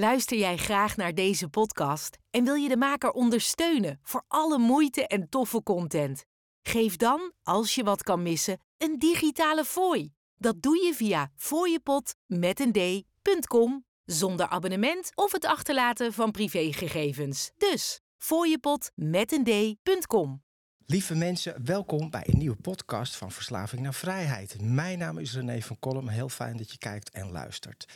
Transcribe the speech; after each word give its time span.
Luister 0.00 0.38
jij 0.38 0.56
graag 0.56 0.96
naar 0.96 1.14
deze 1.14 1.48
podcast 1.48 2.18
en 2.30 2.44
wil 2.44 2.54
je 2.54 2.68
de 2.68 2.76
maker 2.76 3.10
ondersteunen 3.10 4.00
voor 4.02 4.24
alle 4.28 4.58
moeite 4.58 5.06
en 5.06 5.28
toffe 5.28 5.62
content? 5.62 6.24
Geef 6.62 6.96
dan, 6.96 7.32
als 7.42 7.74
je 7.74 7.84
wat 7.84 8.02
kan 8.02 8.22
missen, 8.22 8.60
een 8.76 8.98
digitale 8.98 9.64
fooi. 9.64 10.12
Dat 10.36 10.62
doe 10.62 10.84
je 10.84 10.94
via 10.94 11.30
fooiepot 11.36 12.14
met 12.26 12.60
een 12.60 12.72
d.com 12.72 13.84
zonder 14.04 14.48
abonnement 14.48 15.10
of 15.14 15.32
het 15.32 15.44
achterlaten 15.44 16.12
van 16.12 16.30
privégegevens. 16.30 17.50
Dus 17.56 18.00
fooiepot 18.16 18.90
met 18.94 19.32
een 19.32 19.44
d.com. 19.44 20.42
Lieve 20.86 21.14
mensen, 21.14 21.64
welkom 21.64 22.10
bij 22.10 22.22
een 22.26 22.38
nieuwe 22.38 22.56
podcast 22.56 23.16
van 23.16 23.32
Verslaving 23.32 23.82
naar 23.82 23.94
Vrijheid. 23.94 24.60
Mijn 24.62 24.98
naam 24.98 25.18
is 25.18 25.34
René 25.34 25.60
van 25.60 25.78
Kolm. 25.78 26.08
Heel 26.08 26.28
fijn 26.28 26.56
dat 26.56 26.70
je 26.70 26.78
kijkt 26.78 27.10
en 27.10 27.30
luistert. 27.30 27.86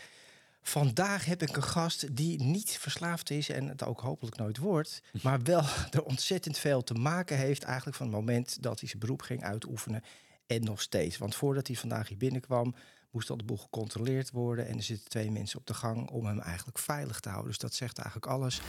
Vandaag 0.63 1.25
heb 1.25 1.43
ik 1.43 1.57
een 1.57 1.63
gast 1.63 2.17
die 2.17 2.43
niet 2.43 2.71
verslaafd 2.71 3.31
is 3.31 3.49
en 3.49 3.69
het 3.69 3.85
ook 3.85 4.01
hopelijk 4.01 4.37
nooit 4.37 4.59
wordt, 4.59 5.03
maar 5.23 5.43
wel 5.43 5.63
er 5.91 6.03
ontzettend 6.03 6.59
veel 6.59 6.85
te 6.85 6.95
maken 6.95 7.37
heeft 7.37 7.63
eigenlijk 7.63 7.97
van 7.97 8.07
het 8.07 8.15
moment 8.15 8.63
dat 8.63 8.81
hij 8.81 8.89
zijn 8.89 9.01
beroep 9.01 9.23
ging 9.23 9.43
uitoefenen 9.45 10.03
en 10.47 10.65
nog 10.65 10.81
steeds. 10.81 11.19
Want 11.19 11.35
voordat 11.35 11.67
hij 11.67 11.77
vandaag 11.77 12.09
hier 12.09 12.19
binnenkwam, 12.19 12.75
moest 13.11 13.31
al 13.31 13.37
de 13.37 13.45
boel 13.45 13.57
gecontroleerd 13.57 14.31
worden 14.31 14.67
en 14.69 14.77
er 14.77 14.83
zitten 14.83 15.09
twee 15.09 15.31
mensen 15.31 15.59
op 15.59 15.67
de 15.67 15.75
gang 15.75 16.11
om 16.11 16.27
hem 16.27 16.41
eigenlijk 16.41 16.79
veilig 16.79 17.21
te 17.21 17.29
houden. 17.29 17.51
Dus 17.51 17.61
dat 17.61 17.75
zegt 17.75 17.99
eigenlijk 17.99 18.33
alles. 18.33 18.61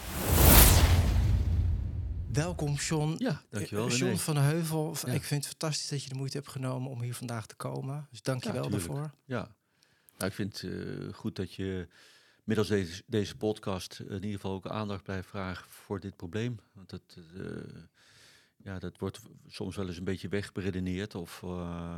Welkom, 2.34 2.74
John. 2.74 3.16
Ja, 3.18 3.42
dankjewel. 3.50 3.88
John 3.90 4.04
René. 4.04 4.18
van 4.18 4.34
de 4.34 4.40
Heuvel. 4.40 4.96
Ja. 5.06 5.12
Ik 5.12 5.24
vind 5.24 5.46
het 5.46 5.56
fantastisch 5.58 5.90
dat 5.90 6.04
je 6.04 6.10
de 6.10 6.16
moeite 6.16 6.38
hebt 6.38 6.50
genomen 6.50 6.92
om 6.92 7.02
hier 7.02 7.16
vandaag 7.16 7.46
te 7.46 7.56
komen. 7.56 8.08
Dus 8.12 8.22
dank 8.22 8.44
je 8.44 8.54
Ja, 8.54 8.62
daarvoor. 8.62 9.14
Ja, 9.26 9.56
nou, 10.18 10.30
ik 10.30 10.34
vind 10.34 10.62
het 10.62 10.72
eh, 10.72 11.14
goed 11.14 11.36
dat 11.36 11.54
je 11.54 11.88
middels 12.44 12.68
deze, 12.68 13.04
deze 13.08 13.38
podcast 13.38 14.00
in 14.00 14.14
ieder 14.14 14.32
geval 14.32 14.54
ook 14.54 14.68
aandacht 14.68 15.04
blijft 15.04 15.28
vragen 15.28 15.70
voor 15.70 16.00
dit 16.00 16.16
probleem. 16.16 16.60
Want 16.74 16.90
dat, 16.90 17.18
eh, 17.38 17.82
ja, 18.58 18.80
dat 18.80 18.98
wordt 18.98 19.22
soms 19.48 19.76
wel 19.76 19.88
eens 19.88 19.98
een 19.98 20.04
beetje 20.04 20.28
wegberedeneerd 20.28 21.16
of 21.16 21.44
eh, 21.44 21.98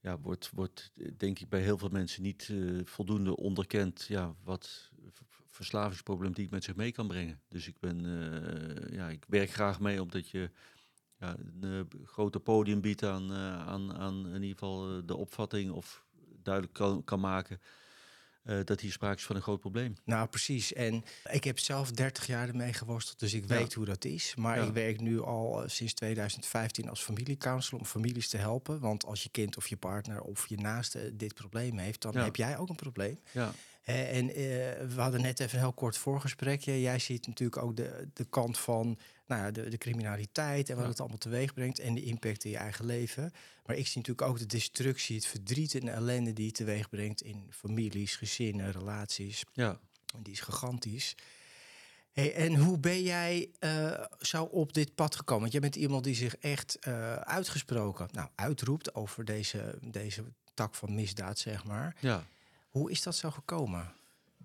ja, 0.00 0.18
wordt, 0.18 0.50
wordt 0.54 0.92
denk 1.16 1.38
ik 1.38 1.48
bij 1.48 1.60
heel 1.60 1.78
veel 1.78 1.88
mensen 1.88 2.22
niet 2.22 2.52
voldoende 2.84 3.36
onderkend 3.36 4.04
ja, 4.08 4.34
wat 4.42 4.90
verslavingsproblematiek 5.46 6.50
met 6.50 6.64
zich 6.64 6.76
mee 6.76 6.92
kan 6.92 7.08
brengen. 7.08 7.40
Dus 7.48 7.68
ik, 7.68 7.78
ben, 7.80 8.00
ja, 8.90 9.08
ik 9.08 9.24
werk 9.28 9.50
graag 9.50 9.80
mee 9.80 10.02
omdat 10.02 10.28
je 10.28 10.50
ja, 11.18 11.36
een 11.60 11.88
groter 12.04 12.40
podium 12.40 12.80
biedt 12.80 13.02
aan, 13.02 13.32
aan, 13.32 13.94
aan 13.94 14.26
in 14.26 14.42
ieder 14.42 14.58
geval 14.58 15.06
de 15.06 15.16
opvatting 15.16 15.70
of 15.70 16.04
duidelijk 16.44 16.74
kan, 16.74 17.04
kan 17.04 17.20
maken 17.20 17.60
eh, 18.42 18.58
dat 18.64 18.80
hier 18.80 18.92
sprake 18.92 19.16
is 19.16 19.24
van 19.24 19.36
een 19.36 19.42
groot 19.42 19.60
probleem. 19.60 19.96
Nou, 20.04 20.28
precies. 20.28 20.72
En 20.72 21.04
ik 21.30 21.44
heb 21.44 21.58
zelf 21.58 21.90
30 21.90 22.26
jaar 22.26 22.48
ermee 22.48 22.72
geworsteld, 22.72 23.18
dus 23.18 23.34
ik 23.34 23.48
Ja. 23.48 23.56
weet 23.56 23.74
hoe 23.74 23.84
dat 23.84 24.04
is. 24.04 24.34
Maar 24.34 24.56
Ja. 24.60 24.64
ik 24.66 24.72
werk 24.72 25.00
nu 25.00 25.20
al 25.20 25.62
eh, 25.62 25.68
sinds 25.68 25.92
2015 25.94 26.88
als 26.88 27.02
familiecounselor 27.02 27.80
om 27.80 27.86
families 27.86 28.28
te 28.28 28.36
helpen. 28.36 28.80
Want 28.80 29.04
als 29.06 29.22
je 29.22 29.28
kind 29.28 29.56
of 29.56 29.66
je 29.68 29.76
partner 29.76 30.20
of 30.20 30.46
je 30.46 30.56
naaste 30.56 31.16
dit 31.16 31.34
probleem 31.34 31.78
heeft, 31.78 32.00
dan 32.02 32.12
Ja. 32.12 32.24
heb 32.24 32.36
jij 32.36 32.58
ook 32.58 32.68
een 32.68 32.76
probleem. 32.76 33.18
Ja, 33.32 33.52
en 33.84 34.28
eh, 34.28 34.34
we 34.94 34.94
hadden 35.00 35.20
net 35.20 35.40
even 35.40 35.54
een 35.58 35.64
heel 35.64 35.72
kort 35.72 35.96
voorgesprekje. 35.96 36.80
Jij 36.80 36.98
ziet 36.98 37.26
natuurlijk 37.26 37.62
ook 37.62 37.76
de, 37.76 38.08
de 38.12 38.24
kant 38.24 38.58
van 38.58 38.98
nou 39.26 39.42
ja, 39.42 39.50
de, 39.50 39.68
de 39.68 39.78
criminaliteit 39.78 40.68
en 40.68 40.74
wat 40.74 40.84
Ja. 40.84 40.90
het 40.90 41.00
allemaal 41.00 41.18
teweeg 41.18 41.54
brengt 41.54 41.78
en 41.78 41.94
de 41.94 42.02
impact 42.02 42.44
in 42.44 42.50
je 42.50 42.56
eigen 42.56 42.86
leven. 42.86 43.32
Maar 43.66 43.76
ik 43.76 43.86
zie 43.86 43.96
natuurlijk 43.96 44.28
ook 44.28 44.38
de 44.38 44.46
destructie, 44.46 45.16
het 45.16 45.26
verdriet 45.26 45.74
en 45.74 45.80
de 45.80 45.90
ellende 45.90 46.32
die 46.32 46.46
het 46.46 46.54
teweeg 46.54 46.88
brengt 46.88 47.22
in 47.22 47.46
families, 47.50 48.16
gezinnen, 48.16 48.72
relaties. 48.72 49.44
ja. 49.52 49.78
En 50.16 50.22
Die 50.22 50.32
is 50.32 50.40
gigantisch. 50.40 51.14
Hey, 52.12 52.34
en 52.34 52.54
hoe 52.56 52.78
ben 52.78 53.02
jij 53.02 53.50
eh, 53.58 54.04
zo 54.20 54.44
op 54.44 54.72
dit 54.72 54.94
pad 54.94 55.16
gekomen? 55.16 55.40
Want 55.40 55.52
jij 55.52 55.60
bent 55.60 55.76
iemand 55.76 56.04
die 56.04 56.14
zich 56.14 56.36
echt 56.36 56.78
eh, 56.78 57.14
uitgesproken, 57.14 58.08
nou, 58.12 58.28
uitroept 58.34 58.94
over 58.94 59.24
deze, 59.24 59.78
deze 59.80 60.24
tak 60.54 60.74
van 60.74 60.94
misdaad, 60.94 61.38
zeg 61.38 61.64
maar. 61.64 61.96
ja. 62.00 62.26
Hoe 62.74 62.90
is 62.90 63.02
dat 63.02 63.16
zo 63.16 63.30
gekomen? 63.30 63.92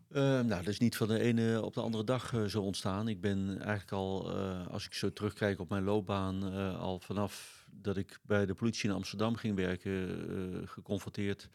Eh, 0.09 0.21
nou, 0.21 0.47
dat 0.47 0.67
is 0.67 0.79
niet 0.79 0.97
van 0.97 1.07
de 1.07 1.19
ene 1.19 1.61
op 1.61 1.73
de 1.73 1.81
andere 1.81 2.03
dag 2.03 2.33
eh, 2.33 2.43
zo 2.43 2.61
ontstaan. 2.61 3.07
Ik 3.07 3.21
ben 3.21 3.57
eigenlijk 3.57 3.91
al, 3.91 4.35
eh, 4.35 4.67
als 4.67 4.85
ik 4.85 4.93
zo 4.93 5.13
terugkijk 5.13 5.59
op 5.59 5.69
mijn 5.69 5.83
loopbaan, 5.83 6.53
eh, 6.53 6.79
al 6.79 6.99
vanaf 6.99 7.67
dat 7.71 7.97
ik 7.97 8.19
bij 8.23 8.45
de 8.45 8.53
politie 8.53 8.89
in 8.89 8.95
Amsterdam 8.95 9.35
ging 9.35 9.55
werken, 9.55 10.27
eh, 10.61 10.67
geconfronteerd 10.67 11.49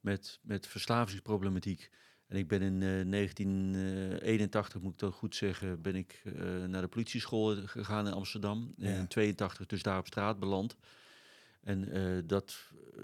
met, 0.00 0.38
met 0.42 0.66
verslavingsproblematiek. 0.66 1.90
En 2.26 2.36
ik 2.36 2.48
ben 2.48 2.62
in 2.62 2.82
eh, 2.82 3.04
1981, 3.06 4.80
moet 4.80 4.92
ik 4.92 4.98
dat 4.98 5.14
goed 5.14 5.34
zeggen, 5.34 5.82
ben 5.82 5.94
ik 5.94 6.22
eh, 6.24 6.64
naar 6.64 6.82
de 6.82 6.88
politieschool 6.88 7.56
gegaan 7.64 8.06
in 8.06 8.12
Amsterdam. 8.12 8.74
Ja. 8.76 8.88
En 8.88 8.98
in 8.98 9.08
82 9.08 9.66
dus 9.66 9.82
daar 9.82 9.98
op 9.98 10.06
straat 10.06 10.38
beland. 10.38 10.76
En 11.64 11.92
eh, 11.92 12.02
dat, 12.26 12.56
eh, 12.96 13.02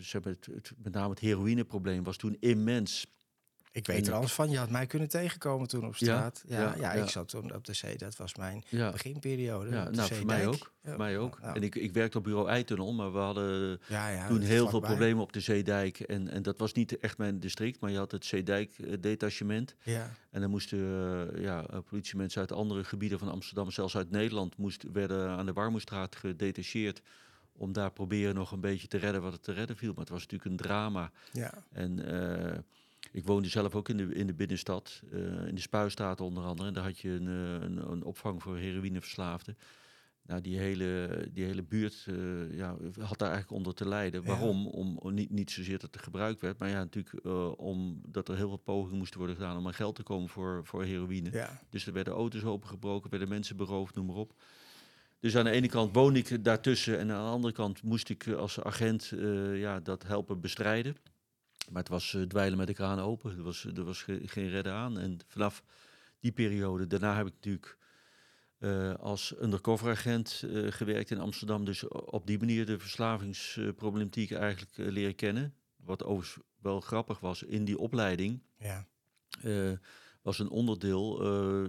zeg 0.00 0.24
maar, 0.24 0.32
het, 0.32 0.46
het- 0.54 0.72
met 0.82 0.92
name 0.92 1.10
het 1.10 1.18
heroïneprobleem 1.18 2.04
was 2.04 2.16
toen 2.16 2.36
immens. 2.40 3.06
Ik 3.72 3.86
weet 3.86 4.06
En- 4.06 4.12
er 4.12 4.18
alles 4.18 4.32
van. 4.32 4.50
Je 4.50 4.58
had 4.58 4.70
mij 4.70 4.86
kunnen 4.86 5.08
tegenkomen 5.08 5.68
toen 5.68 5.86
op 5.86 5.96
straat. 5.96 6.44
Ja, 6.46 6.60
ja, 6.60 6.74
ja, 6.78 6.92
ik 6.92 7.08
zat 7.08 7.28
toen 7.28 7.54
op 7.54 7.64
de 7.64 7.72
C. 7.72 7.98
Dat 7.98 8.16
was 8.16 8.34
mijn 8.34 8.64
beginperiode. 8.70 9.70
ja 9.70 9.90
nou, 9.90 10.14
voor 10.14 10.26
mij 10.26 10.46
ook. 10.46 10.72
Voor 10.84 10.96
mij 10.96 11.18
ook. 11.18 11.38
En 11.40 11.62
ik, 11.62 11.74
ik 11.74 11.92
werkte 11.92 12.18
op 12.18 12.24
bureau 12.24 12.48
Eitunnel, 12.48 12.92
maar 12.92 13.12
we 13.12 13.18
hadden 13.18 13.80
toen 14.28 14.40
heel 14.40 14.68
veel 14.68 14.80
problemen 14.80 15.22
op 15.22 15.32
de 15.32 15.40
Zeedijk. 15.40 16.00
En, 16.00 16.28
en 16.28 16.42
dat 16.42 16.58
was 16.58 16.72
niet 16.72 16.98
echt 16.98 17.18
mijn 17.18 17.40
district, 17.40 17.80
maar 17.80 17.90
je 17.90 17.96
had 17.98 18.10
het 18.10 18.24
Zeedijk-detachement. 18.24 19.74
Ja, 19.82 20.10
En 20.30 20.40
dan 20.40 20.50
moesten 20.50 20.78
eh, 20.78 21.42
ja, 21.42 21.66
eh, 21.66 21.78
politiemensen 21.90 22.40
uit 22.40 22.52
andere 22.52 22.84
gebieden 22.84 23.18
van 23.18 23.28
Amsterdam, 23.30 23.70
zelfs 23.70 23.96
uit 23.96 24.10
Nederland, 24.10 24.56
moest, 24.56 24.84
werden 24.92 25.28
aan 25.28 25.46
de 25.46 25.52
Warmoestraat 25.52 26.16
gedetacheerd. 26.16 27.02
Om 27.56 27.72
daar 27.72 27.92
proberen 27.92 28.34
nog 28.34 28.52
een 28.52 28.60
beetje 28.60 28.88
te 28.88 28.98
redden 28.98 29.22
wat 29.22 29.32
het 29.32 29.42
te 29.42 29.52
redden 29.52 29.76
viel. 29.76 29.90
Maar 29.90 30.00
het 30.00 30.08
was 30.08 30.22
natuurlijk 30.22 30.50
een 30.50 30.56
drama. 30.56 31.10
ja. 31.32 31.52
En 31.72 32.06
eh, 32.52 32.58
ik 33.12 33.24
woonde 33.24 33.48
zelf 33.48 33.74
ook 33.74 33.88
in 33.88 33.96
de, 33.96 34.14
in 34.14 34.26
de 34.26 34.34
binnenstad, 34.34 35.02
eh, 35.12 35.46
in 35.46 35.54
de 35.54 35.60
Spuistraat 35.60 36.20
onder 36.20 36.44
andere. 36.44 36.68
En 36.68 36.74
daar 36.74 36.84
had 36.84 36.98
je 36.98 37.10
een, 37.10 37.26
eh, 37.26 37.68
een, 37.68 37.90
een 37.90 38.04
opvang 38.04 38.42
voor 38.42 38.56
heroïneverslaafden. 38.56 39.56
Nou, 40.26 40.40
die 40.40 40.58
hele, 40.58 41.28
die 41.32 41.44
hele 41.44 41.62
buurt 41.62 42.06
ja, 42.50 42.76
had 43.00 43.18
daar 43.18 43.30
eigenlijk 43.30 43.50
onder 43.50 43.74
te 43.74 43.88
lijden. 43.88 44.22
Ja. 44.22 44.28
Waarom? 44.28 44.66
Om, 44.66 44.98
om 44.98 45.14
niet, 45.14 45.30
niet 45.30 45.50
zozeer 45.50 45.78
dat 45.78 45.94
er 45.94 46.00
gebruikt 46.00 46.40
werd, 46.40 46.58
maar 46.58 46.68
ja, 46.68 46.78
natuurlijk 46.78 47.24
eh, 47.24 47.58
omdat 47.58 48.28
er 48.28 48.36
heel 48.36 48.48
veel 48.48 48.56
pogingen 48.56 48.98
moesten 48.98 49.18
worden 49.18 49.36
gedaan 49.36 49.56
om 49.56 49.66
aan 49.66 49.74
geld 49.74 49.94
te 49.94 50.02
komen 50.02 50.28
voor, 50.28 50.60
voor 50.64 50.84
heroïne. 50.84 51.30
ja. 51.32 51.60
Dus 51.70 51.86
er 51.86 51.92
werden 51.92 52.12
auto's 52.12 52.44
opengebroken, 52.44 53.10
werden 53.10 53.28
mensen 53.28 53.56
beroofd, 53.56 53.94
noem 53.94 54.06
maar 54.06 54.16
op. 54.16 54.34
Dus 55.20 55.36
aan 55.36 55.44
de 55.44 55.50
ene 55.50 55.68
kant 55.68 55.94
woonde 55.94 56.18
ik 56.18 56.44
daartussen 56.44 56.98
en 56.98 57.10
aan 57.12 57.24
de 57.24 57.30
andere 57.30 57.52
kant 57.52 57.82
moest 57.82 58.08
ik 58.08 58.26
eh, 58.26 58.34
als 58.34 58.60
agent 58.60 59.12
eh, 59.12 59.60
ja, 59.60 59.80
dat 59.80 60.02
helpen 60.02 60.40
bestrijden. 60.40 60.96
Maar 61.70 61.82
het 61.82 61.88
was 61.90 62.14
eh, 62.14 62.22
dweilen 62.22 62.58
met 62.58 62.66
de 62.66 62.74
kraan 62.74 62.98
open, 62.98 63.36
er 63.36 63.42
was, 63.42 63.64
er 63.64 63.84
was 63.84 64.02
ge- 64.02 64.20
geen 64.24 64.48
redden 64.48 64.72
aan. 64.72 64.98
En 64.98 65.18
vanaf 65.26 65.62
die 66.20 66.32
periode, 66.32 66.86
daarna 66.86 67.16
heb 67.16 67.26
ik 67.26 67.32
natuurlijk 67.34 67.78
als 69.00 69.34
undercover 69.42 69.90
agent 69.90 70.44
gewerkt 70.68 71.10
in 71.10 71.18
Amsterdam. 71.20 71.64
Dus 71.64 71.88
op 71.88 72.26
die 72.26 72.38
manier 72.38 72.66
de 72.66 72.78
verslavingsproblematiek 72.78 74.30
eigenlijk 74.32 74.72
leren 74.76 75.14
kennen. 75.14 75.54
Wat 75.76 76.04
overigens 76.04 76.44
wel 76.60 76.80
grappig 76.80 77.20
was 77.20 77.42
in 77.42 77.64
die 77.64 77.78
opleiding 77.78 78.42
ja. 78.58 78.86
was 80.22 80.38
een 80.38 80.48
onderdeel, 80.50 81.24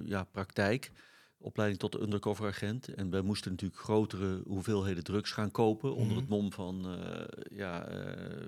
ja, 0.06 0.24
praktijk, 0.24 0.92
opleiding 1.40 1.80
tot 1.80 2.00
undercover 2.02 2.48
agent. 2.48 2.88
En 2.88 3.10
wij 3.10 3.22
moesten 3.22 3.52
natuurlijk 3.52 3.80
grotere 3.82 4.42
hoeveelheden 4.48 5.04
drugs 5.04 5.32
gaan 5.32 5.52
kopen 5.52 5.92
onder 5.96 6.08
Mhm. 6.12 6.18
het 6.20 6.30
mom 6.30 6.52
van, 6.54 6.86
eh, 7.02 7.22
ja, 7.58 7.86
eh, 7.88 8.46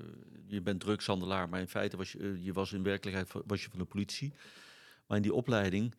je 0.48 0.62
bent 0.62 0.80
drugshandelaar, 0.80 1.50
maar 1.50 1.60
in 1.60 1.68
feite 1.68 1.98
was 1.98 2.12
je, 2.12 2.20
eh, 2.20 2.46
je 2.46 2.54
was 2.54 2.74
in 2.74 2.84
werkelijkheid 2.84 3.30
van- 3.30 3.44
was 3.48 3.64
je 3.64 3.70
van 3.70 3.80
de 3.80 3.86
politie. 3.86 4.34
Maar 5.08 5.18
in 5.18 5.24
die 5.24 5.34
opleiding 5.34 5.96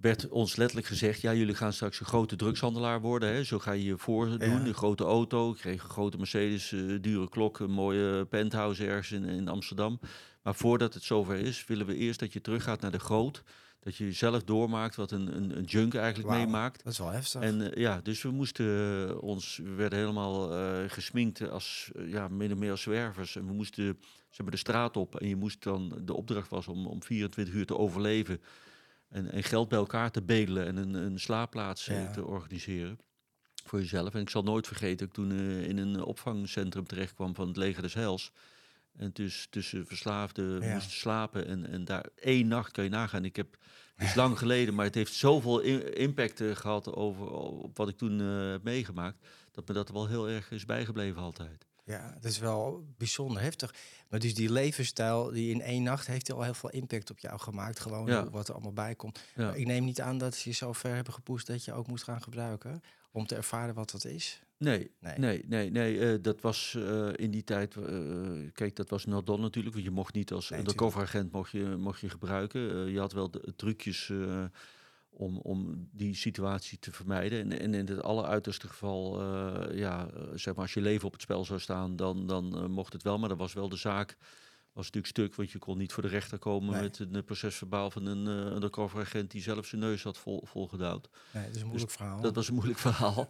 werd 0.00 0.28
ons 0.28 0.56
letterlijk 0.56 0.86
gezegd, 0.88 1.20
ja, 1.20 1.34
jullie 1.34 1.54
gaan 1.54 1.72
straks 1.72 2.00
een 2.00 2.06
grote 2.06 2.36
drugshandelaar 2.36 3.00
worden. 3.00 3.28
Hè? 3.28 3.44
Zo 3.44 3.58
ga 3.58 3.72
je 3.72 3.84
je 3.84 3.98
voordoen, 3.98 4.38
Ja. 4.50 4.66
een 4.66 4.74
grote 4.74 5.04
auto. 5.04 5.50
Ik 5.50 5.56
kreeg 5.56 5.82
een 5.82 5.88
grote 5.90 6.16
Mercedes, 6.16 6.68
dure 7.00 7.28
klok, 7.28 7.58
een 7.58 7.70
mooie 7.70 8.24
penthouse 8.24 8.86
ergens 8.86 9.12
in, 9.12 9.24
in 9.24 9.48
Amsterdam. 9.48 10.00
Maar 10.42 10.54
voordat 10.54 10.94
het 10.94 11.02
zover 11.02 11.36
is, 11.36 11.66
willen 11.66 11.86
we 11.86 11.94
eerst 11.96 12.20
dat 12.20 12.32
je 12.32 12.40
teruggaat 12.40 12.80
naar 12.80 12.90
de 12.90 12.98
groot. 12.98 13.42
Dat 13.86 13.96
je 13.96 14.12
zelf 14.12 14.44
doormaakt 14.44 14.96
wat 14.96 15.10
een, 15.10 15.36
een, 15.36 15.56
een 15.56 15.64
junk 15.64 15.94
eigenlijk 15.94 16.34
meemaakt. 16.34 16.84
Dat 16.84 16.92
is 16.92 16.98
wel 16.98 17.10
heftig. 17.10 17.40
En 17.40 17.72
eh, 17.72 17.80
ja, 17.82 18.00
dus 18.00 18.22
we 18.22 18.30
moesten 18.30 18.66
eh, 19.08 19.22
ons, 19.22 19.56
we 19.56 19.70
werden 19.70 19.98
helemaal 19.98 20.54
eh, 20.54 20.90
gesminkt 20.90 21.50
als, 21.50 21.90
ja, 22.06 22.28
min 22.28 22.52
of 22.52 22.58
meer 22.58 22.70
als 22.70 22.82
zwervers. 22.82 23.36
En 23.36 23.46
we 23.46 23.52
moesten, 23.52 23.84
zeg 24.30 24.40
maar, 24.40 24.50
de 24.50 24.56
straat 24.56 24.96
op. 24.96 25.20
En 25.20 25.28
je 25.28 25.36
moest 25.36 25.62
dan, 25.62 25.98
de 26.02 26.14
opdracht 26.14 26.48
was 26.48 26.68
om, 26.68 26.86
om 26.86 27.02
24 27.02 27.54
uur 27.54 27.66
te 27.66 27.76
overleven. 27.76 28.40
En, 29.08 29.30
en 29.30 29.42
geld 29.42 29.68
bij 29.68 29.78
elkaar 29.78 30.10
te 30.10 30.22
bedelen 30.22 30.66
en 30.66 30.76
een, 30.76 30.94
een 30.94 31.20
slaapplaats 31.20 31.84
Ja. 31.86 32.10
te 32.10 32.24
organiseren. 32.24 32.98
Voor 33.64 33.78
jezelf. 33.80 34.14
En 34.14 34.20
ik 34.20 34.30
zal 34.30 34.42
nooit 34.42 34.66
vergeten, 34.66 35.06
ik 35.06 35.12
toen 35.12 35.32
in 35.60 35.78
een 35.78 36.02
opvangcentrum 36.02 36.86
terecht 36.86 37.14
kwam 37.14 37.34
van 37.34 37.48
het 37.48 37.56
Leger 37.56 37.82
des 37.82 37.94
Heils. 37.94 38.32
En 38.98 39.10
dus 39.12 39.46
tussen 39.50 39.86
verslaafden 39.86 40.60
Ja. 40.62 40.72
moesten 40.72 40.92
slapen. 40.92 41.46
En, 41.46 41.66
en 41.70 41.84
daar 41.84 42.06
één 42.14 42.48
nacht 42.48 42.72
kan 42.72 42.84
je 42.84 42.90
nagaan. 42.90 43.24
Ik 43.24 43.36
heb, 43.36 43.56
het 43.96 44.08
is 44.08 44.14
lang 44.14 44.38
geleden, 44.38 44.74
maar 44.74 44.84
het 44.84 44.94
heeft 44.94 45.12
zoveel 45.12 45.60
impact 45.60 46.40
eh, 46.40 46.56
gehad 46.56 46.94
over 46.94 47.30
op 47.30 47.76
wat 47.76 47.88
ik 47.88 47.96
toen 47.96 48.20
eh, 48.20 48.50
heb 48.50 48.62
meegemaakt. 48.62 49.26
Dat 49.52 49.68
me 49.68 49.74
dat 49.74 49.88
wel 49.88 50.06
heel 50.06 50.28
erg 50.28 50.50
is 50.50 50.64
bijgebleven 50.64 51.22
altijd. 51.22 51.66
Ja, 51.84 52.10
dat 52.20 52.30
is 52.30 52.38
wel 52.38 52.84
bijzonder 52.98 53.42
heftig. 53.42 53.74
Maar 54.08 54.20
dus 54.20 54.34
die 54.34 54.52
levensstijl 54.52 55.30
die 55.30 55.50
in 55.54 55.60
één 55.60 55.82
nacht 55.82 56.06
heeft 56.06 56.32
al 56.32 56.42
heel 56.42 56.54
veel 56.54 56.70
impact 56.70 57.10
op 57.10 57.18
jou 57.18 57.38
gemaakt. 57.40 57.80
Gewoon 57.80 58.06
Ja. 58.06 58.30
wat 58.30 58.48
er 58.48 58.54
allemaal 58.54 58.72
bij 58.72 58.94
komt. 58.94 59.20
Ja. 59.34 59.44
Maar 59.46 59.56
ik 59.56 59.66
neem 59.66 59.84
niet 59.84 60.00
aan 60.00 60.18
dat 60.18 60.34
ze 60.34 60.48
je 60.48 60.54
zo 60.54 60.72
ver 60.72 60.94
hebben 60.94 61.12
gepoest 61.12 61.46
dat 61.46 61.64
je 61.64 61.72
ook 61.72 61.86
moest 61.86 62.04
gaan 62.04 62.22
gebruiken. 62.22 62.82
Om 63.10 63.26
te 63.26 63.34
ervaren 63.34 63.74
wat 63.74 63.90
dat 63.90 64.04
is. 64.04 64.40
Nee, 64.58 64.90
Nee. 65.00 65.18
nee, 65.18 65.44
nee, 65.46 65.70
nee. 65.70 65.98
eh, 66.12 66.18
dat 66.22 66.40
was 66.40 66.74
eh, 66.78 67.08
in 67.14 67.30
die 67.30 67.44
tijd. 67.44 67.76
eh, 67.76 68.50
kijk, 68.52 68.76
dat 68.76 68.88
was 68.90 69.04
not 69.04 69.26
done 69.26 69.42
natuurlijk. 69.42 69.74
Want 69.74 69.86
je 69.86 69.92
mocht 69.92 70.14
niet 70.14 70.32
als 70.32 70.50
Nee, 70.50 70.58
undercover 70.58 71.02
agent 71.02 71.32
mocht 71.32 71.50
je, 71.50 71.64
mocht 71.78 72.00
je 72.00 72.08
gebruiken. 72.08 72.90
Je 72.90 72.98
had 72.98 73.12
wel 73.12 73.30
de 73.30 73.52
trucjes 73.56 74.12
om, 75.10 75.38
om 75.38 75.88
die 75.92 76.14
situatie 76.14 76.78
te 76.78 76.92
vermijden. 76.92 77.38
En, 77.38 77.58
en 77.60 77.74
in 77.74 77.86
het 77.86 78.02
alleruiterste 78.02 78.68
geval, 78.68 79.22
ja, 79.72 80.08
zeg 80.34 80.54
maar, 80.54 80.62
als 80.64 80.74
je 80.74 80.80
leven 80.80 81.06
op 81.06 81.12
het 81.12 81.22
spel 81.22 81.44
zou 81.44 81.60
staan, 81.60 81.96
dan, 81.96 82.26
dan 82.26 82.70
mocht 82.70 82.92
het 82.92 83.02
wel. 83.02 83.18
Maar 83.18 83.28
dat 83.28 83.38
was 83.38 83.52
wel 83.52 83.68
de 83.68 83.76
zaak. 83.76 84.16
Was 84.72 84.84
natuurlijk 84.84 85.12
stuk, 85.12 85.34
want 85.34 85.50
je 85.50 85.58
kon 85.58 85.78
niet 85.78 85.92
voor 85.92 86.02
de 86.02 86.08
rechter 86.08 86.38
komen 86.38 86.72
Nee. 86.72 86.82
met 86.82 86.98
een 86.98 87.24
procesverbaal 87.24 87.90
van 87.90 88.06
een 88.06 88.26
eh, 88.26 88.54
undercover 88.54 89.00
agent 89.00 89.30
die 89.30 89.42
zelf 89.42 89.66
zijn 89.66 89.80
neus 89.80 90.02
had 90.02 90.18
vol, 90.18 90.42
volgedouwd. 90.46 91.08
Nee, 91.32 91.46
dat 91.46 91.54
is 91.54 91.60
een 91.60 91.66
moeilijk 91.66 91.90
verhaal. 91.90 92.14
Dus 92.14 92.22
Dat 92.24 92.34
was 92.34 92.48
een 92.48 92.54
moeilijk 92.54 92.78
verhaal. 92.78 93.28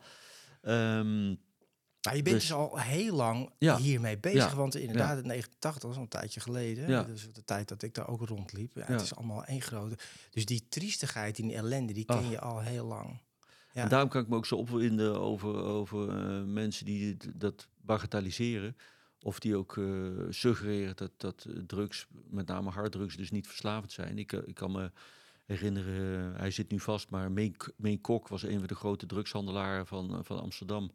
Ehm, 0.66 1.34
Maar 2.02 2.16
je 2.16 2.22
bent 2.22 2.36
Dus- 2.36 2.46
dus, 2.46 2.56
al 2.56 2.78
heel 2.78 3.14
lang 3.14 3.50
Ja. 3.58 3.76
hiermee 3.76 4.18
bezig. 4.18 4.50
Ja. 4.50 4.56
Want 4.56 4.76
inderdaad, 4.76 5.18
in 5.18 5.26
89 5.26 5.72
dat 5.72 5.82
was 5.82 5.96
al 5.96 6.02
een 6.02 6.08
tijdje 6.08 6.40
geleden. 6.40 7.06
Dus 7.06 7.32
de 7.32 7.44
tijd 7.44 7.68
dat 7.68 7.82
ik 7.82 7.94
daar 7.94 8.08
ook 8.08 8.26
rondliep. 8.28 8.74
Het 8.74 9.00
is 9.00 9.14
allemaal 9.14 9.44
één 9.44 9.60
grote. 9.62 9.96
Dus 10.30 10.44
die 10.44 10.68
triestigheid, 10.68 11.36
die 11.36 11.54
ellende, 11.54 11.92
die 11.92 12.04
ken 12.04 12.16
Ach. 12.16 12.30
je 12.30 12.40
al 12.40 12.60
heel 12.60 12.86
lang. 12.86 13.20
Ja. 13.72 13.82
En 13.82 13.88
daarom 13.88 14.08
kan 14.08 14.22
ik 14.22 14.28
me 14.28 14.36
ook 14.36 14.46
zo 14.46 14.56
opwinden 14.56 15.20
over, 15.20 15.54
over 15.54 16.08
eh, 16.08 16.42
mensen 16.44 16.84
die 16.84 17.16
dat 17.34 17.69
bagatelliseren. 17.80 18.76
Of 19.22 19.38
die 19.38 19.56
ook 19.56 19.76
eh, 19.76 19.84
suggereren 20.30 20.96
dat, 20.96 21.10
dat 21.16 21.46
drugs, 21.66 22.06
met 22.30 22.46
name 22.46 22.70
harddrugs, 22.70 23.16
dus 23.16 23.30
niet 23.30 23.46
verslavend 23.46 23.92
zijn. 23.92 24.19
Ik, 24.19 24.32
eh, 24.32 24.40
ik 24.44 24.54
kan 24.54 24.72
me 24.72 24.90
herinneren, 25.46 26.32
eh, 26.34 26.38
hij 26.38 26.50
zit 26.50 26.70
nu 26.70 26.81
vast, 26.81 27.10
maar 27.10 27.32
Meen, 27.76 28.00
Kok 28.00 28.28
was 28.28 28.43
een 28.43 28.58
van 28.58 28.66
de 28.66 28.75
grote 28.75 29.06
drugshandelaren 29.06 29.87
van, 29.87 30.14
eh, 30.14 30.19
van 30.22 30.40
Amsterdam. 30.40 30.90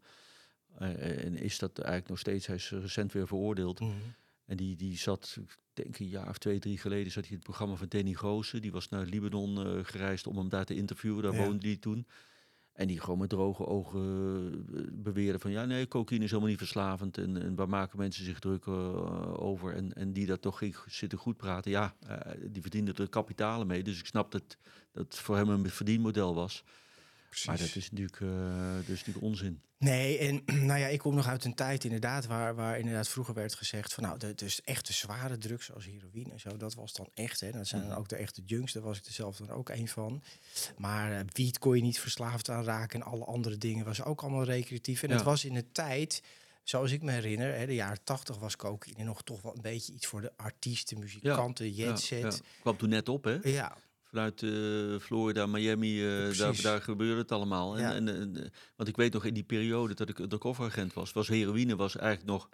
Eh, 0.77 1.25
en 1.25 1.36
is 1.36 1.59
dat 1.59 1.77
eigenlijk 1.77 2.09
nog 2.09 2.19
steeds, 2.19 2.48
hij 2.48 2.56
is 2.56 2.69
recent 2.69 3.13
weer 3.13 3.27
veroordeeld. 3.27 3.80
Mhm. 3.80 3.92
En 4.45 4.57
die, 4.57 4.75
die 4.75 4.98
zat, 4.98 5.38
ik 5.42 5.57
denk 5.74 6.00
een 6.00 6.07
jaar 6.07 6.30
of 6.30 6.38
twee, 6.38 6.59
drie 6.59 6.77
geleden, 6.77 7.12
zat 7.12 7.21
hij 7.24 7.31
in 7.31 7.38
het 7.38 7.45
programma 7.45 7.75
van 7.75 7.88
Danny 7.88 8.13
Goosen. 8.13 8.62
Die 8.62 8.71
was 8.71 8.89
naar 8.89 9.06
Libanon 9.06 9.86
gereisd 9.86 10.27
om 10.27 10.38
hem 10.38 10.50
daar 10.50 10.65
te 10.65 10.75
interviewen. 10.75 11.24
Daar 11.24 11.33
Ja. 11.33 11.45
woonde 11.45 11.68
hij 11.68 11.77
toen. 11.77 12.07
En 12.73 12.88
die 12.88 13.00
gewoon 13.00 13.19
met 13.19 13.29
droge 13.29 13.65
ogen 13.65 14.65
eh, 14.75 14.81
beweerde 14.91 15.39
van... 15.39 15.51
ja, 15.51 15.65
nee, 15.65 15.88
cocaïne 15.88 16.23
is 16.23 16.29
helemaal 16.29 16.50
niet 16.50 16.59
verslavend... 16.59 17.18
en, 17.18 17.41
en 17.41 17.56
waar 17.56 17.69
maken 17.69 17.97
mensen 17.97 18.25
zich 18.25 18.39
druk 18.39 18.65
eh, 18.65 19.41
over... 19.41 19.73
En, 19.73 19.94
en 19.94 20.13
die 20.13 20.25
dat 20.25 20.41
toch 20.41 20.62
zitten 20.88 21.18
goed 21.18 21.38
praten. 21.38 21.71
Ja, 21.71 21.95
eh, 22.07 22.18
die 22.50 22.62
verdiende 22.62 22.94
er 22.94 23.09
kapitalen 23.09 23.68
mee. 23.68 23.83
Dus 23.83 24.00
ik 24.00 24.06
snap 24.06 24.31
dat 24.31 24.57
dat 24.91 25.18
voor 25.18 25.35
hem 25.35 25.50
een 25.50 25.69
verdienmodel 25.69 26.35
was. 26.35 26.63
Maar 27.45 27.57
dat 27.57 27.75
is 27.75 27.92
natuurlijk, 27.92 28.19
dat 28.75 28.88
is 28.95 28.98
natuurlijk 29.00 29.25
onzin. 29.25 29.62
Nee, 29.78 30.18
en 30.18 30.44
nou 30.68 30.80
ja, 30.80 30.88
ik 30.88 31.00
kom 31.00 31.16
nog 31.16 31.28
uit 31.28 31.45
een 31.45 31.54
tijd 31.54 31.83
inderdaad 31.83 32.25
waar, 32.25 32.56
waar 32.56 32.80
inderdaad 32.80 33.07
vroeger 33.10 33.33
werd 33.33 33.56
gezegd 33.56 33.94
van 33.94 34.04
nou, 34.04 34.18
de, 34.18 34.36
dus 34.36 34.62
echte 34.63 34.94
zware 34.94 35.38
drugs 35.38 35.66
zoals 35.66 35.86
heroïne 35.86 36.31
en 36.31 36.39
zo, 36.39 36.57
dat 36.57 36.74
was 36.74 36.94
dan 36.94 37.10
echt. 37.13 37.39
Hè. 37.39 37.51
Dat 37.51 37.68
zijn 37.68 37.88
dan 37.88 37.98
ook 37.98 38.07
de 38.07 38.16
echte 38.16 38.42
junks, 38.45 38.74
daar 38.74 38.83
was 38.83 38.98
ik 38.98 39.06
er 39.06 39.12
zelf 39.12 39.38
dan 39.38 39.50
ook 39.50 39.69
een 39.69 39.88
van. 39.88 40.24
Maar 40.78 41.12
eh, 41.12 41.19
wiet 41.33 41.60
kon 41.60 41.75
je 41.75 41.81
niet 41.81 42.00
verslaafd 42.00 42.50
aan 42.50 42.63
raken 42.63 43.00
en 43.01 43.06
alle 43.06 43.25
andere 43.25 43.57
dingen 43.57 43.86
was 43.86 44.04
ook 44.04 44.22
allemaal 44.22 44.44
recreatief. 44.44 45.04
En 45.04 45.10
het 45.10 45.19
Ja. 45.19 45.25
was 45.25 45.45
in 45.45 45.54
de 45.54 45.72
tijd, 45.72 46.24
zoals 46.63 46.92
ik 46.92 47.01
me 47.01 47.12
herinner, 47.12 47.56
hè, 47.57 47.66
de 47.66 47.74
jaren 47.75 48.04
tachtig 48.04 48.38
was 48.38 48.56
cocaïne 48.56 49.04
nog 49.04 49.24
toch 49.24 49.42
wel 49.42 49.56
een 49.56 49.62
beetje 49.62 49.94
iets 49.94 50.06
voor 50.06 50.22
de 50.22 50.31
artiesten, 50.36 51.00
muzikanten, 51.00 51.75
ja. 51.75 51.98
Kwam 52.62 52.77
toen 52.77 52.89
net 52.89 53.10
op, 53.10 53.24
hè? 53.24 53.38
Ja, 53.44 53.77
Vanuit 54.12 54.44
eh, 54.44 55.00
Florida, 55.00 55.46
Miami, 55.46 56.06
eh, 56.08 56.38
daar, 56.38 56.62
daar 56.62 56.81
gebeurde 56.81 57.22
het 57.22 57.31
allemaal. 57.31 57.75
En, 57.75 57.81
Ja. 57.81 57.94
en, 57.94 58.08
en, 58.08 58.36
eh, 58.44 58.50
want 58.75 58.90
ik 58.90 58.96
weet 58.96 59.13
nog 59.13 59.25
in 59.25 59.34
die 59.34 59.44
periode 59.44 59.94
dat 59.94 60.10
ik 60.10 60.19
undercoveragent 60.19 60.94
was, 60.94 61.12
was 61.12 61.28
heroïne 61.28 61.75
was 61.75 61.96
eigenlijk 61.96 62.30
nog 62.31 62.50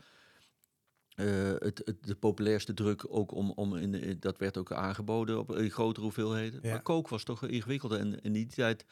het, 1.60 1.82
het, 1.86 1.96
de 2.02 2.16
populairste 2.16 2.74
druk. 2.74 3.06
Ook 3.08 3.32
om, 3.32 3.52
om 3.52 3.76
in, 3.76 3.92
de- 3.92 4.20
dat 4.20 4.38
werd 4.38 4.58
ook 4.58 4.72
aangeboden 4.72 5.40
op 5.40 5.56
in 5.58 5.72
grotere 5.72 6.06
hoeveelheden. 6.06 6.60
Ja. 6.64 6.72
Maar 6.72 6.82
coke 6.82 7.10
was 7.10 7.24
toch 7.24 7.44
ingewikkelder. 7.48 8.00
En 8.00 8.22
in 8.22 8.34
die 8.34 8.48
tijd 8.48 8.86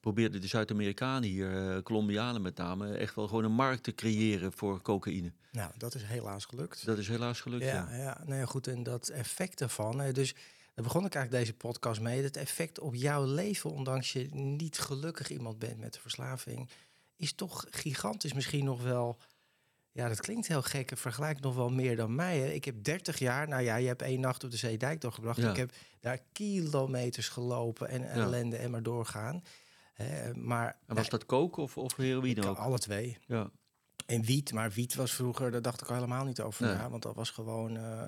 probeerden 0.00 0.40
de 0.40 0.46
Zuid-Amerikanen 0.46 1.28
hier, 1.28 1.82
Colombianen 1.82 2.42
met 2.42 2.56
name, 2.56 2.94
echt 2.94 3.14
wel 3.14 3.28
gewoon 3.28 3.44
een 3.44 3.52
markt 3.52 3.82
te 3.82 3.94
creëren 3.94 4.52
voor 4.52 4.82
cocaïne. 4.82 5.32
nou, 5.52 5.70
dat 5.76 5.94
is 5.94 6.02
helaas 6.02 6.44
gelukt. 6.44 6.86
Dat 6.86 6.98
is 6.98 7.08
helaas 7.08 7.40
gelukt. 7.40 7.64
Ja, 7.64 7.88
Ja. 7.90 7.96
ja. 7.96 8.22
Nou 8.26 8.38
ja, 8.38 8.46
goed. 8.46 8.66
En 8.66 8.82
dat 8.82 9.08
effect 9.08 9.58
daarvan. 9.58 10.12
Dus 10.12 10.34
daar 10.74 10.84
begon 10.84 11.04
ik 11.04 11.14
eigenlijk 11.14 11.44
deze 11.44 11.56
podcast 11.58 12.00
mee. 12.00 12.22
Het 12.22 12.36
effect 12.36 12.78
op 12.80 12.94
jouw 12.94 13.24
leven, 13.24 13.70
ondanks 13.70 14.12
je 14.12 14.28
niet 14.34 14.78
gelukkig 14.78 15.30
iemand 15.30 15.58
bent 15.58 15.78
met 15.78 15.92
de 15.92 16.00
verslaving, 16.00 16.70
is 17.16 17.32
toch 17.32 17.64
gigantisch. 17.70 18.32
Misschien 18.32 18.64
nog 18.64 18.82
wel. 18.82 19.18
Ja, 19.90 20.08
dat 20.08 20.20
klinkt 20.20 20.46
heel 20.48 20.62
gek. 20.62 20.90
Het 20.90 21.00
vergelijkt 21.00 21.40
nog 21.40 21.54
wel 21.54 21.70
meer 21.70 21.96
dan 21.96 22.14
mij. 22.14 22.38
Hè. 22.38 22.46
Ik 22.50 22.64
heb 22.64 22.84
30 22.84 23.18
jaar. 23.18 23.48
Nou 23.48 23.62
ja, 23.62 23.76
je 23.76 23.86
hebt 23.86 24.02
één 24.02 24.20
nacht 24.20 24.44
op 24.44 24.50
de 24.50 24.56
Zeedijk 24.56 25.00
doorgebracht. 25.00 25.38
Ja. 25.40 25.50
Ik 25.50 25.56
heb 25.56 25.72
daar 26.00 26.18
kilometers 26.32 27.28
gelopen 27.28 27.88
en 27.88 28.10
ellende 28.10 28.56
en 28.56 28.70
maar 28.70 28.82
doorgaan. 28.82 29.44
Hè, 29.92 30.34
maar 30.34 30.78
En 30.86 30.94
was 30.94 31.08
dat 31.08 31.26
coke 31.26 31.60
of, 31.60 31.76
of 31.76 31.96
heroïne 31.96 32.48
ook? 32.48 32.56
alle 32.56 32.78
twee. 32.78 33.18
Ja. 33.26 33.50
En 34.06 34.22
wiet, 34.22 34.52
maar 34.52 34.70
wiet 34.70 34.94
was 34.94 35.12
vroeger, 35.12 35.50
daar 35.50 35.62
dacht 35.62 35.80
ik 35.80 35.88
al 35.88 35.94
helemaal 35.94 36.24
niet 36.24 36.40
over 36.40 36.66
Nee. 36.66 36.74
na. 36.74 36.90
Want 36.90 37.02
dat 37.02 37.14
was 37.14 37.30
gewoon. 37.30 37.76
eh, 37.76 38.02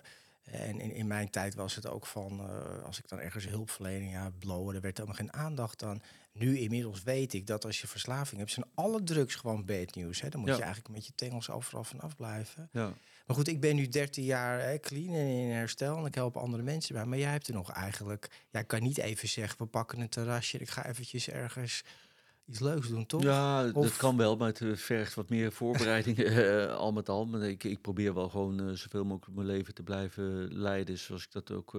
en 0.47 0.81
in, 0.81 0.93
in 0.93 1.07
mijn 1.07 1.31
tijd 1.31 1.55
was 1.55 1.75
het 1.75 1.87
ook 1.89 2.07
van, 2.07 2.41
eh, 2.41 2.83
als 2.85 2.99
ik 2.99 3.09
dan 3.09 3.19
ergens 3.21 3.49
hulpverlening, 3.49 4.11
ja, 4.13 4.31
blowen, 4.39 4.75
er 4.75 4.81
werd 4.81 4.97
helemaal 4.97 5.19
geen 5.19 5.33
aandacht 5.33 5.83
aan. 5.83 6.03
Nu 6.33 6.59
inmiddels 6.59 7.03
weet 7.03 7.33
ik 7.33 7.47
dat 7.47 7.65
als 7.65 7.81
je 7.81 7.87
verslaving 7.87 8.39
hebt, 8.41 8.53
zijn 8.53 8.67
alle 8.75 9.03
drugs 9.03 9.35
gewoon 9.35 9.65
bad 9.65 9.95
news. 9.95 10.21
Hè? 10.21 10.29
Dan 10.29 10.41
moet 10.41 10.49
Ja. 10.49 10.57
je 10.57 10.63
eigenlijk 10.63 10.95
met 10.95 11.07
je 11.07 11.13
tengels 11.15 11.51
overal 11.51 11.85
vanaf 11.85 12.17
blijven. 12.17 12.69
Ja. 12.73 12.93
Maar 13.27 13.37
goed, 13.37 13.49
ik 13.49 13.61
ben 13.61 13.77
nu 13.77 13.89
13 13.89 14.25
jaar 14.25 14.61
hè, 14.61 14.79
clean 14.79 15.15
en 15.15 15.27
in 15.27 15.51
herstel 15.51 15.97
en 15.99 16.05
ik 16.07 16.15
help 16.15 16.37
andere 16.37 16.63
mensen 16.63 16.95
bij. 16.95 17.05
Maar 17.05 17.19
jij 17.19 17.31
hebt 17.31 17.49
er 17.49 17.55
nog 17.55 17.71
eigenlijk, 17.71 18.31
jij 18.51 18.65
kan 18.65 18.83
niet 18.83 18.99
even 18.99 19.29
zeggen, 19.29 19.59
we 19.59 19.67
pakken 19.67 20.01
een 20.01 20.09
terrasje, 20.09 20.59
ik 20.59 20.71
ga 20.71 20.87
eventjes 20.87 21.29
ergens 21.29 21.83
iets 22.47 22.61
leuks 22.61 22.89
doen, 22.89 23.07
toch? 23.07 23.23
Ja, 23.23 23.65
dat 23.65 23.97
kan 23.97 24.17
wel, 24.17 24.37
maar 24.37 24.49
het 24.49 24.61
eh, 24.61 24.75
vergt 24.75 25.15
wat 25.15 25.29
meer 25.29 25.53
voorbereiding 25.53 26.19
eh, 26.23 26.75
al 26.75 26.93
met 26.93 27.09
al. 27.09 27.27
Maar 27.27 27.43
ik, 27.43 27.65
ik 27.65 27.81
probeer 27.81 28.15
wel 28.15 28.29
gewoon 28.29 28.61
eh, 28.61 28.75
zoveel 28.75 29.05
mogelijk 29.05 29.37
mijn 29.37 29.47
leven 29.47 29.75
te 29.75 29.83
blijven 29.83 30.59
leiden, 30.59 30.99
zoals 30.99 31.23
ik 31.25 31.33
dat 31.33 31.51
ook 31.51 31.79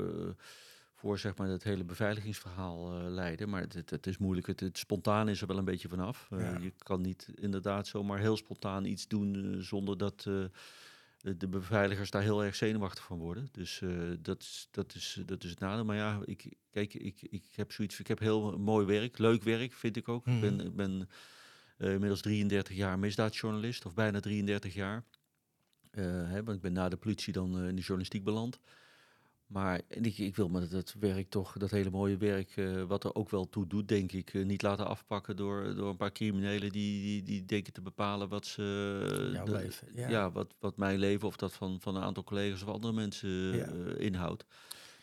voor 0.96 1.20
zeg 1.20 1.36
maar 1.36 1.48
dat 1.48 1.64
hele 1.64 1.84
beveiligingsverhaal 1.84 2.92
leidde. 3.10 3.48
Maar 3.48 3.62
het, 3.62 3.90
het, 3.90 4.08
is 4.08 4.18
moeilijk, 4.18 4.48
het, 4.48 4.60
het 4.60 4.78
spontaan 4.78 5.30
is 5.30 5.42
er 5.42 5.48
wel 5.48 5.58
een 5.58 5.66
beetje 5.66 5.90
vanaf. 5.90 6.28
Ja. 6.30 6.58
Je 6.58 6.74
kan 6.78 7.02
niet 7.02 7.28
inderdaad 7.36 7.88
zomaar 7.88 8.20
heel 8.20 8.38
spontaan 8.38 8.86
iets 8.86 9.08
doen 9.08 9.58
zonder 9.60 9.98
dat 9.98 10.30
de, 11.18 11.38
de 11.38 11.48
beveiligers 11.48 12.10
daar 12.12 12.22
heel 12.22 12.44
erg 12.44 12.56
zenuwachtig 12.56 13.04
van 13.04 13.18
worden. 13.18 13.50
Dus 13.52 13.82
eh, 13.82 13.90
dat, 14.20 14.42
is, 14.42 14.68
dat, 14.72 14.96
is, 14.96 15.22
dat 15.26 15.44
is 15.44 15.50
het 15.50 15.60
nadeel. 15.60 15.86
Maar 15.86 15.96
ja, 15.96 16.20
ik, 16.26 16.54
kijk, 16.72 16.94
ik, 16.94 17.22
ik 17.22 17.44
heb 17.56 17.72
zoiets, 17.72 18.00
ik 18.00 18.08
heb 18.08 18.20
heel 18.20 18.58
mooi 18.58 18.86
werk, 18.86 19.18
leuk 19.18 19.44
werk 19.44 19.74
vind 19.74 19.98
ik 19.98 20.08
ook. 20.08 20.28
Ik 20.28 20.42
ben, 20.42 20.56
Mhm. 20.56 20.66
ik 20.66 20.76
ben 20.76 21.10
eh, 21.78 21.92
inmiddels 21.92 22.22
33 22.22 22.76
jaar 22.76 23.00
misdaadjournalist, 23.00 23.86
of 23.86 23.94
bijna 23.94 24.20
33 24.20 24.74
jaar. 24.74 25.04
Eh, 25.92 26.04
hè, 26.06 26.44
want 26.44 26.56
ik 26.58 26.62
ben 26.62 26.74
na 26.74 26.90
de 26.90 26.98
politie 26.98 27.34
dan 27.34 27.58
eh, 27.60 27.68
in 27.68 27.76
de 27.76 27.82
journalistiek 27.82 28.24
beland. 28.24 28.60
Maar 29.48 29.82
ik, 29.88 30.18
ik 30.18 30.36
wil 30.36 30.50
me 30.50 30.68
dat, 30.68 30.96
werk 31.00 31.30
toch, 31.30 31.58
dat 31.58 31.72
hele 31.72 31.90
mooie 31.90 32.18
werk, 32.18 32.58
eh, 32.58 32.84
wat 32.84 33.04
er 33.04 33.16
ook 33.16 33.30
wel 33.30 33.50
toe 33.50 33.68
doet, 33.68 33.88
denk 33.88 34.12
ik, 34.12 34.34
eh, 34.34 34.46
niet 34.46 34.62
laten 34.62 34.88
afpakken 34.88 35.36
door, 35.36 35.76
door 35.76 35.90
een 35.90 35.98
paar 35.98 36.12
criminelen 36.12 36.72
die, 36.72 37.02
die, 37.02 37.24
die 37.24 37.46
denken 37.46 37.74
te 37.74 37.82
bepalen 37.82 38.30
wat 38.30 38.46
ze. 38.46 39.30
Jouw 39.34 39.46
de- 39.46 39.52
leven, 39.52 39.88
ja. 39.94 40.10
ja, 40.10 40.32
wat, 40.32 40.54
wat 40.60 40.78
mijn 40.78 41.00
leven 41.00 41.28
of 41.28 41.36
dat 41.36 41.54
van, 41.54 41.78
van 41.82 41.96
een 41.96 42.04
aantal 42.04 42.24
collega's 42.24 42.62
of 42.64 42.70
andere 42.70 42.94
mensen 42.94 43.30
Ja. 43.30 43.66
eh, 43.66 44.06
inhoudt. 44.06 44.46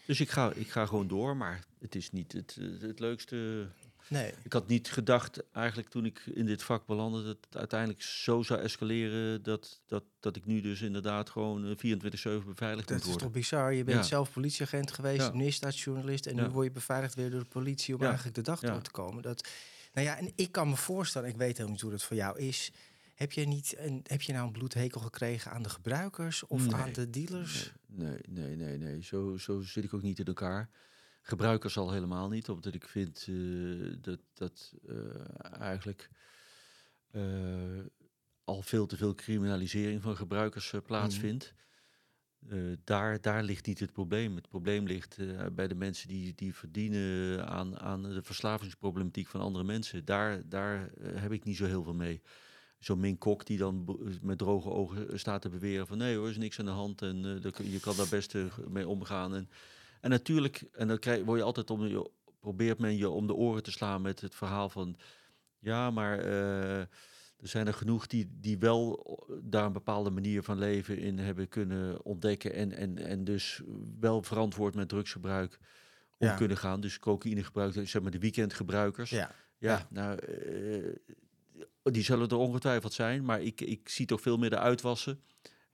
Dus 0.06 0.20
ik 0.20 0.30
ga, 0.30 0.52
ik 0.52 0.68
ga 0.70 0.86
gewoon 0.86 1.08
door, 1.08 1.36
maar 1.36 1.64
het 1.78 1.94
is 1.94 2.10
niet 2.10 2.32
het, 2.32 2.58
het 2.80 3.00
leukste. 3.00 3.66
Nee. 4.08 4.32
Ik 4.42 4.52
had 4.52 4.66
niet 4.68 4.90
gedacht, 4.90 5.42
eigenlijk 5.52 5.88
toen 5.88 6.04
ik 6.04 6.22
in 6.34 6.46
dit 6.46 6.62
vak 6.62 6.86
belandde, 6.86 7.24
dat 7.24 7.36
het 7.46 7.56
uiteindelijk 7.56 8.02
zo 8.02 8.42
zou 8.42 8.60
escaleren 8.60 9.42
dat, 9.42 9.80
dat, 9.86 10.04
dat 10.20 10.36
ik 10.36 10.46
nu 10.46 10.60
dus 10.60 10.82
inderdaad 10.82 11.30
gewoon 11.30 11.64
eh, 11.64 11.70
24-7 11.76 12.44
beveiligd 12.46 12.58
Dat 12.88 12.96
moet 12.96 12.98
is 12.98 13.04
worden. 13.04 13.16
toch 13.18 13.30
bizar? 13.30 13.72
Je 13.74 13.84
bent 13.84 13.98
Ja. 13.98 14.02
zelf 14.04 14.32
politieagent 14.32 14.92
geweest, 14.92 15.20
Ja. 15.26 15.32
misdaadjournalist... 15.34 16.26
en 16.26 16.36
nu 16.36 16.48
word 16.48 16.66
je 16.66 16.72
beveiligd 16.72 17.14
weer 17.14 17.30
door 17.30 17.40
de 17.40 17.46
politie 17.46 17.94
om 17.94 18.02
eigenlijk 18.02 18.34
de 18.34 18.42
dag 18.42 18.60
door 18.60 18.82
te 18.82 18.90
komen. 18.90 19.22
Dat, 19.22 19.48
nou 19.92 20.06
ja, 20.06 20.18
en 20.18 20.32
ik 20.34 20.52
kan 20.52 20.68
me 20.68 20.76
voorstellen, 20.76 21.28
ik 21.28 21.36
weet 21.36 21.50
helemaal 21.52 21.70
niet 21.72 21.80
hoe 21.80 21.90
dat 21.90 22.02
voor 22.02 22.16
jou 22.16 22.38
is... 22.38 22.70
heb 23.14 23.32
je, 23.32 23.46
niet 23.46 23.74
een, 23.78 24.00
heb 24.02 24.22
je 24.22 24.32
nou 24.32 24.46
een 24.46 24.52
bloedhekel 24.52 25.00
gekregen 25.00 25.50
aan 25.52 25.62
de 25.62 25.68
gebruikers 25.68 26.46
of 26.46 26.66
Nee. 26.66 26.74
aan 26.74 26.92
de 26.92 27.10
dealers? 27.10 27.72
Nee, 27.86 28.18
nee, 28.28 28.56
nee, 28.56 28.78
nee. 28.78 29.02
Zo, 29.02 29.36
zo 29.36 29.60
zit 29.60 29.84
ik 29.84 29.94
ook 29.94 30.02
niet 30.02 30.18
in 30.18 30.24
elkaar. 30.24 30.68
Gebruikers 31.26 31.76
al 31.76 31.92
helemaal 31.92 32.28
niet, 32.28 32.48
omdat 32.48 32.74
ik 32.74 32.88
vind 32.88 33.26
eh, 33.28 33.34
dat, 34.00 34.20
dat 34.34 34.74
eh, 34.88 35.60
eigenlijk 35.60 36.10
eh, 37.10 37.22
al 38.44 38.62
veel 38.62 38.86
te 38.86 38.96
veel 38.96 39.14
criminalisering 39.14 40.02
van 40.02 40.16
gebruikers 40.16 40.74
plaatsvindt. 40.86 41.54
Eh, 42.48 42.58
daar, 42.84 43.20
daar 43.20 43.42
ligt 43.42 43.66
niet 43.66 43.80
het 43.80 43.92
probleem. 43.92 44.36
Het 44.36 44.48
probleem 44.48 44.86
ligt 44.86 45.16
bij 45.54 45.68
de 45.68 45.74
mensen 45.74 46.08
die, 46.08 46.34
die 46.34 46.54
verdienen 46.54 47.46
aan, 47.46 47.78
aan 47.78 48.02
de 48.02 48.22
verslavingsproblematiek 48.22 49.26
van 49.26 49.40
andere 49.40 49.64
mensen. 49.64 50.04
Daar, 50.04 50.48
daar 50.48 50.90
heb 51.00 51.32
ik 51.32 51.44
niet 51.44 51.56
zo 51.56 51.66
heel 51.66 51.82
veel 51.82 51.94
mee. 51.94 52.22
Zo'n 52.78 53.00
Min 53.00 53.18
Kok 53.18 53.46
die 53.46 53.58
dan 53.58 53.98
met 54.22 54.38
droge 54.38 54.70
ogen 54.70 55.18
staat 55.18 55.42
te 55.42 55.48
beweren 55.48 55.86
van 55.86 55.98
nee 55.98 56.16
hoor, 56.16 56.24
er 56.24 56.30
is 56.30 56.36
niks 56.36 56.58
aan 56.58 56.64
de 56.64 56.70
hand 56.70 57.02
en 57.02 57.16
je 57.62 57.78
kan 57.80 57.96
daar 57.96 58.08
best 58.08 58.34
mee 58.68 58.88
omgaan. 58.88 59.34
En, 59.34 59.48
en 60.04 60.10
natuurlijk, 60.10 60.64
en 60.72 60.88
dan 60.88 60.98
krijg, 60.98 61.24
word 61.24 61.38
je 61.38 61.44
altijd 61.44 61.70
om 61.70 61.86
je, 61.86 62.10
probeert 62.40 62.78
men 62.78 62.96
je 62.96 63.08
om 63.08 63.26
de 63.26 63.34
oren 63.34 63.62
te 63.62 63.70
slaan 63.70 64.02
met 64.02 64.20
het 64.20 64.34
verhaal 64.34 64.68
van 64.68 64.96
ja, 65.58 65.90
maar 65.90 66.18
eh, 66.18 66.78
er 67.36 67.48
zijn 67.50 67.66
er 67.66 67.74
genoeg 67.74 68.06
die, 68.06 68.28
die 68.40 68.58
wel 68.58 69.06
o- 69.06 69.38
daar 69.42 69.64
een 69.66 69.72
bepaalde 69.72 70.10
manier 70.10 70.42
van 70.42 70.58
leven 70.58 70.98
in 70.98 71.18
hebben 71.18 71.48
kunnen 71.48 72.04
ontdekken 72.04 72.52
en, 72.54 72.72
en, 72.72 72.98
en 72.98 73.24
dus 73.24 73.60
wel 74.00 74.22
verantwoord 74.22 74.74
met 74.74 74.88
drugsgebruik 74.88 75.58
om 76.18 76.26
Ja. 76.26 76.34
kunnen 76.34 76.56
gaan. 76.56 76.80
Dus 76.80 76.98
cocaïnegebruik, 76.98 77.72
zeg 77.88 78.02
maar 78.02 78.10
de 78.10 78.18
weekendgebruikers. 78.18 79.10
Ja. 79.10 79.30
Ja, 79.58 79.70
Ja. 79.72 79.86
nou, 79.90 80.18
eh, 80.18 80.92
die 81.82 82.02
zullen 82.02 82.28
er 82.28 82.36
ongetwijfeld 82.36 82.92
zijn, 82.92 83.24
maar 83.24 83.42
ik, 83.42 83.60
ik 83.60 83.88
zie 83.88 84.06
toch 84.06 84.20
veel 84.20 84.36
meer 84.36 84.50
de 84.50 84.58
uitwassen. 84.58 85.20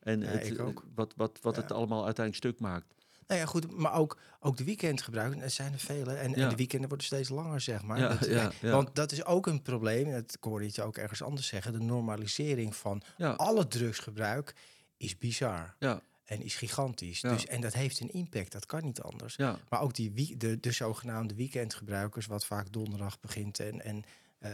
En 0.00 0.20
Ja, 0.20 0.26
het, 0.26 0.56
eh, 0.56 0.66
wat, 0.94 1.12
wat, 1.16 1.38
wat 1.42 1.56
Ja. 1.56 1.62
het 1.62 1.72
allemaal 1.72 2.04
uiteindelijk 2.04 2.46
stuk 2.46 2.60
maakt. 2.60 2.94
Nou 3.30 3.42
ja, 3.42 3.46
goed, 3.48 3.76
maar 3.78 3.94
ook, 3.94 4.18
ook 4.40 4.56
de 4.56 4.64
weekendgebruikers, 4.64 5.42
er 5.42 5.50
zijn 5.50 5.72
er 5.72 5.78
vele. 5.78 6.14
En, 6.14 6.32
de 6.48 6.56
weekenden 6.56 6.88
worden 6.88 7.06
steeds 7.06 7.28
langer, 7.28 7.60
zeg 7.60 7.82
maar. 7.82 7.98
Ja, 7.98 8.08
Dat- 8.08 8.28
ja, 8.28 8.50
ja. 8.60 8.70
Want 8.70 8.94
dat 8.94 9.12
is 9.12 9.24
ook 9.24 9.46
een 9.46 9.62
probleem, 9.62 10.10
dat 10.10 10.36
hoorde 10.40 10.68
je 10.72 10.82
ook 10.82 10.96
ergens 10.96 11.22
anders 11.22 11.46
zeggen. 11.46 11.72
De 11.72 11.78
normalisering 11.78 12.76
van 12.76 13.02
alle 13.36 13.66
drugsgebruik 13.68 14.54
is 14.96 15.18
bizar 15.18 15.74
ja, 15.78 16.00
en 16.24 16.42
is 16.42 16.54
gigantisch. 16.54 17.20
Dus, 17.20 17.46
en 17.46 17.60
dat 17.60 17.72
heeft 17.72 18.00
een 18.00 18.12
impact, 18.12 18.52
dat 18.52 18.66
kan 18.66 18.84
niet 18.84 19.00
anders. 19.00 19.34
ja, 19.36 19.58
Maar 19.68 19.80
ook 19.80 19.94
die, 19.94 20.12
wie- 20.12 20.36
de, 20.36 20.60
de 20.60 20.72
zogenaamde 20.72 21.34
weekendgebruikers, 21.34 22.26
wat 22.26 22.44
vaak 22.44 22.72
donderdag 22.72 23.20
begint 23.20 23.60
en, 23.60 23.84
en 23.84 24.04
eh, 24.38 24.50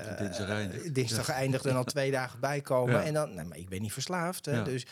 Dinsdag 0.92 1.28
eindigt. 1.28 1.64
en 1.66 1.74
dan 1.74 1.84
twee 1.94 2.10
dagen 2.10 2.40
bijkomen. 2.40 2.94
En 3.04 3.12
dan, 3.14 3.34
nee, 3.34 3.44
maar 3.44 3.58
ik 3.58 3.68
ben 3.68 3.82
niet 3.82 3.92
verslaafd. 3.92 4.44
Hè, 4.46 4.52
dus, 4.62 4.86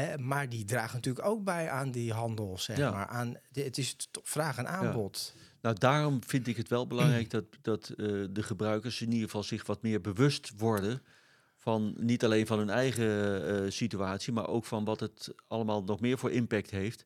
hè, 0.00 0.18
maar 0.18 0.48
die 0.48 0.64
dragen 0.64 0.94
natuurlijk 0.94 1.26
ook 1.26 1.44
bij 1.44 1.70
aan 1.70 1.90
die 1.90 2.12
handel, 2.12 2.58
zeg 2.58 2.76
Ja. 2.76 2.90
maar. 2.90 3.06
Aan, 3.06 3.36
de- 3.50 3.62
het 3.62 3.78
is 3.78 3.96
vraag 4.22 4.58
en 4.58 4.68
aanbod. 4.68 5.34
Nou, 5.60 5.78
daarom 5.78 6.24
vind 6.26 6.46
ik 6.46 6.56
het 6.56 6.68
wel 6.68 6.86
belangrijk 6.86 7.30
dat, 7.36 7.44
dat 7.62 7.88
eh, 7.88 7.96
de 8.30 8.42
gebruikers 8.42 9.00
in 9.00 9.08
ieder 9.12 9.24
geval 9.24 9.42
zich 9.42 9.66
wat 9.66 9.82
meer 9.82 10.00
bewust 10.00 10.52
worden 10.56 11.02
van 11.56 11.94
niet 11.98 12.24
alleen 12.24 12.46
van 12.46 12.58
hun 12.58 12.70
eigen 12.70 13.08
eh, 13.64 13.70
situatie, 13.70 14.32
maar 14.32 14.48
ook 14.48 14.64
van 14.64 14.84
wat 14.84 15.00
het 15.00 15.34
allemaal 15.48 15.82
nog 15.84 16.00
meer 16.00 16.18
voor 16.18 16.30
impact 16.30 16.70
heeft. 16.70 17.04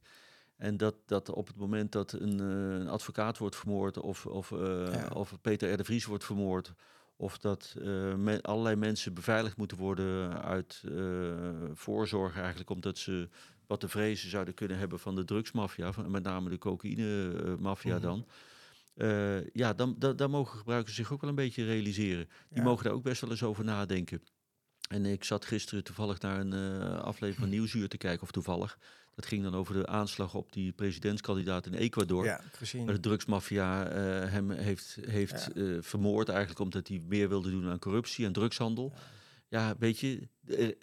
En 0.56 0.76
dat, 0.76 0.94
dat 1.06 1.30
op 1.30 1.46
het 1.46 1.56
moment 1.56 1.92
dat 1.92 2.12
een, 2.12 2.40
eh, 2.40 2.78
een 2.80 2.88
advocaat 2.88 3.38
wordt 3.38 3.56
vermoord 3.56 3.98
of, 3.98 4.26
of, 4.26 4.50
Ja. 4.50 5.08
of 5.14 5.32
Peter 5.40 5.72
R. 5.72 5.76
de 5.76 5.84
Vries 5.84 6.04
wordt 6.04 6.24
vermoord, 6.24 6.72
of 7.20 7.38
dat 7.38 7.74
eh, 7.78 8.14
me- 8.14 8.42
allerlei 8.42 8.76
mensen 8.76 9.14
beveiligd 9.14 9.56
moeten 9.56 9.76
worden 9.76 10.42
uit 10.42 10.82
eh, 10.88 11.38
voorzorg 11.72 12.36
eigenlijk, 12.38 12.70
omdat 12.70 12.98
ze 12.98 13.28
wat 13.66 13.80
te 13.80 13.88
vrezen 13.88 14.30
zouden 14.30 14.54
kunnen 14.54 14.78
hebben 14.78 14.98
van 14.98 15.14
de 15.14 15.24
drugsmafia, 15.24 15.92
van, 15.92 16.10
met 16.10 16.22
name 16.22 16.50
de 16.50 16.58
cocaïne-mafia 16.58 17.94
Mhm. 17.94 18.02
dan. 18.02 18.26
Eh, 18.94 19.50
ja, 19.52 19.72
dan, 19.74 19.94
dan, 19.98 20.16
dan 20.16 20.30
mogen 20.30 20.58
gebruikers 20.58 20.94
zich 20.96 21.12
ook 21.12 21.20
wel 21.20 21.30
een 21.30 21.36
beetje 21.36 21.64
realiseren. 21.64 22.28
Die 22.48 22.58
Ja. 22.58 22.62
mogen 22.62 22.84
daar 22.84 22.92
ook 22.92 23.02
best 23.02 23.20
wel 23.20 23.30
eens 23.30 23.42
over 23.42 23.64
nadenken. 23.64 24.22
En 24.88 25.06
ik 25.06 25.24
zat 25.24 25.44
gisteren 25.44 25.84
toevallig 25.84 26.20
naar 26.20 26.40
een 26.40 26.52
eh, 26.52 26.98
aflevering 27.00 27.36
van 27.38 27.48
Nieuwsuur 27.58 27.88
te 27.88 27.96
kijken, 27.98 28.22
of 28.22 28.30
toevallig. 28.30 28.78
Dat 29.20 29.28
ging 29.28 29.42
dan 29.42 29.54
over 29.54 29.74
de 29.74 29.86
aanslag 29.86 30.34
op 30.34 30.52
die 30.52 30.72
presidentskandidaat 30.72 31.66
in 31.66 31.74
Ecuador. 31.74 32.24
Ja, 32.24 32.40
gezien. 32.52 32.84
Waar 32.84 32.94
de 32.94 33.00
drugsmafia 33.00 33.86
eh, 33.88 34.30
hem 34.30 34.50
heeft, 34.50 34.98
heeft 35.00 35.52
eh, 35.52 35.64
vermoord 35.80 36.28
eigenlijk 36.28 36.60
omdat 36.60 36.88
hij 36.88 37.02
meer 37.08 37.28
wilde 37.28 37.50
doen 37.50 37.68
aan 37.68 37.78
corruptie 37.78 38.26
en 38.26 38.32
drugshandel. 38.32 38.92
Ja, 39.48 39.74
weet 39.78 39.98
je, 39.98 40.28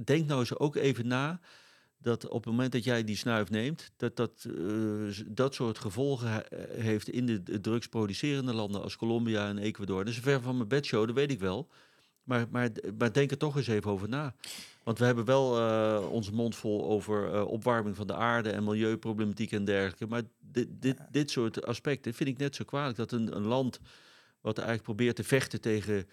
denk 0.04 0.28
nou 0.28 0.40
eens 0.40 0.58
ook 0.58 0.76
even 0.76 1.08
na 1.08 1.40
dat 1.98 2.28
op 2.28 2.44
het 2.44 2.46
moment 2.46 2.72
dat 2.72 2.84
jij 2.84 3.04
die 3.04 3.16
snuif 3.16 3.50
neemt, 3.50 3.92
dat 3.98 4.16
dat, 4.16 4.48
eh, 4.58 5.24
dat 5.28 5.54
soort 5.54 5.78
gevolgen 5.78 6.30
he- 6.30 6.44
heeft 6.82 7.10
in 7.10 7.26
de, 7.26 7.44
de 7.44 7.60
drugsproducerende 7.60 8.54
landen 8.54 8.82
als 8.84 8.96
Colombia 8.96 9.48
en 9.48 9.58
Ecuador. 9.58 10.06
Dat 10.06 10.14
is 10.14 10.20
ver 10.20 10.42
van 10.42 10.56
mijn 10.58 10.68
bedshow, 10.70 11.06
dat 11.06 11.16
weet 11.16 11.32
ik 11.32 11.40
wel. 11.40 11.70
Maar, 12.24 12.48
maar, 12.50 12.70
maar 12.98 13.14
denk 13.14 13.32
er 13.32 13.38
toch 13.38 13.58
eens 13.58 13.68
even 13.68 13.92
over 13.92 14.10
na. 14.10 14.36
Want 14.88 15.00
we 15.00 15.06
hebben 15.06 15.26
wel 15.26 15.58
eh, 15.58 16.12
onze 16.12 16.34
mond 16.34 16.56
vol 16.56 16.86
over 16.86 17.34
eh, 17.34 17.48
opwarming 17.48 17.96
van 17.96 18.08
de 18.08 18.14
aarde 18.14 18.50
en 18.50 18.64
milieuproblematiek 18.64 19.52
en 19.52 19.66
dergelijke. 19.66 20.08
Maar 20.08 20.22
dit, 20.40 20.68
dit, 20.70 20.98
dit 21.12 21.32
soort 21.32 21.66
aspecten 21.66 22.14
vind 22.14 22.30
ik 22.30 22.38
net 22.38 22.56
zo 22.56 22.64
kwalijk. 22.64 22.98
Dat 22.98 23.12
een, 23.12 23.36
een 23.36 23.46
land 23.46 23.80
wat 24.42 24.58
eigenlijk 24.58 24.88
probeert 24.88 25.16
te 25.16 25.24
vechten 25.24 25.62
tegen, 25.62 26.08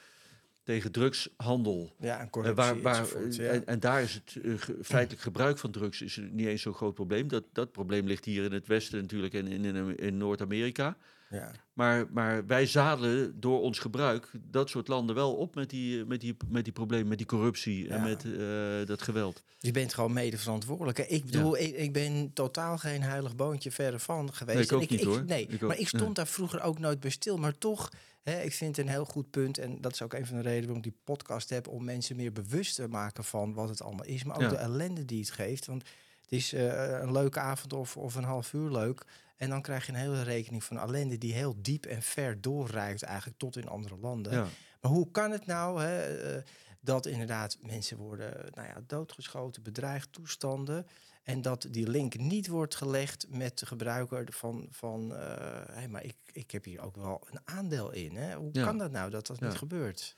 tegen 0.63 0.93
drugshandel. 0.93 1.95
Ja, 1.99 2.19
en 2.19 2.25
eh, 2.25 2.31
corruptie 2.31 2.65
waar, 2.65 2.81
waar, 2.81 3.31
ja. 3.31 3.51
en, 3.51 3.67
en 3.67 3.81
daar 3.81 4.03
is 4.03 4.15
het 4.15 4.39
feitelijk 4.83 5.23
gebruik 5.23 5.59
van 5.59 5.71
drugs 5.71 6.03
is 6.03 6.21
niet 6.31 6.47
eens 6.47 6.63
zo'n 6.63 6.75
groot 6.75 6.95
probleem. 6.95 7.29
Dat, 7.29 7.45
dat 7.53 7.73
probleem 7.73 8.07
ligt 8.07 8.25
hier 8.25 8.45
in 8.45 8.53
het 8.53 8.67
Westen 8.67 9.01
natuurlijk 9.01 9.35
en 9.35 9.47
in, 9.47 9.65
in, 9.65 9.97
in 9.97 10.17
Noord-Amerika. 10.17 10.97
Ja. 11.35 11.51
Maar, 11.73 12.07
maar 12.11 12.47
wij 12.47 12.67
zadelen 12.67 13.41
door 13.41 13.61
ons 13.61 13.79
gebruik 13.79 14.31
dat 14.51 14.69
soort 14.71 14.89
landen 14.89 15.15
wel 15.15 15.35
op 15.35 15.55
met 15.55 15.71
die, 15.71 16.05
met 16.05 16.21
die, 16.21 16.37
met 16.49 16.65
die 16.65 16.73
problemen, 16.73 17.09
met 17.09 17.19
die 17.19 17.27
corruptie 17.27 17.89
en 17.89 17.97
Ja. 17.97 18.03
met 18.05 18.25
eh, 18.25 18.87
dat 18.87 19.03
geweld. 19.03 19.43
Je 19.59 19.71
bent 19.71 19.95
gewoon 19.95 20.13
mede 20.13 20.39
verantwoordelijk. 20.39 20.97
hè. 20.99 21.05
Ik 21.05 21.25
bedoel, 21.25 21.59
ik, 21.59 21.77
ik 21.77 21.93
ben 21.93 22.31
totaal 22.33 22.79
geen 22.79 23.03
heilig 23.03 23.37
boontje 23.37 23.71
verre 23.71 23.99
van 23.99 24.35
geweest. 24.35 24.57
Nee, 24.71 24.81
ik 24.81 24.85
ook 24.85 24.91
niet, 24.91 25.05
hoor. 25.05 25.25
Nee, 25.25 25.49
maar 25.61 25.79
ik 25.79 25.89
stond 25.89 26.17
daar 26.17 26.27
vroeger 26.27 26.63
ook 26.63 26.79
nooit 26.79 27.01
bij 27.01 27.11
stil. 27.11 27.37
Maar 27.37 27.59
toch, 27.59 27.91
hè, 28.23 28.41
ik 28.43 28.53
vind 28.53 28.77
het 28.77 28.87
een 28.87 28.93
heel 28.93 29.05
goed 29.05 29.31
punt. 29.31 29.59
En 29.59 29.81
dat 29.81 29.93
is 29.93 30.03
ook 30.03 30.13
een 30.13 30.27
van 30.27 30.37
de 30.37 30.43
redenen 30.43 30.65
waarom 30.67 30.85
ik 30.85 30.91
die 30.93 31.01
podcast 31.05 31.51
heb. 31.51 31.69
Om 31.69 31.85
mensen 31.85 32.17
meer 32.17 32.33
bewust 32.33 32.75
te 32.75 32.89
maken 32.89 33.25
van 33.25 33.55
wat 33.55 33.69
het 33.69 33.83
allemaal 33.83 34.05
is. 34.07 34.25
Maar 34.25 34.43
ook 34.43 34.51
de 34.51 34.57
ellende 34.57 35.05
die 35.05 35.21
het 35.21 35.31
geeft. 35.31 35.67
Want 35.67 35.83
het 36.23 36.33
is 36.33 36.53
eh, 36.53 36.99
een 37.01 37.13
leuke 37.13 37.41
avond 37.41 37.73
of, 37.73 37.97
of 37.97 38.15
een 38.15 38.25
half 38.25 38.53
uur 38.53 38.71
leuk. 38.71 39.05
En 39.45 39.51
dan 39.51 39.63
krijg 39.63 39.87
je 39.87 39.93
een 39.93 39.99
hele 39.99 40.23
rekening 40.23 40.65
van 40.65 40.79
ellende 40.79 41.19
die 41.19 41.33
heel 41.33 41.55
diep 41.63 41.87
en 41.87 42.03
ver 42.03 42.41
doorreikt 42.41 43.03
eigenlijk 43.03 43.39
tot 43.39 43.57
in 43.57 43.69
andere 43.69 43.97
landen. 43.97 44.33
Ja. 44.33 44.47
Maar 44.81 44.91
hoe 44.91 45.11
kan 45.11 45.31
het 45.31 45.47
nou 45.47 45.83
hè, 45.83 46.17
eh, 46.37 46.43
dat 46.81 47.07
inderdaad 47.07 47.57
mensen 47.61 47.97
worden 47.97 48.51
nou 48.55 48.69
ja, 48.69 48.83
doodgeschoten, 48.87 49.63
bedreigd, 49.63 50.13
toestanden. 50.13 50.87
En 51.23 51.43
dat 51.43 51.67
die 51.71 51.89
link 51.89 52.17
niet 52.19 52.47
wordt 52.49 52.75
gelegd 52.75 53.27
met 53.29 53.59
de 53.59 53.67
gebruiker 53.67 54.27
van, 54.31 54.67
van 54.71 55.15
eh, 55.17 55.27
hey, 55.71 55.89
maar 55.89 56.05
ik, 56.05 56.17
ik 56.33 56.51
heb 56.51 56.65
hier 56.65 56.81
ook 56.81 56.97
wel 56.97 57.27
een 57.31 57.41
aandeel 57.45 57.93
in. 57.93 58.17
Hè? 58.17 58.35
Hoe 58.35 58.49
Ja. 58.53 58.65
kan 58.65 58.79
dat 58.79 58.91
nou 58.91 59.11
dat 59.11 59.27
dat 59.27 59.39
Ja. 59.39 59.47
niet 59.47 59.57
gebeurt, 59.57 60.17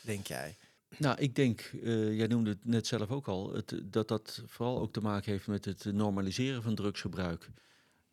denk 0.00 0.26
jij? 0.26 0.56
Nou, 0.96 1.18
ik 1.18 1.34
denk, 1.34 1.60
eh, 1.82 2.16
jij 2.16 2.26
noemde 2.26 2.50
het 2.50 2.64
net 2.64 2.86
zelf 2.86 3.10
ook 3.10 3.28
al, 3.28 3.54
het, 3.54 3.80
dat 3.84 4.08
dat 4.08 4.42
vooral 4.46 4.80
ook 4.80 4.92
te 4.92 5.00
maken 5.00 5.32
heeft 5.32 5.46
met 5.46 5.64
het 5.64 5.84
normaliseren 5.84 6.62
van 6.62 6.74
drugsgebruik. 6.74 7.50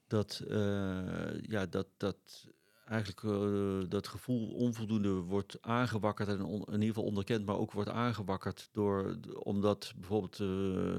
Dat, 0.07 0.43
eh, 0.49 1.41
ja, 1.41 1.65
dat, 1.65 1.87
dat 1.97 2.47
eigenlijk 2.85 3.23
eh, 3.23 3.89
dat 3.89 4.07
gevoel 4.07 4.53
onvoldoende 4.53 5.09
wordt 5.09 5.57
aangewakkerd 5.61 6.29
en 6.29 6.41
on- 6.43 6.65
in 6.65 6.73
ieder 6.73 6.87
geval 6.87 7.03
onderkend, 7.03 7.45
maar 7.45 7.57
ook 7.57 7.71
wordt 7.71 7.89
aangewakkerd 7.89 8.69
door, 8.71 9.17
omdat 9.39 9.93
bijvoorbeeld 9.95 10.39
eh, 10.39 10.95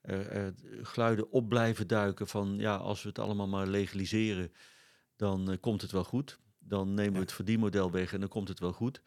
er, 0.00 0.28
er 0.28 0.54
geluiden 0.82 1.30
op 1.30 1.48
blijven 1.48 1.86
duiken 1.86 2.26
van 2.26 2.58
ja, 2.58 2.76
als 2.76 3.02
we 3.02 3.08
het 3.08 3.18
allemaal 3.18 3.48
maar 3.48 3.66
legaliseren, 3.66 4.52
dan 5.16 5.58
komt 5.60 5.82
het 5.82 5.90
wel 5.90 6.04
goed. 6.04 6.38
Dan 6.58 6.94
nemen 6.94 7.12
we 7.12 7.18
het 7.18 7.32
verdienmodel 7.32 7.90
weg 7.90 8.12
en 8.12 8.20
dan 8.20 8.28
komt 8.28 8.48
het 8.48 8.60
wel 8.60 8.72
goed. 8.72 9.02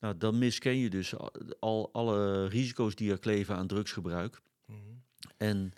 Nou, 0.00 0.16
dan 0.16 0.38
misken 0.38 0.76
je 0.76 0.90
dus 0.90 1.16
al, 1.16 1.32
al 1.60 1.92
alle 1.92 2.46
risico's 2.46 2.94
die 2.94 3.10
er 3.10 3.18
kleven 3.18 3.56
aan 3.56 3.66
drugsgebruik. 3.66 4.40
En 5.36 5.72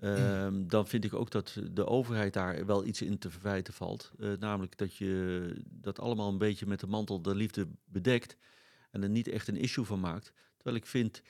ehm, 0.00 0.66
dan 0.66 0.86
vind 0.86 1.04
ik 1.04 1.14
ook 1.14 1.30
dat 1.30 1.58
de 1.72 1.86
overheid 1.86 2.32
daar 2.32 2.66
wel 2.66 2.84
iets 2.86 3.02
in 3.02 3.18
te 3.18 3.30
verwijten 3.30 3.74
valt. 3.74 4.12
Eh, 4.18 4.30
namelijk 4.38 4.76
dat 4.78 4.96
je 4.96 5.54
dat 5.70 6.00
allemaal 6.00 6.28
een 6.28 6.38
beetje 6.38 6.66
met 6.66 6.80
de 6.80 6.86
mantel 6.86 7.22
der 7.22 7.34
liefde 7.34 7.68
bedekt 7.84 8.36
en 8.90 9.02
er 9.02 9.08
niet 9.08 9.28
echt 9.28 9.48
een 9.48 9.56
issue 9.56 9.84
van 9.84 10.00
maakt. 10.00 10.32
Terwijl 10.54 10.76
ik 10.76 10.86
vind 10.86 11.22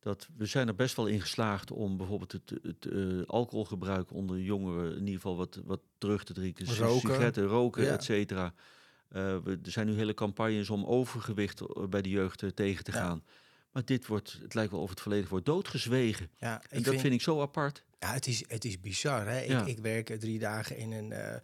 dat 0.00 0.28
we 0.36 0.46
zijn 0.46 0.68
er 0.68 0.74
best 0.74 0.96
wel 0.96 1.06
in 1.06 1.20
geslaagd 1.20 1.70
om 1.70 1.96
bijvoorbeeld 1.96 2.32
het, 2.32 2.52
het 2.62 2.86
eh, 2.86 3.22
alcoholgebruik 3.26 4.12
onder 4.12 4.40
jongeren 4.40 4.90
in 4.92 4.98
ieder 4.98 5.14
geval 5.14 5.36
wat, 5.36 5.60
wat 5.64 5.80
terug 5.98 6.24
te 6.24 6.32
drinken. 6.32 6.66
Roken. 6.76 7.00
Sigaretten, 7.00 7.44
roken, 7.44 7.84
Ja. 7.84 7.92
et 7.92 8.04
cetera. 8.04 8.54
Eh, 9.08 9.36
we, 9.44 9.58
er 9.64 9.70
zijn 9.70 9.86
nu 9.86 9.92
hele 9.94 10.14
campagnes 10.14 10.70
om 10.70 10.84
overgewicht 10.84 11.88
bij 11.90 12.02
de 12.02 12.08
jeugd 12.08 12.56
tegen 12.56 12.84
te 12.84 12.92
Ja. 12.92 13.20
Maar 13.78 13.86
dit 13.86 14.06
wordt, 14.06 14.38
het 14.42 14.54
lijkt 14.54 14.70
wel 14.70 14.80
of 14.80 14.90
het 14.90 15.00
verleden 15.00 15.28
wordt 15.28 15.46
doodgezwegen. 15.46 16.30
Ja, 16.38 16.62
En 16.70 16.82
dat 16.82 17.00
vind 17.00 17.14
ik 17.14 17.20
zo 17.20 17.40
apart. 17.40 17.82
Ja, 18.00 18.12
het 18.12 18.26
is, 18.26 18.44
het 18.48 18.64
is 18.64 18.80
bizar. 18.80 19.26
Hè? 19.26 19.40
Ja. 19.40 19.60
Ik, 19.60 19.66
ik 19.66 19.78
werk 19.78 20.20
drie 20.20 20.38
dagen 20.38 20.76
in 20.76 20.92
een, 20.92 21.12
eh, 21.12 21.34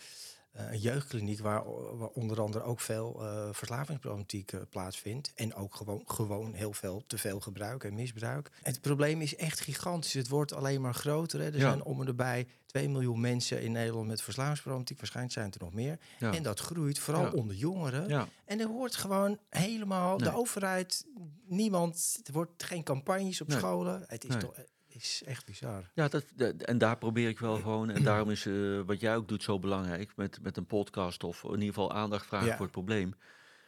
een 0.54 0.78
jeugdkliniek 0.78 1.40
waar, 1.40 1.62
waar 1.96 2.08
onder 2.08 2.40
andere 2.40 2.64
ook 2.64 2.80
veel 2.80 3.22
eh 3.22 3.48
verslavingsproblematiek 3.52 4.52
eh, 4.52 4.60
plaatsvindt. 4.70 5.32
En 5.34 5.54
ook 5.54 5.74
gewoon, 5.74 6.02
gewoon 6.06 6.52
heel 6.54 6.72
veel 6.72 7.04
te 7.06 7.18
veel 7.18 7.40
gebruik 7.40 7.84
en 7.84 7.94
misbruik. 7.94 8.50
Het 8.62 8.80
probleem 8.80 9.20
is 9.20 9.36
echt 9.36 9.60
gigantisch. 9.60 10.12
Het 10.12 10.28
wordt 10.28 10.52
alleen 10.52 10.80
maar 10.80 10.94
groter. 10.94 11.40
Hè? 11.40 11.46
Er 11.46 11.54
Ja. 11.54 11.60
zijn 11.60 11.82
om 11.84 12.00
en 12.00 12.06
erbij 12.06 12.46
2 12.66 12.88
miljoen 12.88 13.20
mensen 13.20 13.62
in 13.62 13.72
Nederland 13.72 14.06
met 14.06 14.22
verslavingsproblematiek. 14.22 14.96
Waarschijnlijk 14.98 15.34
zijn 15.34 15.46
het 15.46 15.54
er 15.54 15.60
nog 15.62 15.72
meer. 15.72 15.98
Ja. 16.18 16.32
En 16.32 16.42
dat 16.42 16.60
groeit, 16.60 16.98
vooral 16.98 17.24
Ja. 17.24 17.30
onder 17.30 17.56
jongeren. 17.56 18.08
Ja. 18.08 18.28
En 18.44 18.60
er 18.60 18.68
wordt 18.68 18.96
gewoon 18.96 19.38
helemaal, 19.50 20.18
de 20.18 20.34
overheid, 20.34 21.06
niemand, 21.46 22.20
er 22.24 22.32
wordt 22.32 22.62
geen 22.62 22.82
campagnes 22.82 23.40
op 23.40 23.48
Nee. 23.48 23.58
scholen. 23.58 24.04
Het 24.06 24.24
is 24.24 24.30
Nee. 24.30 24.38
toch, 24.38 24.54
is 24.94 25.22
echt 25.26 25.46
bizar. 25.46 25.90
Ja, 25.94 26.08
dat, 26.08 26.24
dat- 26.34 26.54
en 26.62 26.78
daar 26.78 26.98
probeer 26.98 27.28
ik 27.28 27.38
wel 27.38 27.56
gewoon. 27.56 27.90
En 27.90 28.02
daarom 28.02 28.30
is 28.30 28.46
eh, 28.46 28.80
wat 28.86 29.00
jij 29.00 29.16
ook 29.16 29.28
doet 29.28 29.42
zo 29.42 29.58
belangrijk. 29.58 30.12
Met, 30.16 30.38
met 30.42 30.56
een 30.56 30.66
podcast 30.66 31.24
of 31.24 31.44
in 31.44 31.50
ieder 31.50 31.66
geval 31.66 31.92
aandacht 31.92 32.26
vragen 32.26 32.46
Ja. 32.46 32.52
voor 32.56 32.62
het 32.64 32.74
probleem. 32.74 33.14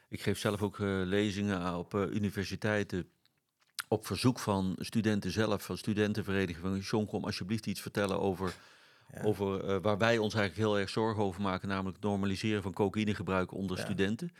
Ik 0.08 0.20
geef 0.20 0.38
zelf 0.38 0.62
ook 0.62 0.78
eh, 0.80 0.86
lezingen 0.88 1.76
op 1.76 1.94
eh, 1.94 2.00
universiteiten. 2.10 3.08
Op 3.88 4.06
verzoek 4.06 4.38
van 4.38 4.76
studenten 4.78 5.30
zelf, 5.30 5.62
van 5.64 5.76
studentenverenigingen. 5.78 6.70
Van 6.70 6.78
John, 6.78 7.06
kom 7.06 7.24
alsjeblieft 7.24 7.66
iets 7.66 7.80
vertellen 7.80 8.20
over, 8.20 8.54
Ja. 9.14 9.22
over 9.22 9.80
waar 9.80 9.98
wij 9.98 10.18
ons 10.18 10.34
eigenlijk 10.34 10.68
heel 10.68 10.78
erg 10.78 10.90
zorgen 10.90 11.22
over 11.22 11.42
maken. 11.42 11.68
Namelijk 11.68 11.96
het 11.96 12.04
normaliseren 12.04 12.62
van 12.62 12.72
cocaïnegebruik 12.72 13.52
onder 13.52 13.76
Ja. 13.76 13.82
studenten. 13.84 14.30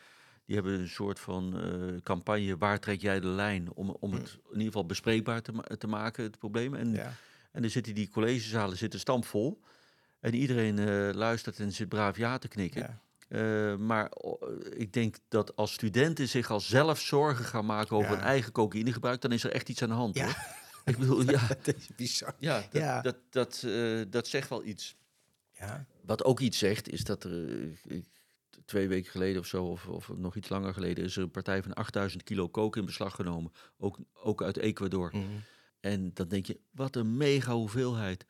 Die 0.46 0.54
hebben 0.54 0.80
een 0.80 0.88
soort 0.88 1.20
van 1.20 1.60
eh, 1.60 2.00
campagne, 2.02 2.56
waar 2.56 2.80
trek 2.80 3.00
jij 3.00 3.20
de 3.20 3.26
lijn? 3.26 3.72
Om, 3.74 3.90
om 4.00 4.12
het 4.12 4.32
in 4.44 4.50
ieder 4.52 4.66
geval 4.66 4.86
bespreekbaar 4.86 5.42
te, 5.42 5.52
ma- 5.52 5.64
te 5.78 5.86
maken, 5.86 6.24
het 6.24 6.38
probleem. 6.38 6.74
En 6.74 6.92
Ja. 6.92 7.12
en 7.52 7.60
dan 7.62 7.70
zitten 7.70 7.94
die 7.94 8.08
collegezalen 8.08 8.76
zitten 8.76 9.00
stampvol. 9.00 9.60
En 10.20 10.34
iedereen 10.34 10.78
eh, 10.78 11.10
luistert 11.14 11.58
en 11.58 11.72
zit 11.72 11.88
braaf 11.88 12.16
ja 12.16 12.38
te 12.38 12.48
knikken. 12.48 12.80
Ja. 12.80 13.00
Eh, 13.72 13.76
maar 13.76 14.10
ik 14.76 14.92
denk 14.92 15.16
dat 15.28 15.56
als 15.56 15.72
studenten 15.72 16.28
zich 16.28 16.50
al 16.50 16.60
zelf 16.60 17.00
zorgen 17.00 17.44
gaan 17.44 17.66
maken 17.66 17.96
over 17.96 18.10
Ja. 18.10 18.16
hun 18.16 18.24
eigen 18.26 18.52
cocaïnegebruik, 18.52 19.20
dan 19.20 19.32
is 19.32 19.44
er 19.44 19.50
echt 19.52 19.68
iets 19.68 19.82
aan 19.82 19.88
de 19.88 19.94
hand. 19.94 20.16
Ja. 20.16 20.24
Hoor. 20.24 20.34
Ik 20.94 20.98
bedoel, 20.98 21.30
ja, 21.30 21.46
Dat 21.62 21.74
is 21.76 21.88
bizar. 21.96 22.34
ja, 22.38 22.60
dat, 22.60 22.82
Ja. 22.82 23.00
Dat, 23.00 23.16
dat, 23.30 23.66
dat 24.10 24.26
zegt 24.28 24.48
wel 24.48 24.64
iets. 24.64 24.96
Ja. 25.58 25.86
Wat 26.04 26.24
ook 26.24 26.40
iets 26.40 26.58
zegt, 26.58 26.88
is 26.88 27.04
dat 27.04 27.24
er 27.24 27.62
ik- 27.86 28.04
twee 28.66 28.88
weken 28.88 29.10
geleden 29.10 29.40
of 29.40 29.46
zo, 29.46 29.64
of, 29.64 29.86
of 29.86 30.08
nog 30.16 30.36
iets 30.36 30.48
langer 30.48 30.72
geleden, 30.74 31.04
is 31.04 31.16
er 31.16 31.22
een 31.22 31.30
partij 31.30 31.62
van 31.62 31.74
8000 31.74 32.22
kilo 32.22 32.48
coke 32.50 32.78
in 32.78 32.84
beslag 32.84 33.14
genomen. 33.14 33.52
Ook, 33.78 33.98
ook 34.22 34.42
uit 34.42 34.56
Ecuador. 34.56 35.10
Mhm. 35.12 35.24
En 35.80 36.10
dan 36.14 36.28
denk 36.28 36.46
je, 36.46 36.60
wat 36.70 36.96
een 36.96 37.16
mega 37.16 37.52
hoeveelheid. 37.52 38.26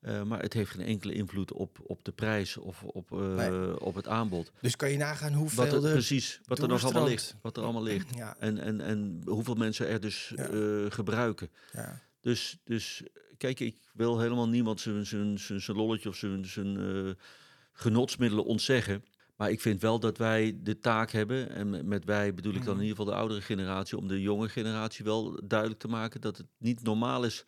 Eh, 0.00 0.22
maar 0.22 0.40
het 0.42 0.52
heeft 0.52 0.70
geen 0.70 0.86
enkele 0.86 1.12
invloed 1.12 1.52
op, 1.52 1.78
op 1.82 2.04
de 2.04 2.12
prijs 2.12 2.56
of 2.56 2.82
op, 2.82 3.12
eh, 3.12 3.34
Nee. 3.34 3.80
op 3.80 3.94
het 3.94 4.08
aanbod. 4.08 4.52
Dus 4.60 4.76
kan 4.76 4.90
je 4.90 4.96
nagaan 4.96 5.30
Wat 5.32 5.38
hoeveel 5.40 5.64
er, 5.64 5.84
er... 5.84 5.92
precies, 5.92 6.40
wat 6.44 6.58
er 6.58 6.68
nog 6.68 6.84
allemaal 6.84 7.06
ligt. 7.08 7.34
Wat 7.42 7.56
er 7.56 7.62
allemaal 7.62 7.82
ligt. 7.82 8.16
Ja, 8.16 8.36
En, 8.38 8.58
en, 8.58 8.80
en 8.80 9.22
hoeveel 9.24 9.54
mensen 9.54 9.88
er 9.88 10.00
dus 10.00 10.32
Ja. 10.36 10.48
eh, 10.48 10.90
gebruiken. 10.90 11.50
ja. 11.72 12.00
Dus, 12.20 12.58
dus 12.64 13.02
kijk, 13.36 13.60
ik 13.60 13.76
wil 13.92 14.20
helemaal 14.20 14.48
niemand 14.48 14.80
zijn, 14.80 15.06
zijn, 15.06 15.38
zijn, 15.38 15.60
zijn 15.60 15.76
lolletje 15.76 16.08
of 16.08 16.16
zijn, 16.16 16.44
zijn 16.46 17.16
genotsmiddelen 17.72 18.44
ontzeggen. 18.44 19.04
Maar 19.36 19.50
ik 19.50 19.60
vind 19.60 19.80
wel 19.80 20.00
dat 20.00 20.18
wij 20.18 20.58
de 20.62 20.78
taak 20.78 21.10
hebben, 21.10 21.50
en 21.50 21.88
met- 21.88 22.04
wij 22.04 22.34
bedoel 22.34 22.52
ik 22.54 22.58
dan 22.64 22.68
in 22.68 22.72
Mhm. 22.74 22.82
ieder 22.82 22.96
geval 22.96 23.12
de 23.12 23.18
oudere 23.20 23.40
generatie, 23.40 23.98
om 23.98 24.08
de 24.08 24.20
jonge 24.20 24.48
generatie 24.48 25.04
wel 25.04 25.40
duidelijk 25.44 25.80
te 25.80 25.88
maken 25.88 26.20
dat 26.20 26.36
het 26.36 26.46
niet 26.58 26.82
normaal 26.82 27.24
is 27.24 27.44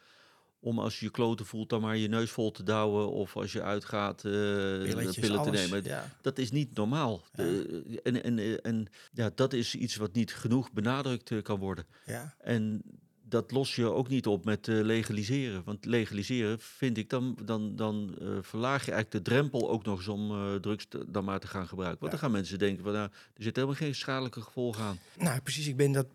om 0.61 0.79
als 0.79 0.99
je 0.99 1.05
je 1.05 1.11
kloten 1.11 1.47
voelt 1.47 1.69
dan 1.69 1.81
maar 1.81 1.97
je 1.97 2.09
neus 2.09 2.31
vol 2.31 2.51
te 2.51 2.63
douwen 2.63 3.11
of 3.11 3.37
als 3.37 3.53
je 3.53 3.63
uitgaat 3.63 4.23
Pilletjes, 4.23 5.19
pillen 5.19 5.43
te 5.43 5.49
alles. 5.49 5.61
nemen. 5.71 5.85
Ja. 5.85 6.17
Dat 6.23 6.39
is 6.39 6.51
niet 6.51 6.75
normaal. 6.75 7.23
Ja. 7.33 7.45
Eh, 7.45 7.97
en 8.03 8.23
en, 8.23 8.63
en 8.63 8.87
ja, 9.13 9.31
dat 9.35 9.53
is 9.53 9.75
iets 9.75 9.97
wat 9.97 10.13
niet 10.13 10.35
genoeg 10.35 10.73
benadrukt 10.73 11.31
eh, 11.31 11.43
kan 11.43 11.59
worden. 11.59 11.87
Ja. 12.07 12.35
En 12.39 12.83
dat 13.29 13.51
los 13.51 13.75
je 13.75 13.87
ook 13.93 14.09
niet 14.09 14.27
op 14.27 14.45
met 14.45 14.69
eh, 14.69 14.75
legaliseren. 14.81 15.63
Want 15.65 15.85
legaliseren 15.85 16.61
vind 16.61 16.99
ik, 16.99 17.11
dan, 17.11 17.39
dan, 17.45 17.77
dan 17.77 18.15
eh, 18.21 18.29
verlaag 18.41 18.85
je 18.87 18.93
eigenlijk 18.93 19.25
de 19.25 19.31
drempel 19.31 19.71
ook 19.71 19.85
nog 19.85 19.99
eens 19.99 20.09
om 20.09 20.31
eh, 20.31 20.55
drugs 20.55 20.87
te- 20.89 21.05
dan 21.09 21.25
maar 21.25 21.41
te 21.41 21.47
gaan 21.47 21.67
gebruiken. 21.69 22.01
Want 22.01 22.13
Ja. 22.13 22.19
dan 22.19 22.29
gaan 22.29 22.37
mensen 22.39 22.59
denken 22.59 22.85
van 22.85 22.93
nou, 22.93 23.09
er 23.35 23.43
zit 23.43 23.57
helemaal 23.57 23.77
geen 23.77 23.95
schadelijke 23.95 24.41
gevolgen 24.41 24.83
aan. 24.85 24.99
Nou, 25.19 25.41
precies. 25.41 25.67
Ik 25.67 25.77
ben 25.77 25.93
dat 25.93 26.07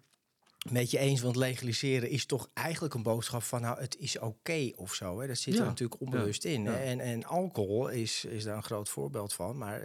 met 0.72 0.92
je 0.92 0.98
eens. 0.98 1.22
Want 1.22 1.36
legaliseren 1.36 2.10
is 2.10 2.26
toch 2.26 2.50
eigenlijk 2.54 2.94
een 2.94 3.04
boodschap 3.04 3.44
van... 3.44 3.62
nou, 3.62 3.80
het 3.80 3.98
is 3.98 4.20
oké 4.20 4.72
of 4.76 4.94
zo. 4.94 5.20
Hè? 5.22 5.28
Dat 5.28 5.38
zit 5.38 5.60
er 5.60 5.66
natuurlijk 5.66 6.02
onbewust 6.02 6.44
in. 6.46 6.66
hè. 6.66 6.74
En, 6.84 7.00
en 7.00 7.24
alcohol 7.26 7.88
is, 7.90 8.26
is 8.26 8.44
daar 8.44 8.56
een 8.56 8.64
groot 8.64 8.90
voorbeeld 8.90 9.34
van. 9.34 9.58
Maar 9.58 9.82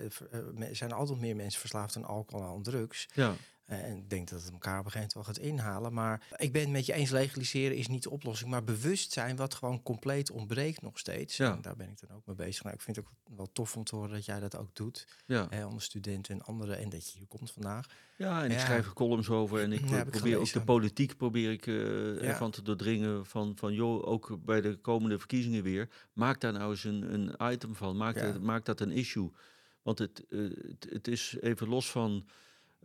er 0.58 0.76
zijn 0.76 0.92
altijd 0.92 1.20
meer 1.20 1.36
mensen 1.36 1.60
verslaafd 1.60 1.96
aan 1.96 2.04
alcohol 2.04 2.40
dan 2.46 2.54
aan 2.56 2.62
drugs. 2.62 3.08
Ja, 3.14 3.34
En 3.66 3.96
ik 3.96 4.11
denk 4.11 4.29
dat 4.29 4.42
het 4.42 4.52
elkaar 4.52 4.79
op 4.79 4.85
een 4.85 4.90
gegeven 4.90 5.11
moment 5.16 5.38
wel 5.38 5.44
gaat 5.48 5.52
inhalen. 5.52 5.92
Maar 5.92 6.26
ik 6.37 6.52
ben 6.52 6.62
het 6.62 6.70
met 6.70 6.87
je 6.87 6.92
eens, 6.92 7.11
legaliseren 7.11 7.76
is 7.76 7.87
niet 7.87 8.02
de 8.02 8.11
oplossing. 8.11 8.50
Maar 8.50 8.64
bewustzijn, 8.64 9.37
wat 9.37 9.55
gewoon 9.55 9.83
compleet 9.83 10.31
ontbreekt 10.31 10.83
nog 10.83 10.98
steeds. 10.98 11.37
Ja. 11.37 11.52
En 11.52 11.62
daar 11.62 11.76
ben 11.76 11.88
ik 11.88 12.00
dan 12.07 12.16
ook 12.16 12.26
mee 12.26 12.37
bezig. 12.37 12.62
Nou, 12.62 12.74
ik 12.74 12.81
vind 12.81 12.96
het 12.96 13.07
ook 13.07 13.37
wel 13.37 13.52
tof 13.52 13.76
om 13.76 13.85
te 13.85 13.96
horen 13.96 14.11
dat 14.11 14.24
jij 14.24 14.40
dat 14.40 14.57
ook 14.57 14.74
doet. 14.74 15.07
ja. 15.26 15.46
Hè, 15.50 15.66
onder 15.66 15.83
studenten 15.83 16.35
en 16.35 16.42
anderen. 16.42 16.79
En 16.79 16.88
dat 16.88 17.11
je 17.12 17.18
hier 17.18 17.26
komt 17.26 17.50
vandaag. 17.50 17.87
ja 18.16 18.44
en 18.44 18.50
ik 18.50 18.59
schrijf 18.59 18.92
columns 18.92 19.29
over 19.29 19.61
en 19.61 19.72
ik 19.72 19.81
Ja, 19.81 19.87
heb 19.96 20.07
ik 20.07 20.12
probeer 20.12 20.38
ook 20.38 20.52
de 20.52 20.64
politiek 20.64 21.16
probeer 21.16 21.50
ik, 21.50 21.66
eh, 21.66 21.74
Ja. 21.74 22.20
ervan 22.20 22.50
te 22.50 22.62
doordringen 22.62 23.26
van, 23.26 23.52
van 23.57 23.72
joh, 23.74 24.07
ook 24.07 24.38
bij 24.44 24.61
de 24.61 24.76
komende 24.76 25.18
verkiezingen 25.18 25.62
weer, 25.62 25.88
maak 26.12 26.40
daar 26.40 26.52
nou 26.52 26.70
eens 26.70 26.85
een, 26.85 27.14
een 27.14 27.52
item 27.52 27.74
van, 27.74 27.96
maak, 27.96 28.14
dat, 28.20 28.40
maak 28.40 28.64
dat 28.64 28.81
een 28.81 28.90
issue. 28.92 29.31
Want 29.83 29.98
het, 29.98 30.24
eh, 30.29 30.38
het, 30.40 30.87
het 30.90 31.09
is 31.09 31.37
even 31.40 31.68
los 31.68 31.90
van 31.90 32.26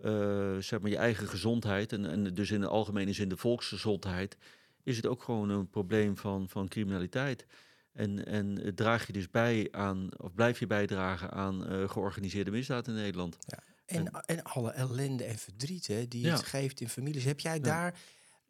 eh, 0.03 0.57
zeg 0.57 0.79
maar 0.81 0.89
je 0.89 0.97
eigen 0.97 1.27
gezondheid 1.27 1.91
en, 1.93 2.05
en 2.05 2.33
dus 2.33 2.51
in 2.51 2.61
de 2.61 2.67
algemene 2.67 3.13
zin 3.13 3.29
de 3.29 3.37
volksgezondheid, 3.37 4.37
is 4.83 4.95
het 4.95 5.05
ook 5.07 5.23
gewoon 5.23 5.49
een 5.49 5.69
probleem 5.69 6.17
van, 6.17 6.49
van 6.49 6.67
criminaliteit. 6.67 7.45
En, 7.93 8.25
en 8.25 8.71
draag 8.75 9.07
je 9.07 9.13
dus 9.13 9.29
bij 9.29 9.67
aan, 9.71 10.09
of 10.17 10.33
blijf 10.33 10.59
je 10.59 10.67
bijdragen 10.67 11.31
aan 11.31 11.67
eh, 11.67 11.89
georganiseerde 11.89 12.51
misdaad 12.51 12.87
in 12.87 12.93
Nederland. 12.93 13.37
En, 13.85 14.11
en 14.25 14.43
alle 14.43 14.71
ellende 14.71 15.23
en 15.23 15.37
verdriet 15.37 15.87
hè, 15.87 16.07
die 16.07 16.25
Ja. 16.25 16.33
het 16.33 16.43
geeft 16.45 16.81
in 16.81 16.89
families. 16.89 17.23
Heb 17.23 17.39
jij 17.39 17.59
daar, 17.59 17.99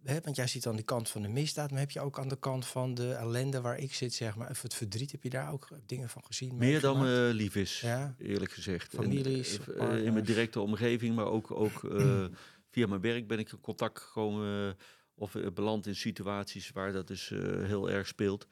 hè, 0.03 0.19
want 0.21 0.35
jij 0.35 0.47
zit 0.47 0.67
aan 0.67 0.75
de 0.75 0.83
kant 0.83 1.09
van 1.09 1.21
de 1.21 1.27
misdaad, 1.27 1.71
maar 1.71 1.79
heb 1.79 1.91
je 1.91 1.99
ook 1.99 2.19
aan 2.19 2.27
de 2.27 2.39
kant 2.39 2.65
van 2.65 2.93
de 2.93 3.13
ellende 3.13 3.61
waar 3.61 3.77
ik 3.77 3.93
zit, 3.93 4.13
zeg 4.13 4.35
maar, 4.35 4.49
of 4.49 4.61
het 4.61 4.73
verdriet, 4.73 5.11
heb 5.11 5.23
je 5.23 5.29
daar 5.29 5.51
ook 5.51 5.67
dingen 5.85 6.09
van 6.09 6.23
gezien? 6.25 6.57
Meer 6.57 6.81
dan 6.81 7.05
eh, 7.05 7.29
lief 7.31 7.55
is, 7.55 7.81
Ja. 7.81 8.15
eerlijk 8.17 8.51
gezegd. 8.51 8.93
En, 8.93 9.03
Families, 9.03 9.59
eh, 9.59 9.93
eh, 9.97 10.05
in 10.05 10.13
mijn 10.13 10.25
directe 10.25 10.59
omgeving, 10.59 11.15
maar 11.15 11.25
ook, 11.25 11.51
ook 11.51 11.79
via 12.71 12.87
mijn 12.87 13.01
werk 13.01 13.27
ben 13.27 13.39
ik 13.39 13.51
in 13.51 13.61
contact 13.61 13.99
gekomen 13.99 14.77
of 15.15 15.35
beland 15.53 15.87
in 15.87 15.95
situaties 15.95 16.71
waar 16.71 16.91
dat 16.91 17.07
dus 17.07 17.29
heel 17.63 17.89
erg 17.89 18.07
speelt. 18.07 18.47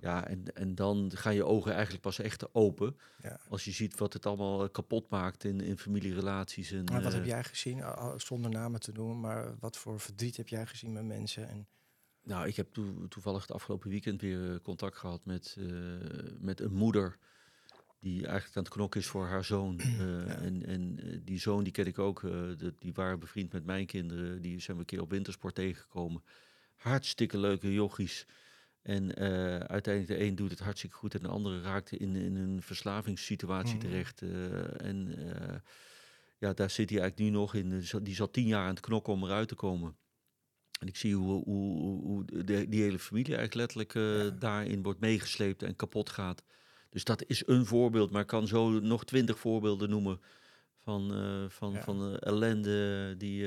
Ja, 0.00 0.26
en, 0.26 0.44
en 0.54 0.74
dan 0.74 1.10
gaan 1.14 1.34
je 1.34 1.44
ogen 1.44 1.72
eigenlijk 1.72 2.02
pas 2.02 2.18
echt 2.18 2.54
open 2.54 2.96
Ja. 3.22 3.40
als 3.48 3.64
je 3.64 3.70
ziet 3.70 3.98
wat 3.98 4.12
het 4.12 4.26
allemaal 4.26 4.64
eh, 4.64 4.70
kapot 4.72 5.08
maakt 5.10 5.44
in, 5.44 5.60
in 5.60 5.78
familierelaties. 5.78 6.70
En, 6.72 6.84
Maar 6.84 7.02
wat 7.02 7.12
heb 7.12 7.22
eh, 7.22 7.28
jij 7.28 7.44
gezien, 7.44 7.82
zonder 8.16 8.50
namen 8.50 8.80
te 8.80 8.92
noemen, 8.92 9.20
maar 9.20 9.54
wat 9.60 9.76
voor 9.76 10.00
verdriet 10.00 10.36
heb 10.36 10.48
jij 10.48 10.66
gezien 10.66 10.92
met 10.92 11.04
mensen? 11.04 11.48
En, 11.48 11.66
Nou, 12.22 12.46
ik 12.46 12.56
heb 12.56 12.72
toe- 12.72 13.08
toevallig 13.08 13.40
het 13.42 13.52
afgelopen 13.52 13.90
weekend 13.90 14.20
weer 14.20 14.50
eh, 14.52 14.56
contact 14.62 14.96
gehad 14.96 15.24
met, 15.24 15.56
met 16.40 16.60
een 16.60 16.72
moeder 16.74 17.18
die 18.00 18.26
eigenlijk 18.26 18.56
aan 18.56 18.62
het 18.62 18.72
knokken 18.72 19.00
is 19.00 19.06
voor 19.06 19.26
haar 19.26 19.44
zoon. 19.44 19.80
En, 20.46 20.66
en 20.66 20.98
die 21.24 21.38
zoon, 21.38 21.62
die 21.64 21.72
ken 21.72 21.86
ik 21.86 21.98
ook, 21.98 22.20
de- 22.20 22.74
die 22.78 22.92
waren 22.92 23.18
bevriend 23.18 23.52
met 23.52 23.64
mijn 23.64 23.86
kinderen. 23.86 24.42
Die 24.42 24.60
zijn 24.60 24.76
we 24.76 24.82
een 24.82 24.88
keer 24.88 25.00
op 25.00 25.10
wintersport 25.10 25.54
tegengekomen. 25.54 26.22
Hartstikke 26.76 27.38
leuke 27.38 27.72
jochies. 27.72 28.26
En 28.88 29.14
eh, 29.14 29.56
uiteindelijk 29.58 30.18
de 30.18 30.26
een 30.26 30.34
doet 30.34 30.50
het 30.50 30.58
hartstikke 30.60 30.96
goed 30.96 31.14
en 31.14 31.20
de 31.22 31.28
andere 31.28 31.60
raakte 31.60 31.96
in, 31.96 32.16
in 32.16 32.36
een 32.36 32.62
verslavingssituatie 32.62 33.76
Mhm. 33.76 33.84
terecht. 33.86 34.22
eh, 34.22 34.80
en 34.86 35.14
eh, 35.16 35.56
ja, 36.38 36.52
daar 36.52 36.70
zit 36.70 36.90
hij 36.90 36.98
eigenlijk 37.00 37.30
nu 37.30 37.36
nog 37.38 37.54
in. 37.54 37.68
Die 37.70 37.82
zat- 37.82 38.04
Die 38.04 38.14
zat 38.14 38.32
tien 38.32 38.46
jaar 38.46 38.62
aan 38.62 38.70
het 38.74 38.80
knokken 38.80 39.12
om 39.12 39.24
eruit 39.24 39.48
te 39.48 39.54
komen. 39.54 39.96
En 40.80 40.86
ik 40.86 40.96
zie 40.96 41.14
hoe, 41.14 41.44
hoe, 41.44 42.02
hoe- 42.02 42.24
de, 42.44 42.68
die 42.68 42.82
hele 42.82 42.98
familie 42.98 43.36
eigenlijk 43.36 43.54
letterlijk 43.74 43.92
Ja. 44.24 44.30
daarin 44.38 44.82
wordt 44.82 45.00
meegesleept 45.00 45.62
en 45.62 45.76
kapot 45.76 46.08
gaat. 46.10 46.42
Dus 46.90 47.04
dat 47.04 47.24
is 47.26 47.46
een 47.46 47.66
voorbeeld, 47.66 48.10
maar 48.10 48.20
ik 48.22 48.26
kan 48.26 48.46
zo 48.46 48.80
nog 48.80 49.04
twintig 49.04 49.38
voorbeelden 49.38 49.90
noemen 49.90 50.20
van, 50.76 51.10
van, 51.50 51.72
Ja. 51.72 51.82
van 51.82 52.16
ellende 52.18 53.14
die, 53.16 53.46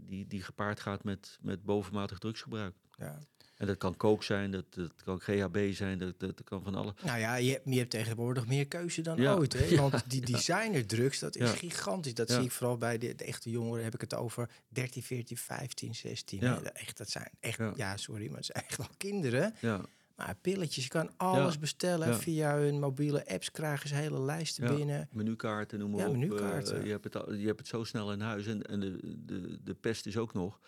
die, 0.00 0.26
die 0.26 0.42
gepaard 0.42 0.80
gaat 0.80 1.04
met, 1.04 1.38
met 1.42 1.62
bovenmatig 1.64 2.18
drugsgebruik. 2.18 2.74
ja. 2.96 3.18
En 3.60 3.66
dat 3.66 3.76
kan 3.78 3.96
kook 3.96 4.22
zijn, 4.22 4.50
dat, 4.50 4.64
dat 4.70 4.92
kan 5.04 5.20
GHB 5.20 5.72
zijn, 5.72 5.98
dat, 5.98 6.20
dat 6.20 6.44
kan 6.44 6.62
van 6.62 6.74
alles. 6.74 6.92
Nou 7.04 7.18
ja, 7.18 7.34
je, 7.34 7.60
je 7.64 7.78
hebt 7.78 7.90
tegenwoordig 7.90 8.46
meer 8.46 8.66
keuze 8.66 9.02
dan 9.02 9.16
Ja. 9.16 9.34
ooit. 9.34 9.52
Hè? 9.52 9.76
Want 9.80 10.10
die 10.10 10.20
designerdrugs, 10.20 11.18
dat 11.18 11.36
is 11.36 11.50
gigantisch. 11.50 12.14
Dat 12.14 12.30
zie 12.30 12.42
ik 12.42 12.50
vooral 12.52 12.76
bij 12.76 12.98
de, 12.98 13.14
de 13.14 13.24
echte 13.24 13.50
jongeren. 13.50 13.84
Heb 13.84 13.94
ik 13.94 14.00
het 14.00 14.14
over 14.14 14.48
13, 14.68 15.02
14, 15.02 15.36
15, 15.36 15.94
16. 15.94 16.40
Ja. 16.40 16.54
hè. 16.56 16.62
Dat- 16.62 16.72
Echt, 16.72 16.96
dat 16.98 17.10
zijn 17.10 17.30
echt, 17.40 17.58
Ja. 17.76 17.96
sorry, 17.96 18.26
maar 18.26 18.36
het 18.36 18.44
zijn 18.46 18.64
echt 18.66 18.76
wel 18.76 18.88
kinderen. 18.96 19.54
Ja, 19.60 19.80
Maar 20.16 20.34
pilletjes, 20.40 20.84
je 20.84 20.90
kan 20.90 21.10
alles 21.16 21.58
bestellen. 21.58 22.08
Ja. 22.08 22.14
Via 22.18 22.56
hun 22.56 22.78
mobiele 22.78 23.26
apps 23.26 23.50
krijgen 23.50 23.88
ze 23.88 23.94
hele 23.94 24.20
lijsten 24.20 24.64
Ja. 24.64 24.74
binnen. 24.74 25.08
menukaarten, 25.12 25.78
noem 25.78 25.90
maar 25.90 26.00
Ja, 26.00 26.06
op. 26.08 26.12
menukaarten. 26.16 26.76
Eh, 26.78 26.84
je, 26.84 26.90
hebt 26.90 27.04
het, 27.04 27.16
al- 27.16 27.32
je 27.34 27.46
hebt 27.46 27.58
het 27.58 27.68
zo 27.68 27.84
snel 27.84 28.12
in 28.12 28.20
huis. 28.20 28.46
En, 28.46 28.62
en 28.62 28.80
de, 28.80 28.98
de, 29.24 29.58
de 29.64 29.74
pest 29.74 30.06
is 30.06 30.16
ook 30.16 30.34
nog 30.34 30.60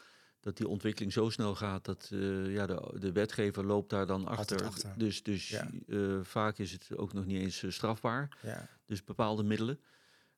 dat 0.42 0.57
die 0.57 0.68
ontwikkeling 0.68 1.12
zo 1.12 1.31
snel 1.31 1.55
gaat 1.55 1.85
dat 1.85 2.09
eh, 2.12 2.52
ja, 2.52 2.66
de, 2.66 2.94
de 2.98 3.12
wetgever 3.12 3.64
loopt 3.64 3.90
daar 3.90 4.07
dan 4.07 4.26
achter. 4.26 4.64
achter. 4.64 4.92
Dus, 4.96 5.22
dus 5.22 5.48
Ja. 5.48 5.70
eh, 5.88 5.98
vaak 6.22 6.59
is 6.59 6.72
het 6.72 6.88
ook 6.96 7.12
nog 7.12 7.26
niet 7.26 7.40
eens 7.40 7.62
eh, 7.62 7.70
strafbaar. 7.70 8.37
Ja. 8.42 8.68
Dus 8.87 9.05
bepaalde 9.05 9.42
middelen. 9.42 9.81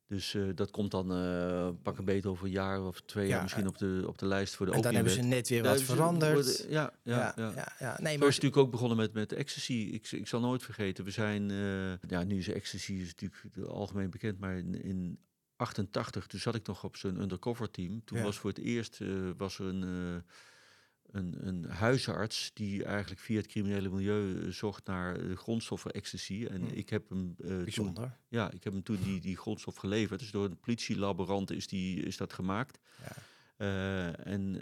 Dus 0.06 0.36
dat 0.54 0.70
komt 0.70 0.90
dan 0.90 1.06
pak 1.82 1.98
een 1.98 2.04
beet 2.04 2.26
over 2.26 2.44
een 2.46 2.50
jaar 2.52 2.86
of 2.86 3.00
twee 3.00 3.26
jaar 3.26 3.36
Ja, 3.36 3.42
misschien 3.42 3.62
en- 3.62 3.68
op 3.68 3.78
de, 3.78 4.04
op 4.06 4.18
de 4.18 4.26
lijst 4.26 4.54
voor 4.54 4.66
de 4.66 4.72
En 4.72 4.80
dan 4.80 4.94
hebben 4.94 5.12
ze 5.12 5.20
net 5.22 5.48
weer 5.48 5.62
wat 5.62 5.82
veranderd. 5.82 6.66
Ja, 6.68 6.92
ja, 7.02 7.32
ja. 7.36 7.52
ja, 7.54 7.72
ja. 7.78 7.98
Nee, 8.00 8.18
maar 8.18 8.28
is 8.28 8.34
natuurlijk 8.34 8.62
ook 8.62 8.70
begonnen 8.70 8.96
met, 8.96 9.12
met 9.12 9.32
ecstasy. 9.32 9.72
Ik, 9.72 10.10
ik 10.12 10.28
zal 10.28 10.40
nooit 10.40 10.62
vergeten, 10.62 11.04
we 11.04 11.10
zijn... 11.10 11.48
ja, 12.08 12.22
nu 12.24 12.38
is 12.38 12.48
ecstasy 12.48 12.92
is 12.92 13.06
natuurlijk 13.14 13.68
algemeen 13.68 14.10
bekend, 14.10 14.38
maar 14.38 14.56
in, 14.56 14.82
in 14.82 15.18
88, 15.64 16.27
toen 16.27 16.40
zat 16.40 16.55
ik 16.55 16.66
nog 16.66 16.85
op 16.85 16.96
zo'n 16.96 17.20
undercover 17.20 17.70
team. 17.70 18.05
Toen 18.05 18.18
Ja. 18.18 18.24
was 18.24 18.38
voor 18.38 18.50
het 18.50 18.59
eerst 18.59 19.00
eh, 19.00 19.09
was 19.37 19.59
er 19.59 19.66
een, 19.66 19.83
eh, 19.83 20.22
een, 21.20 21.46
een 21.46 21.64
huisarts 21.64 22.50
die 22.55 22.85
eigenlijk 22.85 23.20
via 23.20 23.37
het 23.37 23.46
criminele 23.46 23.88
milieu 23.88 24.42
eh, 24.42 24.48
zocht 24.50 24.87
naar 24.87 25.18
grondstoffen 25.37 25.92
ecstasy. 25.92 26.46
En 26.50 26.77
ik 26.77 26.88
heb 26.88 27.09
hem 27.09 27.35
toen, 27.37 27.62
bijzonder. 27.64 28.16
ja, 28.29 28.50
ik 28.50 28.64
heb 28.64 28.72
hem 28.72 28.83
toen 28.83 28.98
die, 29.03 29.20
die 29.20 29.37
grondstof 29.37 29.77
geleverd. 29.77 30.20
Dus 30.20 30.31
door 30.31 30.44
een 30.44 30.61
politielaborant 30.61 31.50
is, 31.50 31.66
die, 31.66 32.03
is 32.03 32.16
dat 32.16 32.33
gemaakt. 32.33 32.79
Ja. 33.03 34.12
En 34.16 34.61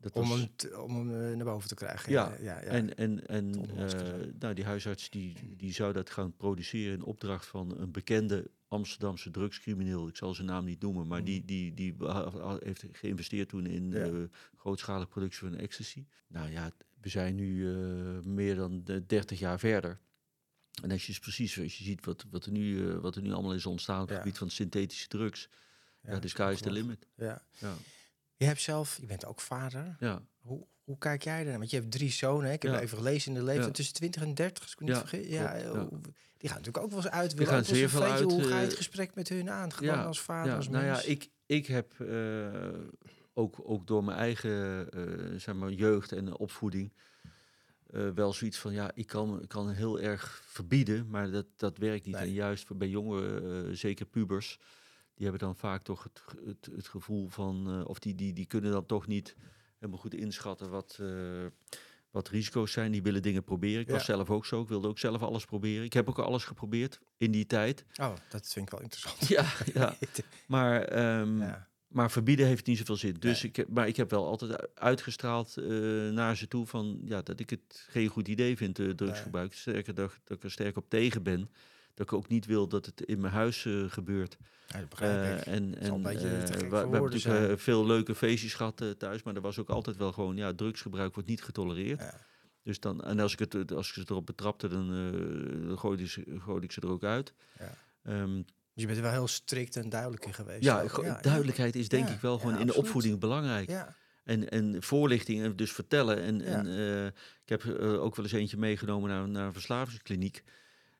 dat 0.00 0.12
Om 0.12 0.28
was- 0.28 0.38
hem, 0.56 0.80
om 0.80 1.08
hem 1.10 1.36
naar 1.36 1.44
boven 1.46 1.68
te 1.68 1.74
krijgen. 1.74 2.12
Ja, 2.12 2.32
ja, 2.40 2.60
ja. 2.60 2.60
En, 2.60 2.96
en, 2.96 3.26
en 3.26 3.50
nou, 4.38 4.54
die 4.54 4.64
huisarts 4.64 5.10
die, 5.10 5.36
die 5.56 5.72
zou 5.72 5.92
dat 5.92 6.10
gaan 6.10 6.36
produceren 6.36 6.94
in 6.98 7.04
opdracht 7.04 7.46
van 7.46 7.78
een 7.78 7.90
bekende 7.90 8.50
Amsterdamse 8.68 9.30
drugscrimineel. 9.30 10.08
Ik 10.08 10.16
zal 10.16 10.34
zijn 10.34 10.46
naam 10.46 10.64
niet 10.64 10.80
noemen, 10.80 11.06
maar 11.06 11.24
die, 11.24 11.44
die, 11.44 11.74
die 11.74 11.94
ha- 11.98 12.58
heeft 12.62 12.84
geïnvesteerd 12.92 13.48
toen 13.48 13.66
in. 13.66 13.90
Ja. 13.90 13.98
eh, 13.98 14.12
grootschalige 14.56 15.08
productie 15.08 15.48
van 15.48 15.56
ecstasy. 15.56 16.06
Nou 16.26 16.50
ja, 16.50 16.70
we 17.00 17.08
zijn 17.08 17.34
nu 17.34 17.72
eh, 17.74 18.24
meer 18.24 18.54
dan 18.54 18.84
de 18.84 19.06
30 19.06 19.38
jaar 19.38 19.58
verder. 19.58 19.98
En 20.82 20.90
als 20.90 21.06
je 21.06 21.18
precies 21.20 21.58
als 21.60 21.78
je 21.78 21.84
ziet 21.84 22.04
wat, 22.04 22.24
wat, 22.30 22.44
er 22.46 22.52
nu, 22.52 22.88
eh, 22.90 22.96
wat 22.98 23.16
er 23.16 23.22
nu 23.22 23.32
allemaal 23.32 23.54
is 23.54 23.66
ontstaan 23.66 24.02
op 24.02 24.08
het 24.08 24.16
Ja. 24.16 24.22
gebied 24.22 24.38
van 24.38 24.50
synthetische 24.50 25.08
drugs. 25.08 25.48
Ja, 26.02 26.18
de 26.18 26.28
sky 26.28 26.50
is 26.52 26.60
the 26.60 26.70
limit. 26.70 27.06
Ja. 27.16 27.42
Ja, 27.58 27.74
Je 28.38 28.44
hebt 28.44 28.60
zelf, 28.60 28.98
je 29.00 29.06
bent 29.06 29.24
ook 29.26 29.40
vader. 29.40 29.96
ja. 29.98 30.22
Hoe, 30.40 30.66
hoe 30.84 30.98
kijk 30.98 31.22
jij 31.22 31.44
daar? 31.44 31.58
Want 31.58 31.70
je 31.70 31.76
hebt 31.76 31.90
drie 31.92 32.10
zonen. 32.10 32.46
hè? 32.46 32.52
Ik 32.52 32.62
heb 32.62 32.72
Ja. 32.72 32.80
even 32.80 32.98
gelezen 32.98 33.36
in 33.36 33.44
de 33.44 33.52
Ja. 33.52 33.70
tussen 33.70 33.94
20 33.94 34.22
en 34.22 34.34
30, 34.34 34.62
als 34.62 34.72
ik 34.72 34.80
niet 34.80 34.88
Ja, 34.88 34.98
vergis. 34.98 35.26
Ja, 35.26 35.66
hoe- 35.70 35.88
Die 36.36 36.48
gaan 36.48 36.58
natuurlijk 36.58 36.84
ook 36.84 36.90
wel 36.90 36.98
eens 37.02 37.08
uit. 37.10 37.32
willen 37.34 37.52
gaan 37.52 37.64
zeer 37.64 37.88
veel 37.88 38.02
uit, 38.02 38.22
Hoe 38.22 38.42
ga 38.44 38.56
je 38.56 38.62
het 38.62 38.70
eh, 38.70 38.76
gesprek 38.76 39.14
met 39.14 39.28
hun 39.28 39.50
aan? 39.50 39.72
Gewoon 39.72 40.04
als 40.04 40.20
vader, 40.20 40.54
als 40.54 40.68
nou 40.68 40.84
mens? 40.84 41.02
ja, 41.04 41.08
ik, 41.10 41.28
ik 41.46 41.66
heb 41.66 42.00
eh, 42.00 42.78
ook, 43.34 43.56
ook 43.62 43.86
door 43.86 44.04
mijn 44.04 44.18
eigen 44.18 44.90
eh, 44.90 45.38
zeg 45.38 45.54
maar, 45.54 45.70
jeugd 45.72 46.12
en 46.12 46.36
opvoeding 46.36 46.92
eh, 47.86 48.08
wel 48.14 48.32
zoiets 48.32 48.58
van, 48.58 48.72
ja, 48.72 48.90
ik 48.94 49.06
kan, 49.06 49.42
ik 49.42 49.48
kan 49.48 49.70
heel 49.70 50.00
erg 50.00 50.42
verbieden, 50.46 51.08
maar 51.10 51.30
dat, 51.30 51.46
dat 51.56 51.78
werkt 51.78 52.06
niet. 52.06 52.14
Nee. 52.14 52.24
En 52.24 52.32
juist 52.32 52.76
bij 52.76 52.88
jongeren, 52.88 53.66
eh, 53.68 53.72
zeker 53.74 54.06
pubers, 54.06 54.58
die 55.18 55.26
hebben 55.28 55.46
dan 55.46 55.56
vaak 55.56 55.82
toch 55.82 56.02
het, 56.02 56.22
het, 56.46 56.68
het 56.76 56.88
gevoel 56.88 57.28
van, 57.28 57.66
eh, 57.68 57.88
of 57.88 57.98
die, 57.98 58.14
die, 58.14 58.32
die 58.32 58.46
kunnen 58.46 58.70
dan 58.70 58.86
toch 58.86 59.06
niet 59.06 59.36
helemaal 59.78 60.00
goed 60.00 60.14
inschatten 60.14 60.70
wat, 60.70 60.98
eh, 61.00 61.46
wat 62.10 62.28
risico's 62.28 62.72
zijn. 62.72 62.92
Die 62.92 63.02
willen 63.02 63.22
dingen 63.22 63.44
proberen. 63.44 63.80
Ik 63.80 63.88
was 63.88 64.04
zelf 64.04 64.30
ook 64.30 64.46
zo, 64.46 64.62
ik 64.62 64.68
wilde 64.68 64.88
ook 64.88 64.98
zelf 64.98 65.22
alles 65.22 65.44
proberen. 65.44 65.84
Ik 65.84 65.92
heb 65.92 66.08
ook 66.08 66.18
alles 66.18 66.44
geprobeerd 66.44 67.00
in 67.16 67.30
die 67.30 67.46
tijd. 67.46 67.84
Oh, 68.00 68.12
dat 68.28 68.52
vind 68.52 68.66
ik 68.66 68.72
wel 68.72 68.82
interessant. 68.82 69.28
Ja, 69.28 69.44
ja. 69.80 69.96
Maar, 70.46 70.82
ehm, 70.82 71.40
ja. 71.40 71.68
maar 71.88 72.10
verbieden 72.10 72.46
heeft 72.46 72.66
niet 72.66 72.78
zoveel 72.78 72.96
zin. 72.96 73.16
Dus 73.18 73.42
Nee. 73.42 73.50
ik 73.50 73.56
heb, 73.56 73.68
maar 73.68 73.88
ik 73.88 73.96
heb 73.96 74.10
wel 74.10 74.26
altijd 74.26 74.76
uitgestraald 74.78 75.56
eh, 75.56 75.66
naar 76.10 76.36
ze 76.36 76.48
toe 76.48 76.66
van 76.66 77.00
ja, 77.04 77.22
dat 77.22 77.40
ik 77.40 77.50
het 77.50 77.86
geen 77.88 78.08
goed 78.08 78.28
idee 78.28 78.56
vind, 78.56 78.74
drugsgebruik. 78.96 79.54
Sterker 79.54 79.94
dat, 79.94 80.18
dat 80.24 80.36
ik 80.36 80.42
er 80.42 80.50
sterk 80.50 80.76
op 80.76 80.88
tegen 80.88 81.22
ben. 81.22 81.50
Dat 81.98 82.06
ik 82.06 82.12
ook 82.12 82.28
niet 82.28 82.46
wil 82.46 82.68
dat 82.68 82.86
het 82.86 83.00
in 83.02 83.20
mijn 83.20 83.32
huis 83.32 83.64
eh, 83.66 83.84
gebeurt. 83.88 84.36
Ja, 84.66 84.78
dat 84.80 84.88
begrijp 84.88 85.40
ik. 85.40 85.46
Eh, 85.46 85.54
en 85.54 85.74
eh, 85.78 85.80
we, 85.80 86.76
hebben 86.76 87.02
natuurlijk 87.02 87.50
eh, 87.50 87.56
veel 87.56 87.86
leuke 87.86 88.14
feestjes 88.14 88.54
gehad 88.54 88.80
eh, 88.80 88.90
thuis, 88.90 89.22
maar 89.22 89.34
er 89.34 89.40
was 89.40 89.58
ook 89.58 89.68
altijd 89.68 89.96
wel 89.96 90.12
gewoon, 90.12 90.36
ja, 90.36 90.52
drugsgebruik 90.54 91.14
wordt 91.14 91.28
niet 91.28 91.42
getolereerd. 91.42 92.00
Ja. 92.00 92.14
Dus 92.62 92.80
dan, 92.80 93.04
en 93.04 93.20
als 93.20 93.32
ik, 93.32 93.38
het, 93.38 93.72
als 93.72 93.88
ik 93.88 93.94
ze 93.94 94.04
erop 94.06 94.26
betrapte, 94.26 94.68
dan, 94.68 94.90
eh, 95.70 95.78
gooide, 95.78 96.06
ze, 96.08 96.24
gooide 96.38 96.64
ik 96.66 96.72
ze 96.72 96.80
er 96.80 96.88
ook 96.90 97.04
uit. 97.04 97.32
Ja. 97.58 97.74
Ehm, 98.02 98.34
Dus 98.34 98.44
je 98.74 98.86
bent 98.86 98.96
er 98.96 99.02
wel 99.04 99.12
heel 99.12 99.28
strikt 99.28 99.76
en 99.76 99.88
duidelijk 99.88 100.24
in 100.26 100.34
geweest. 100.34 100.64
ja, 100.64 101.18
duidelijkheid 101.20 101.76
is 101.76 101.88
denk 101.88 102.08
Ja, 102.08 102.14
ik 102.14 102.20
wel 102.20 102.34
ja, 102.34 102.40
gewoon 102.40 102.58
in 102.58 102.66
de 102.66 102.74
opvoeding 102.74 103.18
belangrijk. 103.20 103.68
Ja, 103.68 103.94
En, 104.24 104.48
en 104.48 104.82
voorlichting 104.82 105.42
en 105.42 105.56
dus 105.56 105.72
vertellen. 105.72 106.22
En, 106.22 106.38
Ja. 106.38 106.44
en 106.44 106.66
eh, 106.66 107.06
ik 107.06 107.48
heb 107.48 107.64
eh, 107.64 108.02
ook 108.02 108.16
wel 108.16 108.24
eens 108.24 108.34
eentje 108.34 108.56
meegenomen 108.56 109.10
naar, 109.10 109.28
naar 109.28 109.46
een 109.46 109.52
verslavingskliniek. 109.52 110.42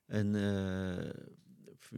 En 0.09 0.35
eh, 0.35 1.11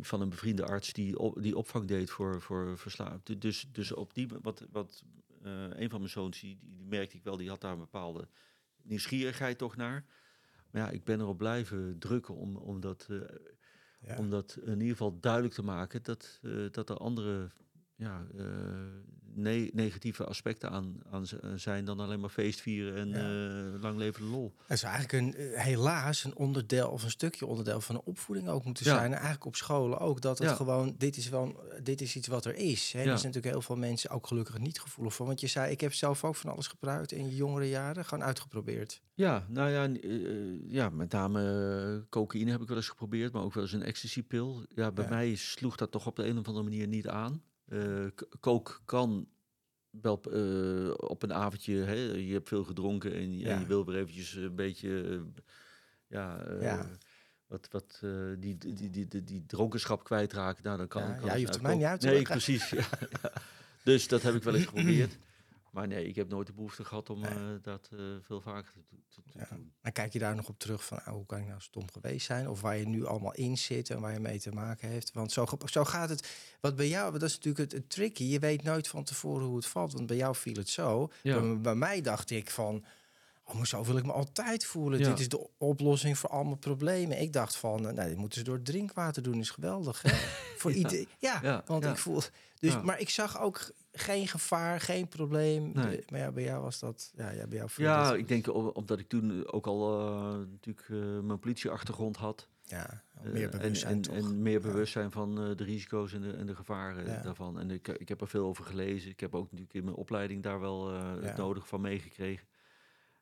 van 0.00 0.20
een 0.20 0.28
bevriende 0.28 0.64
arts 0.64 0.92
die, 0.92 1.18
op, 1.18 1.42
die 1.42 1.56
opvang 1.56 1.86
deed 1.86 2.10
voor, 2.10 2.40
voor 2.40 2.78
verslaafden. 2.78 3.38
Dus, 3.38 3.68
dus 3.72 3.92
op 3.92 4.14
die, 4.14 4.28
wat, 4.42 4.66
wat 4.70 5.04
eh, 5.42 5.68
een 5.70 5.90
van 5.90 5.98
mijn 5.98 6.10
zoons, 6.10 6.40
die, 6.40 6.58
die, 6.62 6.86
merkte 6.86 7.16
ik 7.16 7.24
wel, 7.24 7.36
die 7.36 7.48
had 7.48 7.60
daar 7.60 7.72
een 7.72 7.78
bepaalde 7.78 8.28
nieuwsgierigheid 8.82 9.58
toch 9.58 9.76
naar. 9.76 10.04
Maar 10.70 10.82
ja, 10.82 10.90
ik 10.90 11.04
ben 11.04 11.20
erop 11.20 11.38
blijven 11.38 11.98
drukken 11.98 12.34
om, 12.34 12.56
om, 12.56 12.80
dat, 12.80 13.06
eh, 13.10 13.18
ja. 14.00 14.16
om 14.16 14.30
dat 14.30 14.58
in 14.64 14.72
ieder 14.72 14.88
geval 14.88 15.20
duidelijk 15.20 15.54
te 15.54 15.62
maken 15.62 16.02
dat, 16.02 16.38
eh, 16.42 16.70
dat 16.70 16.90
er 16.90 16.96
andere 16.96 17.50
ja, 18.00 18.26
eh, 18.38 18.44
ne- 19.34 19.70
negatieve 19.72 20.24
aspecten 20.24 20.70
aan, 20.70 21.00
aan 21.10 21.24
eh, 21.40 21.50
zijn 21.56 21.84
dan 21.84 22.00
alleen 22.00 22.20
maar 22.20 22.30
feest 22.30 22.60
vieren 22.60 22.96
en 22.96 23.14
eh, 23.74 23.80
lang 23.80 23.98
leven 23.98 24.22
de 24.22 24.28
lol. 24.28 24.54
Het 24.66 24.76
is 24.76 24.82
eigenlijk 24.82 25.12
een, 25.12 25.34
helaas 25.58 26.24
een 26.24 26.36
onderdeel 26.36 26.88
of 26.88 27.02
een 27.04 27.10
stukje 27.10 27.46
onderdeel 27.46 27.80
van 27.80 27.94
de 27.94 28.04
opvoeding 28.04 28.48
ook 28.48 28.64
moeten 28.64 28.84
Ja. 28.84 28.90
zijn. 28.94 29.04
En 29.04 29.12
eigenlijk 29.12 29.44
op 29.44 29.56
scholen 29.56 29.98
ook. 29.98 30.20
Dat 30.20 30.38
het 30.38 30.48
Ja. 30.48 30.54
gewoon, 30.54 30.94
dit 30.98 31.16
is, 31.16 31.28
wel, 31.28 31.60
dit 31.82 32.00
is 32.00 32.16
iets 32.16 32.28
wat 32.28 32.44
er 32.44 32.54
is. 32.54 32.92
Hè. 32.92 32.98
Er 32.98 33.04
zijn 33.04 33.14
natuurlijk 33.16 33.44
heel 33.54 33.62
veel 33.62 33.76
mensen 33.76 34.10
ook 34.10 34.26
gelukkig 34.26 34.58
niet 34.58 34.80
gevoelig 34.80 35.14
voor. 35.14 35.26
Want 35.26 35.40
je 35.40 35.46
zei, 35.46 35.70
ik 35.70 35.80
heb 35.80 35.92
zelf 35.94 36.24
ook 36.24 36.36
van 36.36 36.50
alles 36.52 36.66
gebruikt 36.66 37.12
in 37.12 37.28
je 37.28 37.36
jongere 37.36 37.68
jaren. 37.68 38.04
Gewoon 38.04 38.24
uitgeprobeerd. 38.24 39.00
Ja, 39.14 39.46
nou 39.48 39.70
ja, 39.70 39.88
ja 40.68 40.88
met 40.90 41.12
name 41.12 42.06
cocaïne 42.10 42.50
heb 42.50 42.60
ik 42.60 42.68
wel 42.68 42.76
eens 42.76 42.88
geprobeerd, 42.88 43.32
maar 43.32 43.42
ook 43.42 43.54
wel 43.54 43.62
eens 43.62 43.72
een 43.72 43.82
ecstasypil. 43.82 44.64
Ja, 44.74 44.90
bij 44.92 45.08
mij 45.08 45.34
sloeg 45.34 45.76
dat 45.76 45.90
toch 45.90 46.06
op 46.06 46.16
de 46.16 46.24
een 46.26 46.38
of 46.38 46.46
andere 46.46 46.64
manier 46.64 46.86
niet 46.86 47.08
aan. 47.08 47.42
Eh 47.70 48.06
k- 48.14 48.28
coke 48.40 48.72
kan 48.84 49.28
wel 49.90 50.20
eh, 50.22 50.90
op 50.96 51.22
een 51.22 51.32
avondje, 51.34 51.74
hè, 51.76 51.94
je 52.12 52.32
hebt 52.32 52.48
veel 52.48 52.64
gedronken 52.64 53.12
en, 53.14 53.38
je- 53.38 53.44
en 53.44 53.54
Ja. 53.54 53.60
je 53.60 53.66
wil 53.66 53.84
weer 53.86 53.96
eventjes 53.96 54.34
een 54.34 54.54
beetje, 54.54 55.02
eh, 55.02 55.42
ja, 56.06 56.46
Ja. 56.60 56.90
wat, 57.46 57.68
wat 57.70 58.00
die, 58.38 58.58
die, 58.58 58.90
die, 58.90 59.08
die, 59.24 59.46
dronkenschap 59.46 60.04
kwijtraken. 60.04 60.64
Nou, 60.64 60.78
dan 60.78 60.88
kan, 60.88 61.02
Ja, 61.02 61.12
kan 61.14 61.26
ja, 61.26 61.34
je 61.34 61.40
hoeft 61.40 61.54
het 61.54 61.62
mij 61.62 61.74
niet 61.74 61.84
uit 61.84 62.00
te 62.00 62.06
Nee, 62.06 62.22
precies. 62.22 62.74
Dus 63.84 64.08
dat 64.08 64.22
heb 64.22 64.34
ik 64.34 64.42
wel 64.42 64.54
eens 64.54 64.64
geprobeerd. 64.72 65.18
Maar 65.70 65.86
nee, 65.86 66.06
ik 66.06 66.16
heb 66.16 66.28
nooit 66.28 66.46
de 66.46 66.52
behoefte 66.52 66.84
gehad 66.84 67.10
om 67.10 67.20
Nee. 67.20 67.30
eh, 67.30 67.38
dat 67.62 67.88
eh, 67.92 67.98
veel 68.20 68.40
vaker 68.40 68.72
te, 68.72 68.80
te, 68.88 69.22
te 69.32 69.38
Ja. 69.38 69.46
doen. 69.50 69.72
En 69.80 69.92
kijk 69.92 70.12
je 70.12 70.18
daar 70.18 70.34
nog 70.36 70.48
op 70.48 70.58
terug 70.58 70.84
van, 70.84 70.98
ah, 71.04 71.12
hoe 71.12 71.26
kan 71.26 71.38
ik 71.38 71.46
nou 71.46 71.60
stom 71.60 71.90
geweest 71.90 72.26
zijn? 72.26 72.48
Of 72.48 72.60
waar 72.60 72.76
je 72.76 72.86
nu 72.88 73.04
allemaal 73.06 73.34
in 73.34 73.58
zit 73.58 73.90
en 73.90 74.00
waar 74.00 74.12
je 74.12 74.20
mee 74.20 74.40
te 74.40 74.50
maken 74.50 74.88
heeft. 74.88 75.12
Want 75.12 75.32
zo, 75.32 75.46
zo 75.64 75.84
gaat 75.84 76.08
het. 76.08 76.28
Wat 76.60 76.76
bij 76.76 76.88
jou, 76.88 77.12
dat 77.12 77.22
is 77.22 77.34
natuurlijk 77.34 77.58
het, 77.72 77.72
het 77.72 77.90
tricky. 77.90 78.24
Je 78.24 78.38
weet 78.38 78.62
nooit 78.62 78.88
van 78.88 79.04
tevoren 79.04 79.46
hoe 79.46 79.56
het 79.56 79.66
valt. 79.66 79.92
Want 79.92 80.06
bij 80.06 80.16
jou 80.16 80.34
viel 80.36 80.54
het 80.56 80.68
zo. 80.68 81.10
Ja. 81.22 81.40
Bij, 81.40 81.60
bij 81.60 81.74
mij 81.74 82.00
dacht 82.00 82.30
ik 82.30 82.50
van, 82.50 82.84
oh, 83.50 83.56
maar 83.56 83.66
zo 83.66 83.84
wil 83.84 83.96
ik 83.96 84.04
me 84.06 84.12
altijd 84.12 84.64
voelen. 84.64 84.98
Ja. 84.98 85.08
Dit 85.08 85.18
is 85.18 85.28
de 85.28 85.48
oplossing 85.58 86.18
voor 86.18 86.30
al 86.30 86.44
mijn 86.44 86.58
problemen. 86.58 87.20
Ik 87.20 87.32
dacht 87.32 87.56
van, 87.56 87.88
eh, 87.88 87.94
nou, 87.94 88.08
dit 88.08 88.18
moeten 88.18 88.38
ze 88.38 88.44
door 88.44 88.62
drinkwater 88.62 89.22
doen. 89.22 89.38
Is 89.38 89.50
geweldig, 89.50 90.02
hè? 90.02 90.10
voor 90.60 90.70
Ja. 90.70 90.76
ieder, 90.76 91.04
ja, 91.18 91.38
Ja, 91.42 91.62
want 91.66 91.84
ik 91.84 91.96
voel... 91.96 92.20
Dus. 92.58 92.80
Maar 92.82 93.00
ik 93.00 93.10
zag 93.10 93.40
ook 93.40 93.70
geen 93.92 94.28
gevaar, 94.28 94.80
geen 94.80 95.08
probleem. 95.08 95.70
Nee. 95.74 95.96
De- 95.96 96.02
maar 96.10 96.20
ja, 96.20 96.30
bij 96.32 96.42
jou 96.44 96.62
was 96.62 96.78
dat... 96.78 97.12
Ja, 97.16 97.30
ja 97.30 97.46
bij 97.46 97.58
jou 97.58 97.70
Ja, 97.76 98.04
dat- 98.08 98.14
ik 98.18 98.28
denk 98.28 98.54
omdat 98.76 98.98
ik 98.98 99.08
toen 99.08 99.52
ook 99.52 99.66
al 99.66 100.00
eh, 100.08 100.38
natuurlijk 100.50 100.86
eh, 100.90 101.20
mijn 101.22 101.38
politieachtergrond 101.38 102.16
had. 102.16 102.48
Ja, 102.64 103.02
eh, 103.22 103.30
meer 103.32 103.50
bewustzijn 103.50 103.92
en, 103.92 104.00
toch? 104.00 104.14
en, 104.14 104.24
en 104.24 104.42
meer 104.42 104.52
Ja. 104.52 104.60
bewustzijn 104.60 105.10
van 105.10 105.42
eh, 105.42 105.56
de 105.56 105.64
risico's 105.64 106.12
en 106.12 106.20
de, 106.20 106.30
en 106.32 106.46
de 106.46 106.54
gevaren 106.56 107.06
Ja. 107.06 107.20
daarvan. 107.22 107.58
En 107.60 107.70
ik, 107.70 107.88
ik 107.88 108.08
heb 108.08 108.20
er 108.20 108.28
veel 108.28 108.46
over 108.46 108.64
gelezen. 108.64 109.10
Ik 109.10 109.20
heb 109.20 109.34
ook 109.34 109.44
natuurlijk 109.44 109.74
in 109.74 109.84
mijn 109.84 109.96
opleiding 109.96 110.42
daar 110.42 110.60
wel 110.60 110.92
eh, 110.92 111.12
het 111.20 111.36
nodige 111.36 111.66
van 111.66 111.80
meegekregen. 111.80 112.46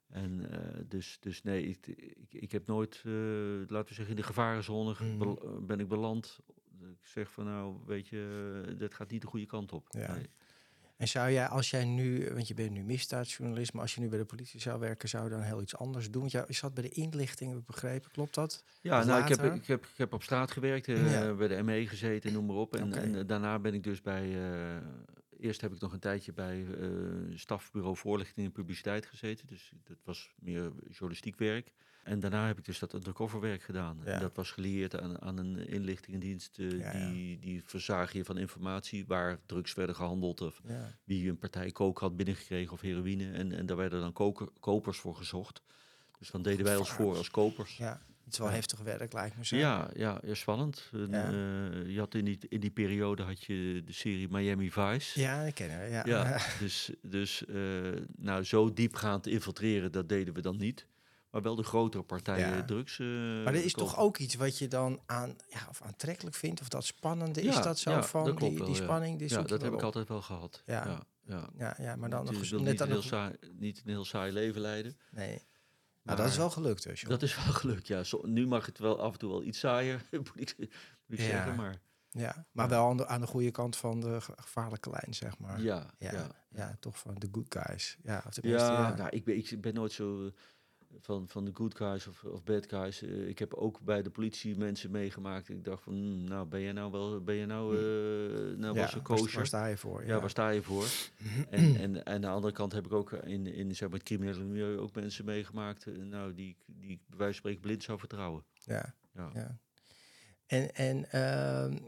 En 0.08 0.46
uh, 0.50 0.58
dus, 0.88 1.16
dus 1.20 1.42
nee, 1.42 1.66
ik, 1.66 1.86
ik, 1.86 2.26
ik 2.30 2.52
heb 2.52 2.66
nooit, 2.66 3.02
uh, 3.06 3.12
laten 3.66 3.88
we 3.88 3.94
zeggen, 3.94 4.08
in 4.08 4.20
de 4.20 4.22
gevarenzone 4.22 4.94
mm. 5.00 5.66
ben 5.66 5.80
ik 5.80 5.88
beland. 5.88 6.38
Ik 6.80 7.06
zeg 7.06 7.32
van 7.32 7.44
nou, 7.44 7.76
weet 7.86 8.08
je, 8.08 8.74
dat 8.78 8.94
gaat 8.94 9.10
niet 9.10 9.20
de 9.20 9.26
goede 9.26 9.46
kant 9.46 9.72
op. 9.72 9.86
Ja. 9.90 10.14
Nee. 10.14 10.26
En 10.96 11.08
zou 11.08 11.30
jij, 11.30 11.46
als 11.46 11.70
jij 11.70 11.84
nu, 11.84 12.30
want 12.32 12.48
je 12.48 12.54
bent 12.54 12.70
nu 12.70 12.82
misdaadjournalist, 12.82 13.72
maar 13.72 13.82
als 13.82 13.94
je 13.94 14.00
nu 14.00 14.08
bij 14.08 14.18
de 14.18 14.24
politie 14.24 14.60
zou 14.60 14.80
werken, 14.80 15.08
zou 15.08 15.24
je 15.24 15.30
dan 15.30 15.40
heel 15.40 15.62
iets 15.62 15.76
anders 15.76 16.10
doen? 16.10 16.20
Want 16.20 16.32
jij 16.32 16.44
zat 16.48 16.74
bij 16.74 16.82
de 16.82 16.88
inlichting, 16.88 17.50
heb 17.50 17.58
ik 17.58 17.66
begrepen, 17.66 18.10
klopt 18.10 18.34
dat? 18.34 18.64
Ja, 18.80 19.04
nou, 19.04 19.22
ik 19.22 19.28
heb, 19.28 19.54
ik, 19.54 19.66
heb, 19.66 19.84
ik 19.84 19.96
heb 19.96 20.12
op 20.12 20.22
straat 20.22 20.50
gewerkt, 20.50 20.88
uh, 20.88 21.36
bij 21.36 21.48
de 21.48 21.62
ME 21.62 21.86
gezeten, 21.86 22.32
noem 22.32 22.46
maar 22.46 22.56
op. 22.56 22.76
En, 22.76 22.86
okay. 22.86 23.02
en 23.02 23.26
daarna 23.26 23.58
ben 23.58 23.74
ik 23.74 23.82
dus 23.82 24.00
bij, 24.00 24.36
eerst 25.38 25.60
heb 25.60 25.72
ik 25.72 25.80
nog 25.80 25.92
een 25.92 25.98
tijdje 25.98 26.32
bij 26.32 26.60
uh, 26.60 27.38
stafbureau 27.38 27.96
voorlichting 27.96 28.46
en 28.46 28.52
publiciteit 28.52 29.06
gezeten. 29.06 29.46
Dus 29.46 29.72
dat 29.84 29.96
was 30.04 30.30
meer 30.38 30.72
journalistiek 30.88 31.36
werk. 31.36 31.72
En 32.02 32.20
daarna 32.20 32.46
heb 32.46 32.58
ik 32.58 32.64
dus 32.64 32.78
dat 32.78 32.92
undercoverwerk 32.92 33.62
gedaan. 33.62 34.00
Ja. 34.04 34.12
En 34.12 34.20
dat 34.20 34.36
was 34.36 34.50
gelieerd 34.50 35.00
aan, 35.00 35.20
aan 35.20 35.38
een 35.38 35.68
inlichtingendienst 35.68 36.58
uh, 36.58 36.78
ja, 36.78 37.10
die, 37.10 37.38
die 37.38 37.62
verzagen 37.64 38.18
je 38.18 38.24
van 38.24 38.38
informatie 38.38 39.06
waar 39.06 39.38
drugs 39.46 39.74
werden 39.74 39.94
gehandeld 39.94 40.40
of 40.40 40.62
wie 41.04 41.28
een 41.28 41.38
partij 41.38 41.70
kook 41.70 41.98
had 41.98 42.16
binnengekregen 42.16 42.72
of 42.72 42.80
heroïne. 42.80 43.30
En, 43.30 43.52
en 43.52 43.66
daar 43.66 43.76
werden 43.76 44.00
dan 44.00 44.12
koker, 44.12 44.48
kopers 44.60 44.98
voor 44.98 45.16
gezocht. 45.16 45.62
Dus 46.18 46.30
dan 46.30 46.42
deden 46.42 46.64
wij 46.64 46.76
ons 46.76 46.90
voor 46.90 47.16
als 47.16 47.30
kopers. 47.30 47.76
Ja. 47.76 48.02
Het 48.28 48.36
is 48.38 48.44
wel 48.44 48.54
heftig 48.54 48.78
werk, 48.78 49.12
lijkt 49.12 49.36
me 49.36 49.46
zo. 49.46 49.56
Ja, 49.56 49.90
ja, 49.94 50.20
ja 50.24 50.34
spannend. 50.34 50.90
En, 50.92 51.10
uh, 51.10 51.94
je 51.94 51.98
had 51.98 52.14
in, 52.14 52.24
die, 52.24 52.38
in 52.48 52.60
die 52.60 52.70
periode 52.70 53.22
had 53.22 53.44
je 53.44 53.82
de 53.84 53.92
serie 53.92 54.28
Miami 54.30 54.70
Vice. 54.70 55.20
Ja, 55.20 55.42
ik 55.42 55.54
ken 55.54 55.70
haar. 55.70 55.90
Ja. 55.90 56.02
ja 56.06 56.40
dus 56.60 56.90
dus 57.02 57.44
uh, 57.48 57.92
nou, 58.16 58.44
zo 58.44 58.72
diepgaand 58.72 59.26
infiltreren, 59.26 59.92
dat 59.92 60.08
deden 60.08 60.34
we 60.34 60.40
dan 60.40 60.56
niet 60.56 60.86
maar 61.30 61.42
wel 61.42 61.54
de 61.54 61.62
grotere 61.62 62.02
partijen 62.02 62.56
ja. 62.56 62.64
drugs. 62.64 62.98
Uh, 62.98 63.08
maar 63.44 63.54
er 63.54 63.64
is 63.64 63.72
toch 63.72 63.98
ook 63.98 64.18
iets 64.18 64.34
wat 64.34 64.58
je 64.58 64.68
dan 64.68 65.00
aan, 65.06 65.36
ja, 65.48 65.66
of 65.68 65.82
aantrekkelijk 65.82 66.36
vindt, 66.36 66.60
of 66.60 66.68
dat 66.68 66.84
spannende 66.84 67.42
ja, 67.42 67.58
is 67.58 67.62
dat 67.62 67.78
zo 67.78 68.00
van 68.00 68.24
dat 68.24 68.38
die, 68.38 68.58
wel, 68.58 68.66
die 68.66 68.74
spanning? 68.74 69.18
Die 69.18 69.28
ja, 69.28 69.42
dat 69.42 69.62
heb 69.62 69.72
ik 69.72 69.82
altijd 69.82 70.08
wel 70.08 70.22
gehad. 70.22 70.62
Ja, 70.66 71.06
ja, 71.26 71.48
ja. 71.56 71.74
ja, 71.78 71.96
maar 71.96 72.10
dan 72.10 72.24
nog 72.24 72.60
net 72.60 73.02
saai, 73.02 73.34
niet 73.52 73.82
een 73.84 73.90
heel 73.90 74.04
saai 74.04 74.32
leven 74.32 74.60
leiden. 74.60 74.96
Nee. 75.10 75.42
Maar, 76.08 76.16
dat 76.16 76.26
is 76.26 76.36
wel 76.36 76.50
gelukt 76.50 76.82
dus. 76.82 77.00
Dat 77.00 77.22
is 77.22 77.36
wel 77.44 77.54
gelukt, 77.54 77.86
ja. 77.86 78.02
Zo, 78.02 78.20
nu 78.22 78.46
mag 78.46 78.66
het 78.66 78.78
wel 78.78 79.00
af 79.00 79.12
en 79.12 79.18
toe 79.18 79.30
wel 79.30 79.42
iets 79.42 79.58
saaier, 79.58 80.08
moet 80.10 80.30
ik, 80.34 80.54
moet 80.58 81.18
ik 81.18 81.20
zeggen, 81.20 81.54
maar... 81.54 81.80
Ja, 82.10 82.46
maar 82.52 82.68
wel 82.68 82.88
aan 82.88 82.96
de, 82.96 83.06
aan 83.06 83.20
de 83.20 83.26
goede 83.26 83.50
kant 83.50 83.76
van 83.76 84.00
de 84.00 84.20
gevaarlijke 84.20 84.90
lijn, 84.90 85.14
zeg 85.14 85.38
maar. 85.38 85.60
Ja, 85.60 85.90
ja, 85.98 86.12
ja, 86.12 86.30
ja 86.48 86.76
toch 86.80 86.98
van 86.98 87.14
de 87.14 87.28
good 87.32 87.56
guys. 87.58 87.98
Ja, 88.02 88.22
of 88.26 88.42
ja, 88.42 88.50
ja. 88.50 88.94
Nou, 88.96 89.08
ik, 89.08 89.24
ben, 89.24 89.36
ik 89.36 89.60
ben 89.60 89.74
nooit 89.74 89.92
zo 89.92 90.30
van, 91.00 91.28
van 91.28 91.44
de 91.44 91.50
good 91.54 91.76
guys 91.76 92.06
of, 92.06 92.24
of 92.24 92.44
bad 92.44 92.68
guys. 92.68 93.02
Uh, 93.02 93.28
ik 93.28 93.38
heb 93.38 93.54
ook 93.54 93.80
bij 93.80 94.02
de 94.02 94.10
politie 94.10 94.56
mensen 94.56 94.90
meegemaakt. 94.90 95.48
Ik 95.48 95.64
dacht 95.64 95.82
van, 95.82 95.94
mm, 95.94 96.24
nou 96.24 96.46
ben 96.46 96.60
je 96.60 96.72
nou 96.72 96.90
wel, 96.90 97.20
ben 97.20 97.34
je 97.34 97.46
nou, 97.46 97.76
uh, 97.76 98.56
nou 98.56 98.74
ja, 98.74 98.82
was 99.02 99.22
waar, 99.22 99.32
waar, 99.34 99.46
sta 99.46 99.66
je 99.66 99.76
voor? 99.76 100.00
Ja, 100.00 100.06
ja 100.06 100.20
waar 100.20 100.30
sta 100.30 100.48
je 100.48 100.62
voor? 100.62 100.86
en, 101.50 101.76
en, 101.76 102.04
en 102.04 102.06
aan 102.06 102.20
de 102.20 102.28
andere 102.28 102.52
kant 102.52 102.72
heb 102.72 102.86
ik 102.86 102.92
ook 102.92 103.12
in, 103.12 103.46
in 103.46 103.76
zeg 103.76 103.88
maar, 103.88 103.98
het 103.98 104.06
criminele 104.06 104.44
milieu 104.44 104.78
ook 104.78 104.94
mensen 104.94 105.24
meegemaakt. 105.24 105.86
Uh, 105.86 106.02
nou, 106.02 106.34
die, 106.34 106.56
die 106.66 106.90
ik 106.90 107.00
bij 107.06 107.18
wijze 107.18 107.32
van 107.32 107.34
spreken 107.34 107.60
blind 107.60 107.82
zou 107.82 107.98
vertrouwen. 107.98 108.44
Ja, 108.52 108.94
ja. 109.12 109.30
ja. 109.34 109.58
En, 110.46 110.74
en 110.74 111.06
uh, 111.14 111.78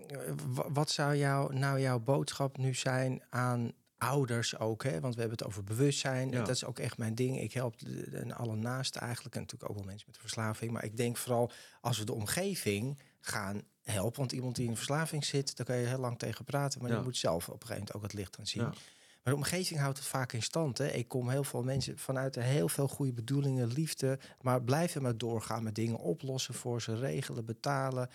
wat 0.72 0.90
zou 0.90 1.16
jou, 1.16 1.54
nou 1.54 1.80
jouw 1.80 1.98
boodschap 1.98 2.56
nu 2.56 2.74
zijn 2.74 3.22
aan 3.30 3.72
ouders 4.00 4.58
ook, 4.58 4.82
hè? 4.82 5.00
want 5.00 5.14
we 5.14 5.20
hebben 5.20 5.38
het 5.38 5.46
over 5.46 5.64
bewustzijn. 5.64 6.30
Dat 6.30 6.48
is 6.48 6.64
ook 6.64 6.78
echt 6.78 6.98
mijn 6.98 7.14
ding. 7.14 7.40
Ik 7.40 7.52
help 7.52 7.78
de, 7.78 8.10
de, 8.10 8.34
alle 8.34 8.56
naasten 8.56 9.00
eigenlijk 9.00 9.34
en 9.34 9.40
natuurlijk 9.40 9.70
ook 9.70 9.76
wel 9.76 9.86
mensen 9.86 10.06
met 10.10 10.18
verslaving. 10.18 10.72
Maar 10.72 10.84
ik 10.84 10.96
denk 10.96 11.16
vooral 11.16 11.50
als 11.80 11.98
we 11.98 12.04
de 12.04 12.12
omgeving 12.12 12.98
gaan 13.20 13.62
helpen. 13.82 14.18
Want 14.18 14.32
iemand 14.32 14.56
die 14.56 14.68
in 14.68 14.76
verslaving 14.76 15.24
zit, 15.24 15.56
daar 15.56 15.66
kan 15.66 15.76
je 15.76 15.86
heel 15.86 15.98
lang 15.98 16.18
tegen 16.18 16.44
praten. 16.44 16.80
Maar 16.80 16.90
ja. 16.90 16.96
je 16.96 17.02
moet 17.02 17.16
zelf 17.16 17.48
op 17.48 17.60
een 17.60 17.66
gegeven 17.66 17.76
moment 17.76 17.94
ook 17.94 18.02
het 18.02 18.12
licht 18.12 18.36
gaan 18.36 18.46
zien. 18.46 18.62
Maar 18.62 19.32
de 19.32 19.38
omgeving 19.38 19.80
houdt 19.80 19.98
het 19.98 20.06
vaak 20.06 20.32
in 20.32 20.42
stand. 20.42 20.78
Hè. 20.78 20.86
Ik 20.86 21.08
kom 21.08 21.28
heel 21.28 21.44
veel 21.44 21.62
mensen 21.62 21.98
vanuit 21.98 22.34
heel 22.34 22.68
veel 22.68 22.88
goede 22.88 23.12
bedoelingen, 23.12 23.72
liefde. 23.72 24.18
Maar 24.40 24.62
blijven 24.62 25.02
maar 25.02 25.18
doorgaan 25.18 25.62
met 25.62 25.74
dingen 25.74 25.98
oplossen 25.98 26.54
voor 26.54 26.82
ze, 26.82 26.94
regelen, 26.94 27.44
betalen. 27.44 28.08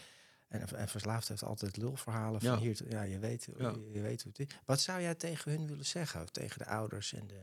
En, 0.47 0.67
en 0.67 0.87
verslaafd 0.87 1.27
heeft 1.27 1.43
altijd 1.43 1.77
lulverhalen 1.77 2.41
van 2.41 2.51
ja. 2.51 2.57
hier. 2.57 2.81
Ja, 2.89 3.01
je 3.01 3.19
weet, 3.19 3.47
ja. 3.57 3.75
Je, 3.91 4.01
weet 4.01 4.23
hoe 4.23 4.31
het 4.37 4.49
is. 4.49 4.55
Wat 4.65 4.81
zou 4.81 5.01
jij 5.01 5.15
tegen 5.15 5.51
hun 5.51 5.67
willen 5.67 5.85
zeggen? 5.85 6.31
Tegen 6.31 6.59
de 6.59 6.65
ouders 6.65 7.13
en 7.13 7.27
de 7.27 7.41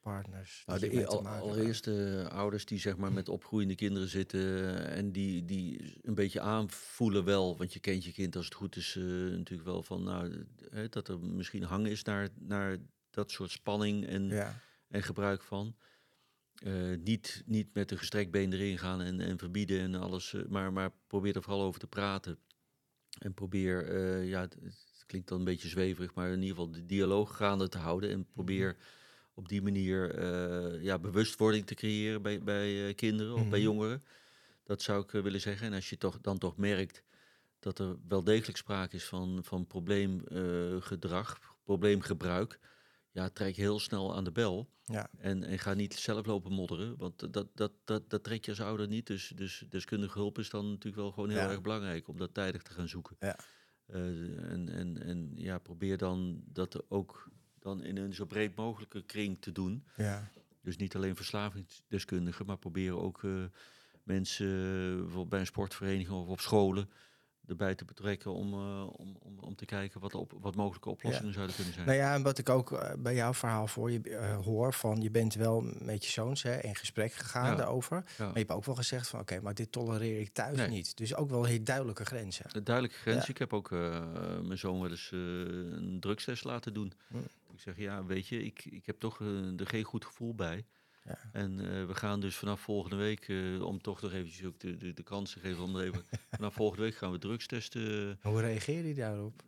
partners? 0.00 0.62
Nou, 0.66 0.78
de 0.78 1.06
al, 1.06 1.28
allereerste 1.28 2.26
ouders 2.30 2.64
die 2.64 2.78
zeg 2.78 2.96
maar 2.96 3.12
met 3.12 3.28
opgroeiende 3.28 3.74
kinderen 3.74 4.08
zitten 4.08 4.76
en 4.86 5.12
die, 5.12 5.44
die 5.44 5.98
een 6.02 6.14
beetje 6.14 6.40
aanvoelen 6.40 7.24
wel, 7.24 7.56
want 7.56 7.72
je 7.72 7.80
kent 7.80 8.04
je 8.04 8.12
kind 8.12 8.36
als 8.36 8.44
het 8.44 8.54
goed 8.54 8.76
is 8.76 8.94
uh, 8.94 9.04
natuurlijk 9.32 9.68
wel 9.68 9.82
van 9.82 10.02
nou, 10.02 10.46
hè, 10.70 10.88
dat 10.88 11.08
er 11.08 11.20
misschien 11.20 11.62
hang 11.62 11.86
is 11.86 12.02
naar, 12.02 12.28
naar 12.38 12.76
dat 13.10 13.30
soort 13.30 13.50
spanning 13.50 14.06
en, 14.06 14.28
ja. 14.28 14.60
en 14.88 15.02
gebruik 15.02 15.42
van. 15.42 15.76
Uh, 16.64 16.96
niet, 17.04 17.42
niet 17.46 17.74
met 17.74 17.90
een 17.90 17.98
gestrekt 17.98 18.30
been 18.30 18.52
erin 18.52 18.78
gaan 18.78 19.00
en, 19.00 19.20
en 19.20 19.38
verbieden 19.38 19.80
en 19.80 19.94
alles, 19.94 20.32
uh, 20.32 20.46
maar, 20.48 20.72
maar 20.72 20.92
probeer 21.06 21.36
er 21.36 21.42
vooral 21.42 21.62
over 21.62 21.80
te 21.80 21.86
praten. 21.86 22.38
En 23.18 23.34
probeer, 23.34 23.90
uh, 23.90 24.28
ja, 24.28 24.40
het, 24.40 24.56
het, 24.62 25.04
klinkt 25.06 25.28
dan 25.28 25.38
een 25.38 25.44
beetje 25.44 25.68
zweverig, 25.68 26.14
maar 26.14 26.30
in 26.30 26.42
ieder 26.42 26.56
geval 26.56 26.70
de 26.70 26.86
dialoog 26.86 27.36
gaande 27.36 27.68
te 27.68 27.78
houden. 27.78 28.10
En 28.10 28.26
probeer 28.32 28.68
mhm. 28.68 28.78
op 29.34 29.48
die 29.48 29.62
manier 29.62 30.22
ja, 30.82 30.98
bewustwording 30.98 31.66
te 31.66 31.74
creëren 31.74 32.22
bij, 32.22 32.42
bij 32.42 32.94
kinderen 32.94 33.34
of 33.34 33.48
bij 33.48 33.58
mhm. 33.58 33.68
jongeren. 33.68 34.02
Dat 34.64 34.82
zou 34.82 35.02
ik 35.02 35.10
willen 35.10 35.40
zeggen. 35.40 35.66
En 35.66 35.72
als 35.72 35.90
je 35.90 35.98
toch, 35.98 36.20
dan 36.20 36.38
toch 36.38 36.56
merkt 36.56 37.02
dat 37.58 37.78
er 37.78 37.96
wel 38.08 38.24
degelijk 38.24 38.58
sprake 38.58 38.96
is 38.96 39.04
van, 39.04 39.38
van 39.42 39.66
probleemgedrag, 39.66 41.38
probleemgebruik 41.64 42.58
ja, 43.16 43.28
trek 43.28 43.56
heel 43.56 43.78
snel 43.78 44.14
aan 44.14 44.24
de 44.24 44.32
bel. 44.32 44.68
Ja. 44.84 45.10
En, 45.18 45.44
en 45.44 45.58
ga 45.58 45.74
niet 45.74 45.94
zelf 45.94 46.26
lopen 46.26 46.52
modderen, 46.52 46.96
want 46.96 47.32
dat, 47.32 47.48
dat, 47.54 47.72
dat, 47.84 48.10
dat 48.10 48.24
trek 48.24 48.44
je 48.44 48.50
als 48.50 48.60
ouder 48.60 48.88
niet. 48.88 49.06
Dus, 49.06 49.32
dus 49.36 49.64
deskundige 49.70 50.18
hulp 50.18 50.38
is 50.38 50.50
dan 50.50 50.68
natuurlijk 50.68 50.96
wel 50.96 51.12
gewoon 51.12 51.30
heel 51.30 51.38
erg 51.38 51.60
belangrijk 51.60 52.08
om 52.08 52.18
dat 52.18 52.34
tijdig 52.34 52.62
te 52.62 52.72
gaan 52.72 52.88
zoeken. 52.88 53.16
Ja. 53.20 53.38
Uh, 53.86 54.50
en, 54.50 54.68
en, 54.68 55.02
en 55.02 55.32
ja, 55.34 55.58
probeer 55.58 55.98
dan 55.98 56.42
dat 56.44 56.90
ook 56.90 57.30
dan 57.58 57.82
in 57.82 57.96
een 57.96 58.14
zo 58.14 58.24
breed 58.24 58.56
mogelijke 58.56 59.02
kring 59.02 59.40
te 59.40 59.52
doen. 59.52 59.86
Ja. 59.96 60.30
Dus 60.62 60.76
niet 60.76 60.96
alleen 60.96 61.16
verslavingsdeskundigen, 61.16 62.46
maar 62.46 62.58
proberen 62.58 63.00
ook 63.00 63.22
uh, 63.22 63.44
mensen, 64.02 64.46
uh, 64.46 64.94
bijvoorbeeld 64.94 65.28
bij 65.28 65.40
een 65.40 65.46
sportvereniging 65.46 66.10
of 66.10 66.28
op 66.28 66.40
scholen, 66.40 66.90
erbij 67.48 67.74
te 67.74 67.84
betrekken 67.84 68.32
om, 68.32 68.54
uh, 68.54 68.86
om, 68.92 69.16
om, 69.18 69.38
om 69.40 69.54
te 69.54 69.64
kijken 69.64 70.00
wat, 70.00 70.14
op, 70.14 70.32
wat 70.40 70.54
mogelijke 70.56 70.90
oplossingen 70.90 71.32
zouden 71.32 71.54
kunnen 71.54 71.74
zijn. 71.74 71.86
Nou 71.86 71.98
ja, 71.98 72.14
en 72.14 72.22
wat 72.22 72.38
ik 72.38 72.48
ook 72.48 72.70
uh, 72.70 72.90
bij 72.98 73.14
jouw 73.14 73.34
verhaal 73.34 73.66
voor 73.66 73.90
je 73.90 74.00
uh, 74.04 74.36
hoor, 74.36 74.72
van 74.72 75.00
je 75.00 75.10
bent 75.10 75.34
wel 75.34 75.60
met 75.78 76.04
je 76.04 76.10
zoons 76.10 76.42
hè, 76.42 76.60
in 76.62 76.74
gesprek 76.74 77.12
gegaan 77.12 77.50
ja. 77.50 77.54
daarover. 77.54 77.96
Ja. 77.96 78.24
Maar 78.24 78.32
je 78.32 78.38
hebt 78.38 78.50
ook 78.50 78.64
wel 78.64 78.74
gezegd 78.74 79.08
van 79.08 79.20
oké, 79.20 79.40
maar 79.40 79.54
dit 79.54 79.72
tolereer 79.72 80.20
ik 80.20 80.32
thuis 80.32 80.56
nee. 80.56 80.68
niet. 80.68 80.96
Dus 80.96 81.14
ook 81.14 81.30
wel 81.30 81.44
heel 81.44 81.64
duidelijke 81.64 82.04
grenzen. 82.04 82.46
De 82.52 82.62
duidelijke 82.62 82.98
grenzen. 82.98 83.30
Ik 83.30 83.38
heb 83.38 83.52
ook 83.52 83.70
mijn 84.42 84.58
zoon 84.58 84.80
wel 84.80 84.90
eens 84.90 85.10
een 85.12 85.96
drugstest 86.00 86.44
laten 86.44 86.74
doen. 86.74 86.92
Hm. 87.08 87.18
Ik 87.52 87.60
zeg 87.62 87.76
ja, 87.76 88.04
weet 88.04 88.26
je, 88.26 88.44
ik, 88.44 88.64
ik 88.64 88.86
heb 88.86 88.98
toch 88.98 89.20
er 89.56 89.66
geen 89.66 89.84
goed 89.84 90.04
gevoel 90.04 90.34
bij. 90.34 90.64
Ja. 91.06 91.18
En 91.32 91.58
uh, 91.58 91.86
we 91.86 91.94
gaan 91.94 92.20
dus 92.20 92.36
vanaf 92.36 92.60
volgende 92.60 92.96
week, 92.96 93.28
uh, 93.28 93.62
om 93.62 93.82
toch 93.82 94.02
nog 94.02 94.12
eventjes 94.12 94.46
ook 94.46 94.60
de, 94.60 94.76
de, 94.76 94.92
de 94.92 95.02
kans 95.02 95.32
te 95.32 95.40
geven 95.40 95.62
om 95.62 95.76
er 95.76 95.84
even... 95.84 96.04
vanaf 96.30 96.54
volgende 96.54 96.82
week 96.82 96.94
gaan 96.94 97.12
we 97.12 97.18
drugs 97.18 97.46
testen. 97.46 98.18
Hoe 98.22 98.40
reageerde 98.40 98.82
hij 98.82 98.94
daarop? 98.94 99.42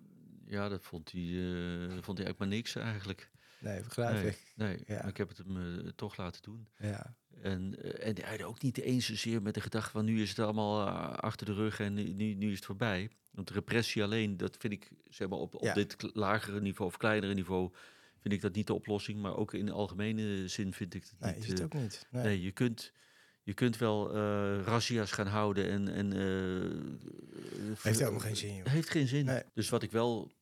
Ja, 0.47 0.69
dat 0.69 0.83
vond 0.83 1.13
hij, 1.13 1.21
uh, 1.21 1.95
dat 1.95 2.05
vond 2.05 2.19
hij 2.19 2.27
eigenlijk 2.27 2.39
maar 2.39 2.49
niks 2.49 2.75
eigenlijk. 2.75 3.31
Nee, 3.61 3.83
begrijp 3.83 4.13
nee, 4.13 4.27
ik. 4.27 4.53
Nee, 4.57 4.79
ja. 4.87 4.99
maar 5.01 5.09
ik 5.09 5.17
heb 5.17 5.29
het 5.29 5.39
hem 5.39 5.93
toch 5.95 6.17
laten 6.17 6.43
doen. 6.43 6.69
Ja. 6.77 7.15
En, 7.43 7.83
en 8.01 8.15
hij 8.23 8.45
ook 8.45 8.63
niet 8.63 8.79
eens 8.79 9.07
zozeer 9.07 9.43
met 9.43 9.55
de 9.55 9.61
gedachte 9.61 9.91
van 9.91 10.05
nu 10.05 10.23
is 10.23 10.29
het 10.29 10.39
allemaal 10.39 10.89
achter 11.17 11.47
de 11.47 11.55
rug 11.55 11.81
en 11.81 11.95
nu, 11.95 12.35
nu 12.35 12.51
is 12.51 12.57
het 12.57 12.65
voorbij. 12.65 13.11
Want 13.31 13.51
repressie 13.51 14.03
alleen, 14.03 14.37
dat 14.37 14.57
vind 14.59 14.73
ik 14.73 14.91
zeg 15.09 15.29
maar, 15.29 15.39
op, 15.39 15.55
op 15.55 15.63
ja. 15.63 15.75
dit 15.75 15.97
lagere 16.13 16.61
niveau 16.61 16.91
of 16.91 16.97
kleinere 16.97 17.35
niveau 17.35 17.73
vind 18.29 18.33
ik 18.33 18.41
dat 18.41 18.55
niet 18.55 18.67
de 18.67 18.75
oplossing. 18.75 19.21
Maar 19.21 19.37
ook 19.37 19.55
in 19.55 19.67
de 19.67 19.73
algemene 19.73 20.49
zin 20.49 20.73
vind 20.73 20.95
ik 20.95 21.03
het 21.03 21.21
nee, 21.21 21.35
niet. 21.35 21.45
Is 21.45 21.51
het 21.51 21.63
ook 21.63 21.75
niet. 21.75 22.07
Nee, 22.11 22.23
nee 22.23 22.43
je 22.43 22.53
kunt... 22.53 22.93
Je 23.43 23.55
kunt 23.55 23.77
wel 23.77 24.17
uh, 24.17 24.63
razzia's 24.63 25.13
gaan 25.13 25.27
houden 25.27 25.69
en... 25.69 25.89
en 25.89 26.17
uh, 26.17 27.77
heeft 27.83 27.99
helemaal 27.99 28.21
geen 28.21 28.37
zin. 28.37 28.55
Joh. 28.55 28.67
Heeft 28.67 28.91
geen 28.91 29.09
zin. 29.09 29.25
Nee. 29.25 29.43
Dus 29.55 29.69
wat 29.69 29.83
ik 29.83 29.91
wel 29.91 30.33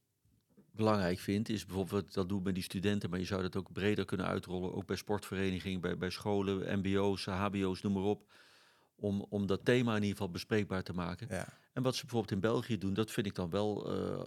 belangrijk 0.71 1.19
vind, 1.19 1.49
is 1.49 1.67
bijvoorbeeld 1.67 2.15
dat 2.15 2.29
doen 2.29 2.43
met 2.43 2.55
die 2.55 2.63
studenten, 2.63 3.11
maar 3.11 3.19
je 3.19 3.25
zou 3.25 3.43
dat 3.43 3.57
ook 3.57 3.73
breder 3.73 4.05
kunnen 4.05 4.27
uitrollen, 4.27 4.75
ook 4.75 4.87
bij 4.87 4.97
sportverenigingen, 4.97 5.81
bij, 5.81 5.97
bij 5.99 6.11
scholen, 6.11 6.79
mbo's, 6.79 7.25
hbo's, 7.25 7.83
noem 7.83 7.93
maar 7.93 8.03
op, 8.03 8.33
om, 8.97 9.27
om 9.29 9.47
dat 9.47 9.65
thema 9.65 9.91
in 9.91 10.03
ieder 10.03 10.17
geval 10.17 10.31
bespreekbaar 10.31 10.83
te 10.83 10.93
maken. 10.93 11.27
Ja. 11.31 11.49
En 11.73 11.83
wat 11.83 11.95
ze 11.95 12.01
bijvoorbeeld 12.01 12.33
in 12.33 12.41
België 12.41 12.79
doen, 12.79 12.95
dat 12.95 13.11
vind 13.11 13.27
ik 13.27 13.35
dan 13.35 13.51
wel 13.51 13.93
uh, 13.93 14.27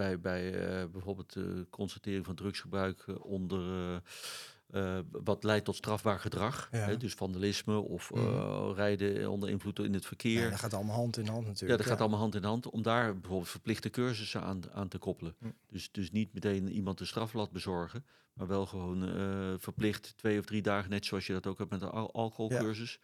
bij, 0.00 0.20
bij 0.20 0.52
uh, 0.82 0.90
bijvoorbeeld 0.90 1.32
de 1.32 1.66
constatering 1.70 2.24
van 2.24 2.34
drugsgebruik 2.34 3.04
onder 3.22 3.62
eh, 4.70 4.98
wat 5.10 5.44
leidt 5.44 5.64
tot 5.64 5.76
strafbaar 5.76 6.20
gedrag. 6.20 6.68
Ja. 6.72 6.78
Hè, 6.78 6.96
dus 6.96 7.14
vandalisme 7.14 7.78
of 7.78 8.10
Mhm. 8.14 8.20
eh, 8.26 8.70
rijden 8.74 9.30
onder 9.30 9.48
invloed 9.48 9.78
in 9.78 9.94
het 9.94 10.06
verkeer. 10.06 10.42
Ja, 10.42 10.50
dat 10.50 10.58
gaat 10.58 10.74
allemaal 10.74 10.96
hand 10.96 11.16
in 11.16 11.26
hand 11.26 11.42
Ja, 11.42 11.48
natuurlijk. 11.48 11.78
dat 11.78 11.88
gaat 11.90 12.00
allemaal 12.00 12.18
hand 12.18 12.34
in 12.34 12.44
hand. 12.44 12.70
Om 12.70 12.82
daar 12.82 13.12
bijvoorbeeld 13.14 13.48
verplichte 13.48 13.90
cursussen 13.90 14.42
aan, 14.42 14.60
aan 14.72 14.88
te 14.88 14.98
koppelen. 14.98 15.34
Hm. 15.38 15.46
Dus, 15.68 15.92
dus 15.92 16.10
niet 16.10 16.32
meteen 16.34 16.68
iemand 16.72 16.98
de 16.98 17.04
strafblad 17.04 17.50
bezorgen. 17.50 18.04
Maar 18.32 18.46
wel 18.46 18.66
gewoon 18.66 19.08
eh, 19.08 19.54
verplicht 19.58 20.16
twee 20.16 20.38
of 20.38 20.44
drie 20.44 20.62
dagen, 20.62 20.90
net 20.90 21.04
zoals 21.06 21.26
je 21.26 21.32
dat 21.32 21.46
ook 21.46 21.58
hebt 21.58 21.70
met 21.70 21.82
al 21.82 22.12
alcoholcursus. 22.12 22.98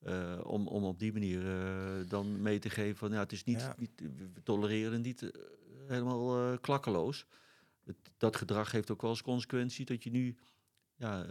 eh, 0.00 0.40
om, 0.42 0.66
om 0.68 0.84
op 0.84 0.98
die 0.98 1.12
manier 1.12 1.46
eh, 1.46 2.08
dan 2.08 2.42
mee 2.42 2.58
te 2.58 2.70
geven 2.70 2.96
van 2.96 3.10
ja, 3.12 3.18
het 3.18 3.32
is 3.32 3.44
niet, 3.44 3.60
Ja. 3.60 3.74
niet 3.78 3.90
we 4.34 4.42
tolereren 4.42 5.00
niet 5.00 5.22
eh, 5.22 5.28
helemaal 5.88 6.52
eh, 6.52 6.58
klakkeloos. 6.60 7.26
Het, 7.84 7.96
dat 8.16 8.36
gedrag 8.36 8.72
heeft 8.72 8.90
ook 8.90 9.00
wel 9.00 9.10
als 9.10 9.22
consequentie 9.22 9.84
dat 9.84 10.02
je 10.02 10.10
nu 10.10 10.36
ja, 10.94 11.22
eh, 11.22 11.28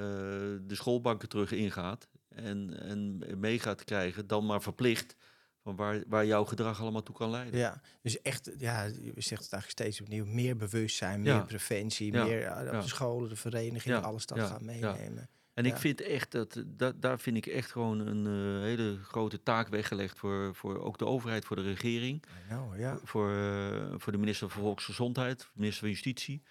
de 0.62 0.76
schoolbanken 0.76 1.30
terug 1.30 1.52
ingaat 1.52 2.08
en, 2.30 2.80
en 2.80 3.22
mee 3.40 3.60
gaat 3.60 3.84
krijgen, 3.84 4.28
dan 4.28 4.46
maar 4.46 4.62
verplicht 4.62 5.16
van 5.62 5.76
waar, 5.76 6.04
waar 6.08 6.26
jouw 6.26 6.46
gedrag 6.46 6.82
allemaal 6.82 7.04
toe 7.04 7.16
kan 7.16 7.30
leiden. 7.30 7.60
Ja, 7.60 7.82
dus 8.02 8.22
echt, 8.22 8.52
ja, 8.58 8.84
je 8.84 9.14
zegt 9.16 9.44
het 9.44 9.54
eigenlijk 9.54 9.70
steeds 9.70 10.02
opnieuw, 10.02 10.26
meer 10.26 10.56
bewustzijn, 10.56 11.22
meer 11.22 11.34
Ja. 11.34 11.44
preventie, 11.44 12.14
Ja. 12.14 12.26
meer 12.26 12.40
ja, 12.40 12.62
op 12.66 12.74
Ja. 12.74 12.82
de 12.82 12.88
scholen, 12.88 13.30
de 13.30 13.36
verenigingen, 13.36 14.04
alles 14.04 14.26
dat 14.26 14.40
gaan 14.40 14.66
meenemen. 14.66 15.30
En 15.56 15.66
Ja. 15.66 15.72
ik 15.72 15.78
vind 15.78 16.02
echt 16.02 16.32
dat, 16.32 16.64
dat 16.68 17.02
daar 17.02 17.20
vind 17.20 17.38
ik 17.38 17.46
echt 17.46 17.72
gewoon 17.72 18.00
een 18.00 18.26
eh, 18.26 18.62
hele 18.64 18.98
grote 19.04 19.44
taak 19.44 19.68
weggelegd 19.68 20.18
voor, 20.20 20.56
voor 20.56 20.80
ook 20.80 20.98
de 20.98 21.06
overheid, 21.06 21.46
voor 21.46 21.56
de 21.56 21.62
regering, 21.62 22.24
Nou, 22.50 22.80
ja. 22.80 22.98
voor, 23.04 23.32
eh, 23.32 23.94
voor 23.98 24.12
de 24.12 24.18
minister 24.18 24.50
van 24.50 24.62
Volksgezondheid, 24.62 25.50
minister 25.54 25.80
van 25.80 25.90
Justitie, 25.90 26.42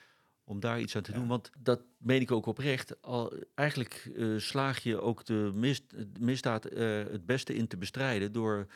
om 0.45 0.61
daar 0.61 0.81
iets 0.81 0.97
aan 0.97 1.03
te 1.03 1.13
Ja. 1.13 1.19
doen. 1.19 1.27
Want 1.29 1.51
dat 1.59 1.81
meen 1.99 2.21
ik 2.21 2.31
ook 2.31 2.47
oprecht. 2.47 3.03
Al, 3.03 3.33
eigenlijk 3.55 4.11
eh, 4.17 4.27
slaag 4.37 4.83
je 4.83 5.01
ook 5.01 5.25
de 5.25 5.51
mis, 5.55 5.87
de 5.89 6.09
misdaad 6.21 6.65
het 6.65 7.27
beste 7.27 7.55
in 7.55 7.67
te 7.67 7.77
bestrijden 7.77 8.33
door 8.33 8.67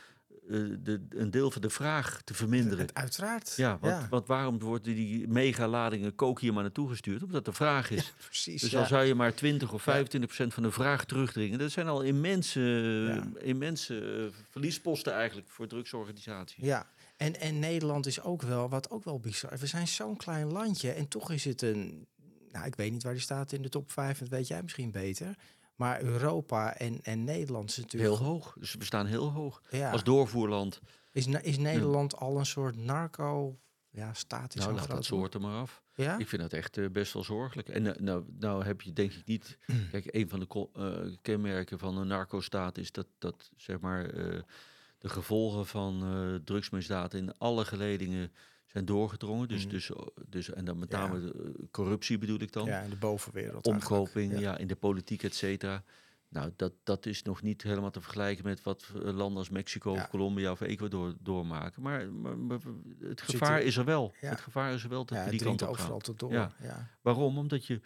de, 0.82 1.00
een 1.08 1.30
deel 1.30 1.50
van 1.50 1.62
de 1.62 1.70
vraag 1.70 2.22
te 2.24 2.34
verminderen. 2.34 2.78
Het- 2.78 2.94
Uiteraard. 2.94 3.54
Ja, 3.56 3.78
want, 3.80 3.94
ja. 3.94 4.06
want 4.10 4.26
waarom 4.26 4.58
worden 4.58 4.94
die 4.94 5.28
megaladingen 5.28 6.14
kook 6.14 6.40
hier 6.40 6.52
maar 6.52 6.62
naartoe 6.62 6.88
gestuurd? 6.88 7.22
Omdat 7.22 7.46
er 7.46 7.54
vraag 7.54 7.90
is. 7.90 8.12
precies. 8.24 8.60
Dus 8.60 8.70
ja. 8.70 8.78
al 8.80 8.86
zou 8.86 9.04
je 9.04 9.14
maar 9.14 9.34
20 9.34 9.72
of 9.72 9.82
25 9.82 10.28
procent 10.30 10.54
van 10.54 10.62
de 10.62 10.70
vraag 10.70 11.04
terugdringen, 11.04 11.58
dat 11.58 11.70
zijn 11.70 11.88
al 11.88 12.02
immense, 12.02 13.22
immense 13.38 14.00
eh, 14.00 14.40
verliesposten 14.50 15.12
eigenlijk 15.12 15.48
voor 15.48 15.66
drugsorganisaties. 15.66 16.64
Ja, 16.64 16.86
en, 17.16 17.40
en 17.40 17.58
Nederland 17.58 18.06
is 18.06 18.20
ook 18.22 18.42
wel, 18.42 18.68
wat 18.68 18.90
ook 18.90 19.04
wel 19.04 19.20
bizar. 19.20 19.58
We 19.58 19.66
zijn 19.66 19.88
zo'n 19.88 20.16
klein 20.16 20.52
landje 20.52 20.90
en 20.90 21.08
toch 21.08 21.30
is 21.30 21.44
het 21.44 21.62
een, 21.62 22.06
nou 22.52 22.66
ik 22.66 22.74
weet 22.74 22.92
niet 22.92 23.02
waar 23.02 23.12
die 23.12 23.22
staat 23.22 23.52
in 23.52 23.62
de 23.62 23.68
top 23.68 23.92
5, 23.92 24.18
dat 24.18 24.28
weet 24.28 24.46
jij 24.48 24.62
misschien 24.62 24.90
beter. 24.90 25.34
Maar 25.78 26.02
Europa 26.02 26.76
en, 26.76 27.00
en 27.02 27.24
Nederland 27.24 27.70
is 27.70 27.76
natuurlijk... 27.76 28.12
Heel 28.12 28.26
hoog. 28.26 28.56
Dus 28.58 28.74
we 28.74 28.84
staan 28.84 29.06
heel 29.06 29.30
hoog. 29.30 29.62
Ja. 29.70 29.90
Als 29.90 30.04
doorvoerland. 30.04 30.80
Is, 31.12 31.26
is 31.26 31.58
Nederland 31.58 32.16
al 32.16 32.38
een 32.38 32.46
soort 32.46 32.76
narco... 32.76 33.58
Ja, 33.90 34.12
staat 34.14 34.54
is 34.54 34.64
Nou, 34.64 34.74
laat 34.74 34.88
dat 34.90 35.04
soort 35.04 35.34
er 35.34 35.40
maar 35.40 35.60
af. 35.60 35.82
Ja? 35.94 36.18
Ik 36.18 36.28
vind 36.28 36.42
dat 36.42 36.52
echt 36.52 36.76
eh, 36.76 36.86
best 36.90 37.12
wel 37.12 37.24
zorgelijk. 37.24 37.68
En 37.68 37.94
eh, 37.94 38.00
nou, 38.00 38.24
nou 38.38 38.64
heb 38.64 38.80
je 38.80 38.92
denk 38.92 39.12
ik 39.12 39.26
niet... 39.26 39.58
Kijk, 39.92 40.14
een 40.14 40.28
van 40.28 40.40
de 40.40 40.68
eh, 40.72 41.16
kenmerken 41.22 41.78
van 41.78 41.96
een 41.96 42.06
narco-staat 42.06 42.78
is 42.78 42.92
dat, 42.92 43.06
dat 43.18 43.50
zeg 43.56 43.80
maar, 43.80 44.12
de 44.98 45.08
gevolgen 45.08 45.66
van 45.66 46.40
drugsmisdaad 46.44 47.14
in 47.14 47.38
alle 47.38 47.64
geledingen 47.64 48.32
zijn 48.68 48.84
doorgedrongen. 48.84 49.48
Dus, 49.48 49.62
Mhm. 49.62 49.70
dus, 49.70 49.90
eh, 49.90 49.96
dus, 50.28 50.50
en 50.50 50.64
dan 50.64 50.78
met 50.78 50.90
name 50.90 51.32
eh, 51.32 51.40
corruptie 51.70 52.18
bedoel 52.18 52.40
ik 52.40 52.52
dan. 52.52 52.66
Ja, 52.66 52.80
in 52.80 52.90
de 52.90 52.96
bovenwereld 52.96 53.66
omkoping, 53.66 54.38
ja. 54.38 54.58
in 54.58 54.66
de 54.66 54.76
politiek, 54.76 55.22
et 55.22 55.34
cetera. 55.34 55.82
Nou, 56.30 56.52
dat, 56.56 56.72
dat 56.84 57.06
is 57.06 57.22
nog 57.22 57.42
niet 57.42 57.62
helemaal 57.62 57.90
te 57.90 58.00
vergelijken 58.00 58.44
met 58.44 58.62
wat 58.62 58.88
eh, 58.94 59.00
landen 59.02 59.38
als 59.38 59.48
Mexico, 59.50 59.92
Ja. 59.94 60.00
of 60.02 60.08
Colombia 60.08 60.50
of 60.50 60.60
Ecuador 60.60 61.14
doormaken. 61.20 61.82
Maar, 61.82 62.12
maar, 62.12 62.38
maar 62.38 62.58
het 63.00 63.20
gevaar 63.20 63.58
er- 63.58 63.64
is 63.66 63.76
er 63.76 63.84
wel. 63.84 64.12
Het 64.16 64.40
gevaar 64.40 64.72
is 64.74 64.82
er 64.82 64.88
wel 64.88 65.04
dat 65.04 65.18
Ja, 65.18 65.30
die 65.30 65.42
kant 65.42 65.62
op 65.62 65.68
overal 65.68 65.98
tot 65.98 66.18
door. 66.18 66.32
Ja. 66.32 66.52
Waarom? 67.02 67.38
Omdat 67.38 67.66
je 67.66 67.80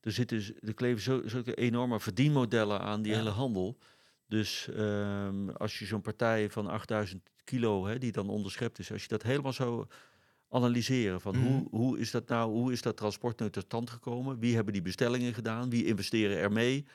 er 0.00 0.12
zitten 0.12 0.42
er 0.60 0.74
kleven 0.74 1.02
zo, 1.02 1.22
zulke 1.28 1.54
enorme 1.54 2.00
verdienmodellen 2.00 2.80
aan 2.80 3.02
die 3.02 3.14
hele 3.14 3.30
handel. 3.30 3.78
Dus 4.28 4.68
ehm, 4.68 5.48
als 5.48 5.78
je 5.78 5.84
zo'n 5.86 6.00
partij 6.00 6.50
van 6.50 6.66
8000 6.66 7.22
kilo, 7.44 7.86
hè, 7.86 7.98
die 7.98 8.12
dan 8.12 8.28
onderschept 8.28 8.78
is, 8.78 8.92
als 8.92 9.02
je 9.02 9.08
dat 9.08 9.22
helemaal 9.22 9.52
zou 9.52 9.86
analyseren 10.56 11.20
van 11.20 11.36
Mhm. 11.36 11.46
hoe, 11.46 11.66
hoe 11.70 11.98
is 11.98 12.10
dat 12.10 12.28
nou, 12.28 12.50
hoe 12.52 12.72
is 12.72 12.82
dat 12.82 12.96
transport 12.96 13.38
nou 13.38 13.50
tot 13.50 13.64
stand 13.64 13.90
gekomen? 13.90 14.38
Wie 14.38 14.54
hebben 14.54 14.72
die 14.72 14.82
bestellingen 14.82 15.34
gedaan? 15.34 15.70
Wie 15.70 15.84
investeren 15.84 16.36
er 16.38 16.52
mee? 16.52 16.86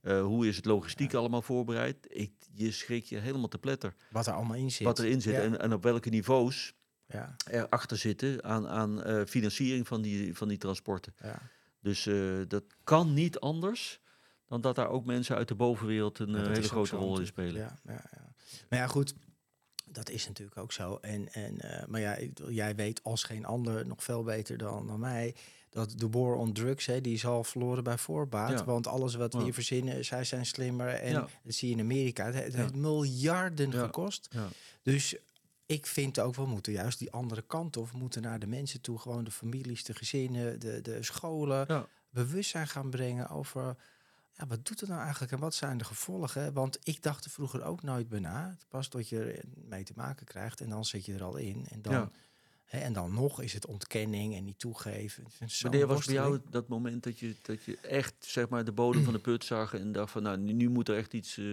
Eh, 0.00 0.22
hoe 0.22 0.46
is 0.48 0.56
het 0.56 0.64
logistiek 0.64 1.14
allemaal 1.14 1.42
voorbereid? 1.42 1.96
Ik, 2.10 2.32
je 2.54 2.70
schrik 2.70 3.04
je 3.04 3.18
helemaal 3.18 3.48
te 3.48 3.58
pletter 3.58 3.94
Wat 4.10 4.26
er 4.26 4.32
allemaal 4.32 4.56
in 4.56 4.70
zit. 4.70 4.86
wat 4.86 4.98
erin 4.98 5.20
zit 5.20 5.34
Ja. 5.34 5.40
en, 5.40 5.60
en 5.60 5.72
op 5.72 5.82
welke 5.82 6.08
niveaus 6.08 6.74
Ja, 7.06 7.36
erachter 7.50 7.96
zitten 7.96 8.44
aan, 8.44 8.68
aan 8.68 9.02
eh, 9.02 9.24
financiering 9.26 9.86
van 9.86 10.02
die, 10.02 10.36
van 10.36 10.48
die 10.48 10.58
transporten. 10.58 11.12
ja. 11.22 11.38
Dus 11.80 12.06
eh, 12.06 12.14
dat 12.48 12.64
kan 12.84 13.14
niet 13.14 13.38
anders 13.38 14.00
dan 14.46 14.60
dat 14.60 14.74
daar 14.74 14.88
ook 14.88 15.04
mensen 15.04 15.36
uit 15.36 15.48
de 15.48 15.54
bovenwereld 15.54 16.18
een 16.18 16.34
hele 16.46 16.62
grote 16.62 16.96
rol 16.96 17.20
in 17.20 17.26
spelen. 17.26 17.54
Ja, 17.60 17.78
ja, 17.84 17.92
ja. 17.92 18.32
Maar 18.68 18.78
ja, 18.78 18.86
goed, 18.86 19.14
dat 19.92 20.10
is 20.10 20.26
natuurlijk 20.26 20.58
ook 20.58 20.72
zo. 20.72 20.98
En, 21.00 21.32
en, 21.32 21.60
eh, 21.60 21.86
maar 21.86 22.00
ja, 22.00 22.18
jij 22.48 22.74
weet 22.74 23.02
als 23.02 23.22
geen 23.22 23.44
ander 23.44 23.86
nog 23.86 24.02
veel 24.04 24.22
beter 24.22 24.58
dan, 24.58 24.86
dan 24.86 25.00
mij... 25.00 25.34
dat 25.70 25.94
de 25.96 26.08
war 26.10 26.34
on 26.34 26.52
drugs, 26.52 26.86
hè, 26.86 27.00
die 27.00 27.14
is 27.14 27.26
al 27.26 27.44
verloren 27.44 27.84
bij 27.84 27.98
voorbaat. 27.98 28.50
Ja. 28.58 28.64
Want 28.64 28.86
alles 28.86 29.14
wat 29.14 29.32
we 29.34 29.42
hier 29.42 29.54
verzinnen, 29.54 30.04
zij 30.04 30.24
zijn 30.24 30.46
slimmer. 30.46 30.88
En 30.88 31.12
Ja. 31.12 31.28
dat 31.42 31.54
zie 31.54 31.68
je 31.68 31.74
in 31.74 31.80
Amerika. 31.80 32.32
Het, 32.32 32.54
heeft 32.54 32.74
miljarden 32.74 33.70
Ja. 33.70 33.84
gekost. 33.84 34.28
Dus 34.82 35.16
ik 35.66 35.86
vind 35.86 36.20
ook, 36.20 36.34
we 36.34 36.46
moeten 36.46 36.72
juist 36.72 36.98
die 36.98 37.10
andere 37.12 37.42
kant 37.42 37.76
op. 37.76 37.90
We 37.90 37.98
moeten 37.98 38.22
naar 38.22 38.38
de 38.38 38.46
mensen 38.46 38.80
toe, 38.80 38.98
gewoon 38.98 39.24
de 39.24 39.30
families, 39.30 39.84
de 39.84 39.94
gezinnen, 39.94 40.60
de, 40.60 40.80
de 40.80 41.02
scholen... 41.02 41.86
Bewustzijn 42.10 42.66
gaan 42.68 42.90
brengen 42.90 43.28
over 43.28 43.76
ja, 44.38 44.46
wat 44.46 44.66
doet 44.66 44.80
het 44.80 44.88
nou 44.88 45.02
eigenlijk 45.02 45.32
en 45.32 45.38
wat 45.38 45.54
zijn 45.54 45.78
de 45.78 45.84
gevolgen? 45.84 46.52
Want 46.52 46.78
ik 46.82 47.02
dacht 47.02 47.24
er 47.24 47.30
vroeger 47.30 47.62
ook 47.62 47.82
nooit 47.82 48.08
bij 48.08 48.18
na. 48.20 48.56
Pas 48.68 48.88
tot 48.88 49.08
je 49.08 49.42
mee 49.54 49.82
te 49.84 49.92
maken 49.96 50.26
krijgt 50.26 50.60
en 50.60 50.68
dan 50.68 50.84
zit 50.84 51.04
je 51.04 51.14
er 51.14 51.22
al 51.22 51.36
in. 51.36 51.66
En 51.70 51.82
dan, 51.82 51.92
Ja. 51.92 52.10
Hè, 52.68 52.78
en 52.78 52.92
dan 52.92 53.14
nog 53.14 53.42
is 53.42 53.52
het 53.52 53.66
ontkenning 53.66 54.34
en 54.36 54.44
niet 54.44 54.58
toegeven. 54.58 55.24
Wanneer 55.62 55.86
was 55.86 56.04
bij 56.06 56.14
jou 56.14 56.40
dat 56.50 56.68
moment 56.68 57.02
dat 57.02 57.18
je, 57.18 57.34
dat 57.42 57.64
je 57.64 57.78
echt 57.82 58.14
zeg 58.18 58.48
maar, 58.48 58.64
de 58.64 58.72
bodem 58.72 59.04
van 59.04 59.12
de 59.12 59.18
put 59.18 59.44
zag 59.44 59.74
en 59.74 59.92
dacht 59.92 60.12
van 60.12 60.22
nou, 60.22 60.36
nu, 60.38 60.68
moet 60.68 60.88
er 60.88 60.96
echt 60.96 61.12
iets 61.14 61.38
eh, 61.38 61.44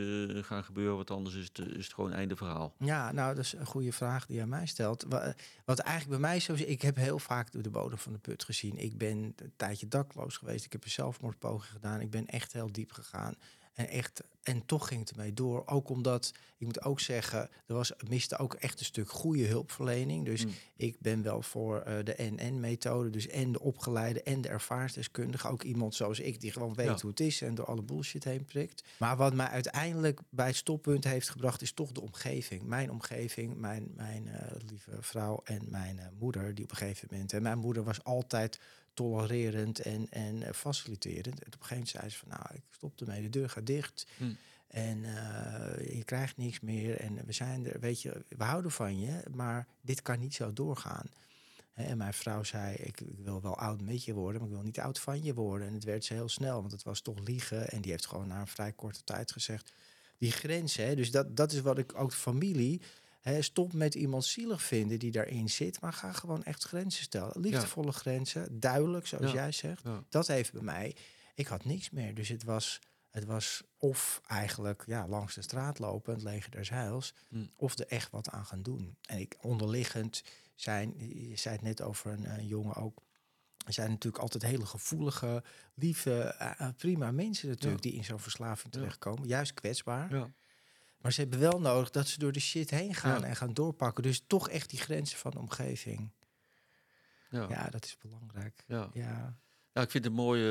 gaan 0.44 0.64
gebeuren, 0.64 0.96
want 0.96 1.12
anders 1.12 1.36
is 1.36 1.46
het, 1.48 1.60
eh, 1.60 1.66
is 1.66 1.84
het 1.86 1.94
gewoon 1.94 2.12
einde 2.14 2.36
verhaal. 2.36 2.74
Ja, 2.80 3.12
nou, 3.12 3.36
dat 3.36 3.44
is 3.44 3.54
een 3.54 3.66
goede 3.66 3.92
vraag 3.92 4.26
die 4.26 4.42
aan 4.42 4.50
mij 4.50 4.66
stelt. 4.66 5.06
Wa- 5.10 5.36
Wat 5.66 5.80
eigenlijk 5.80 6.22
bij 6.22 6.30
mij 6.30 6.40
zo 6.40 6.54
is, 6.54 6.62
ik 6.62 6.82
heb 6.82 6.96
heel 6.96 7.20
vaak 7.20 7.52
door 7.52 7.62
de 7.62 7.70
bodem 7.70 7.98
van 7.98 8.12
de 8.14 8.20
put 8.20 8.44
gezien. 8.44 8.78
Ik 8.78 8.98
ben 8.98 9.18
een 9.18 9.54
tijdje 9.56 9.88
dakloos 9.88 10.38
geweest. 10.38 10.66
Ik 10.66 10.72
heb 10.72 10.84
een 10.84 10.90
zelfmoordpoging 10.90 11.72
gedaan. 11.72 12.02
Ik 12.02 12.10
ben 12.10 12.26
echt 12.28 12.54
heel 12.54 12.72
diep 12.72 12.92
gegaan. 12.92 13.36
En, 13.76 13.88
echt, 13.90 14.24
en 14.44 14.66
toch 14.66 14.88
ging 14.88 15.00
het 15.00 15.10
ermee 15.12 15.34
door. 15.34 15.64
Ook 15.66 15.90
omdat, 15.90 16.32
ik 16.58 16.66
moet 16.66 16.84
ook 16.84 17.00
zeggen, 17.00 17.50
er 17.66 17.76
was, 17.76 17.92
miste 18.10 18.38
ook 18.38 18.54
echt 18.54 18.80
een 18.80 18.86
stuk 18.86 19.10
goede 19.10 19.46
hulpverlening. 19.46 20.26
Dus 20.26 20.46
Mm. 20.46 20.52
ik 20.76 21.00
ben 21.00 21.22
wel 21.22 21.42
voor 21.42 21.80
eh, 21.82 22.04
de 22.04 22.16
NN-methode. 22.18 23.10
Dus 23.10 23.28
en 23.28 23.52
de 23.52 23.60
opgeleide 23.60 24.24
en 24.24 24.42
de 24.42 24.48
ervaringsdeskundige. 24.50 25.48
Ook 25.48 25.64
iemand 25.64 25.96
zoals 25.96 26.20
ik 26.20 26.42
die 26.42 26.52
gewoon 26.52 26.74
weet 26.74 26.86
Ja. 26.86 26.98
hoe 27.02 27.10
het 27.10 27.20
is 27.20 27.42
en 27.42 27.56
door 27.56 27.66
alle 27.66 27.82
bullshit 27.84 28.24
heen 28.24 28.46
prikt. 28.46 28.84
Maar 29.00 29.18
wat 29.18 29.34
mij 29.34 29.48
uiteindelijk 29.48 30.20
bij 30.30 30.48
het 30.48 30.56
stoppunt 30.56 31.04
heeft 31.04 31.30
gebracht, 31.30 31.62
is 31.62 31.72
toch 31.72 31.92
de 31.92 32.02
omgeving. 32.02 32.64
Mijn 32.64 32.92
omgeving, 32.92 33.56
mijn, 33.58 33.92
mijn 33.96 34.28
eh, 34.28 34.52
lieve 34.70 34.92
vrouw 35.00 35.42
en 35.44 35.62
mijn 35.70 36.00
eh, 36.00 36.06
moeder, 36.20 36.56
die 36.56 36.64
op 36.64 36.72
een 36.72 36.78
gegeven 36.78 37.08
moment. 37.12 37.34
En 37.34 37.42
mijn 37.42 37.58
moeder 37.60 37.84
was 37.84 38.04
altijd 38.04 38.60
tolererend 38.96 39.80
en, 39.80 40.08
en 40.10 40.44
eh, 40.44 40.54
faciliterend. 40.54 41.44
En 41.44 41.54
op 41.54 41.62
een 41.62 41.66
gegeven 41.66 41.76
moment 41.76 41.90
zei 41.90 42.10
ze 42.10 42.18
van 42.18 42.28
nou, 42.30 42.42
ik 42.54 42.64
stop 42.72 43.02
ermee, 43.02 43.22
de 43.22 43.30
deur 43.30 43.50
gaat 43.50 43.66
dicht. 43.66 44.08
Hm. 44.18 44.24
En 44.68 45.06
eh, 45.06 45.96
je 45.96 46.04
krijgt 46.04 46.38
niks 46.38 46.60
meer. 46.60 47.00
En 47.00 47.26
we 47.26 47.32
zijn 47.32 47.66
er, 47.66 47.80
weet 47.80 48.02
je, 48.02 48.24
we 48.28 48.44
houden 48.44 48.72
van 48.72 49.00
je, 49.00 49.24
maar 49.34 49.68
dit 49.82 50.02
kan 50.02 50.20
niet 50.20 50.34
zo 50.34 50.54
doorgaan. 50.54 51.10
En 51.74 51.98
mijn 51.98 52.14
vrouw 52.14 52.44
zei, 52.44 52.76
ik, 52.76 53.02
wil 53.24 53.42
wel 53.42 53.58
oud 53.58 53.82
met 53.82 54.04
je 54.04 54.14
worden, 54.14 54.42
maar 54.42 54.50
ik 54.50 54.56
wil 54.56 54.66
niet 54.66 54.80
oud 54.80 55.00
van 55.00 55.24
je 55.24 55.34
worden. 55.34 55.68
En 55.68 55.74
het 55.74 55.84
werd 55.84 56.06
ze 56.06 56.14
heel 56.14 56.30
snel, 56.30 56.60
want 56.60 56.72
het 56.72 56.84
was 56.84 57.02
toch 57.02 57.20
liegen. 57.20 57.70
En 57.70 57.82
die 57.82 57.92
heeft 57.92 58.06
gewoon 58.06 58.28
na 58.28 58.40
een 58.40 58.48
vrij 58.48 58.72
korte 58.72 59.04
tijd 59.04 59.32
gezegd, 59.32 59.72
die 60.18 60.32
grenzen. 60.32 60.86
Hè, 60.86 60.96
dus 60.96 61.12
dat, 61.12 61.38
dat 61.38 61.52
is 61.52 61.62
wat 61.62 61.78
ik 61.78 62.00
ook 62.00 62.10
de 62.10 62.16
familie... 62.16 62.82
Stop 63.40 63.74
met 63.74 63.96
iemand 63.96 64.26
zielig 64.26 64.64
vinden 64.64 65.00
die 65.00 65.12
daarin 65.12 65.50
zit, 65.50 65.82
maar 65.82 65.94
ga 65.94 66.12
gewoon 66.12 66.44
echt 66.44 66.64
grenzen 66.64 67.04
stellen. 67.04 67.40
Liefdevolle 67.42 67.92
grenzen, 67.92 68.60
duidelijk, 68.60 69.08
zoals 69.08 69.26
Ja. 69.26 69.34
jij 69.34 69.52
zegt. 69.52 69.84
Ja. 69.84 70.04
Dat 70.10 70.28
heeft 70.28 70.52
bij 70.54 70.62
mij... 70.62 70.96
Ik 71.36 71.48
had 71.48 71.66
niks 71.66 71.90
meer, 71.90 72.14
dus 72.16 72.28
het 72.30 72.44
was... 72.44 72.80
Het 73.10 73.26
was 73.26 73.64
of 73.78 74.22
eigenlijk 74.28 74.84
ja, 74.88 75.08
langs 75.08 75.36
de 75.36 75.42
straat 75.42 75.80
lopen, 75.80 76.14
het 76.14 76.24
leger 76.24 76.52
des 76.52 76.70
heils, 76.70 77.14
Hm. 77.30 77.46
of 77.56 77.78
er 77.80 77.88
echt 77.88 78.12
wat 78.12 78.30
aan 78.30 78.46
gaan 78.46 78.62
doen. 78.62 78.98
En 79.02 79.20
ik 79.20 79.36
onderliggend 79.42 80.24
zijn, 80.56 80.94
je 81.30 81.36
zei 81.38 81.56
het 81.56 81.64
net 81.64 81.82
over 81.82 82.12
een, 82.12 82.30
een 82.40 82.48
jongen 82.48 82.76
ook, 82.76 83.04
Er 83.66 83.74
zijn 83.74 83.90
natuurlijk 83.90 84.24
altijd 84.24 84.44
hele 84.44 84.66
gevoelige, 84.66 85.44
lieve, 85.74 86.22
eh, 86.22 86.52
eh, 86.60 86.76
prima 86.78 87.12
mensen 87.12 87.50
natuurlijk 87.50 87.82
die 87.82 87.94
in 87.94 88.04
zo'n 88.04 88.20
verslaving 88.20 88.74
terechtkomen. 88.74 89.28
Juist 89.28 89.54
kwetsbaar. 89.54 90.10
Maar 90.98 91.14
ze 91.14 91.22
hebben 91.22 91.40
wel 91.40 91.60
nodig 91.60 91.90
dat 91.90 92.08
ze 92.08 92.20
door 92.20 92.32
de 92.32 92.40
shit 92.40 92.70
heen 92.70 92.94
gaan 92.96 93.20
Ja. 93.22 93.28
en 93.28 93.36
gaan 93.36 93.54
doorpakken. 93.54 94.04
Dus 94.04 94.24
toch 94.28 94.50
echt 94.50 94.70
die 94.70 94.80
grenzen 94.80 95.18
van 95.18 95.32
de 95.32 95.40
omgeving. 95.40 96.12
Ja. 97.30 97.46
Ja, 97.50 97.70
dat 97.70 97.86
is 97.86 97.98
belangrijk. 97.98 98.64
Ja. 98.68 98.90
Ja, 98.94 99.40
Ja, 99.74 99.82
ik 99.82 99.90
vind 99.92 100.04
het 100.04 100.14
een 100.14 100.20
mooi, 100.20 100.42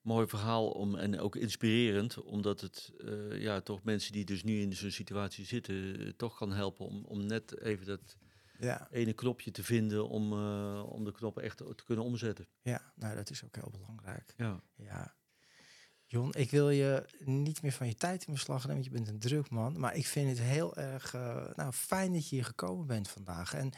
mooi 0.00 0.26
verhaal 0.28 0.70
om, 0.70 0.94
en 0.96 1.20
ook 1.20 1.36
inspirerend, 1.36 2.22
omdat 2.22 2.60
het 2.60 2.92
eh, 2.98 3.40
ja, 3.40 3.60
toch 3.60 3.82
mensen 3.82 4.12
die 4.12 4.24
dus 4.24 4.42
nu 4.42 4.60
in 4.60 4.72
zo'n 4.72 4.90
situatie 4.90 5.44
zitten, 5.44 5.98
eh, 6.00 6.08
toch 6.16 6.36
kan 6.36 6.52
helpen 6.52 6.86
om, 6.86 7.04
om 7.04 7.26
net 7.26 7.60
even 7.60 7.86
dat 7.86 8.16
ja, 8.58 8.88
ene 8.90 9.12
knopje 9.12 9.50
te 9.50 9.64
vinden 9.64 10.08
om, 10.08 10.32
eh, 10.32 10.82
om 10.86 11.04
de 11.04 11.12
knop 11.12 11.38
echt 11.38 11.56
te 11.56 11.84
kunnen 11.84 12.04
omzetten. 12.04 12.46
ja. 12.62 12.92
Nou, 12.94 13.14
dat 13.14 13.30
is 13.30 13.44
ook 13.44 13.54
heel 13.54 13.70
belangrijk. 13.70 14.34
Ja. 14.36 14.62
Ja. 14.76 15.14
Jon, 16.12 16.34
ik 16.34 16.50
wil 16.50 16.70
je 16.70 17.04
niet 17.24 17.62
meer 17.62 17.72
van 17.72 17.86
je 17.86 17.94
tijd 17.94 18.24
in 18.26 18.32
beslag 18.32 18.66
nemen, 18.66 18.74
want 18.74 18.84
je 18.84 18.90
bent 18.90 19.08
een 19.08 19.28
druk 19.28 19.50
man. 19.50 19.78
Maar 19.80 19.96
ik 19.96 20.06
vind 20.06 20.28
het 20.28 20.40
heel 20.46 20.76
erg 20.76 21.14
eh, 21.14 21.46
nou, 21.54 21.72
fijn 21.72 22.12
dat 22.12 22.28
je 22.28 22.34
hier 22.34 22.44
gekomen 22.44 22.86
bent 22.86 23.08
vandaag. 23.08 23.54
En 23.54 23.72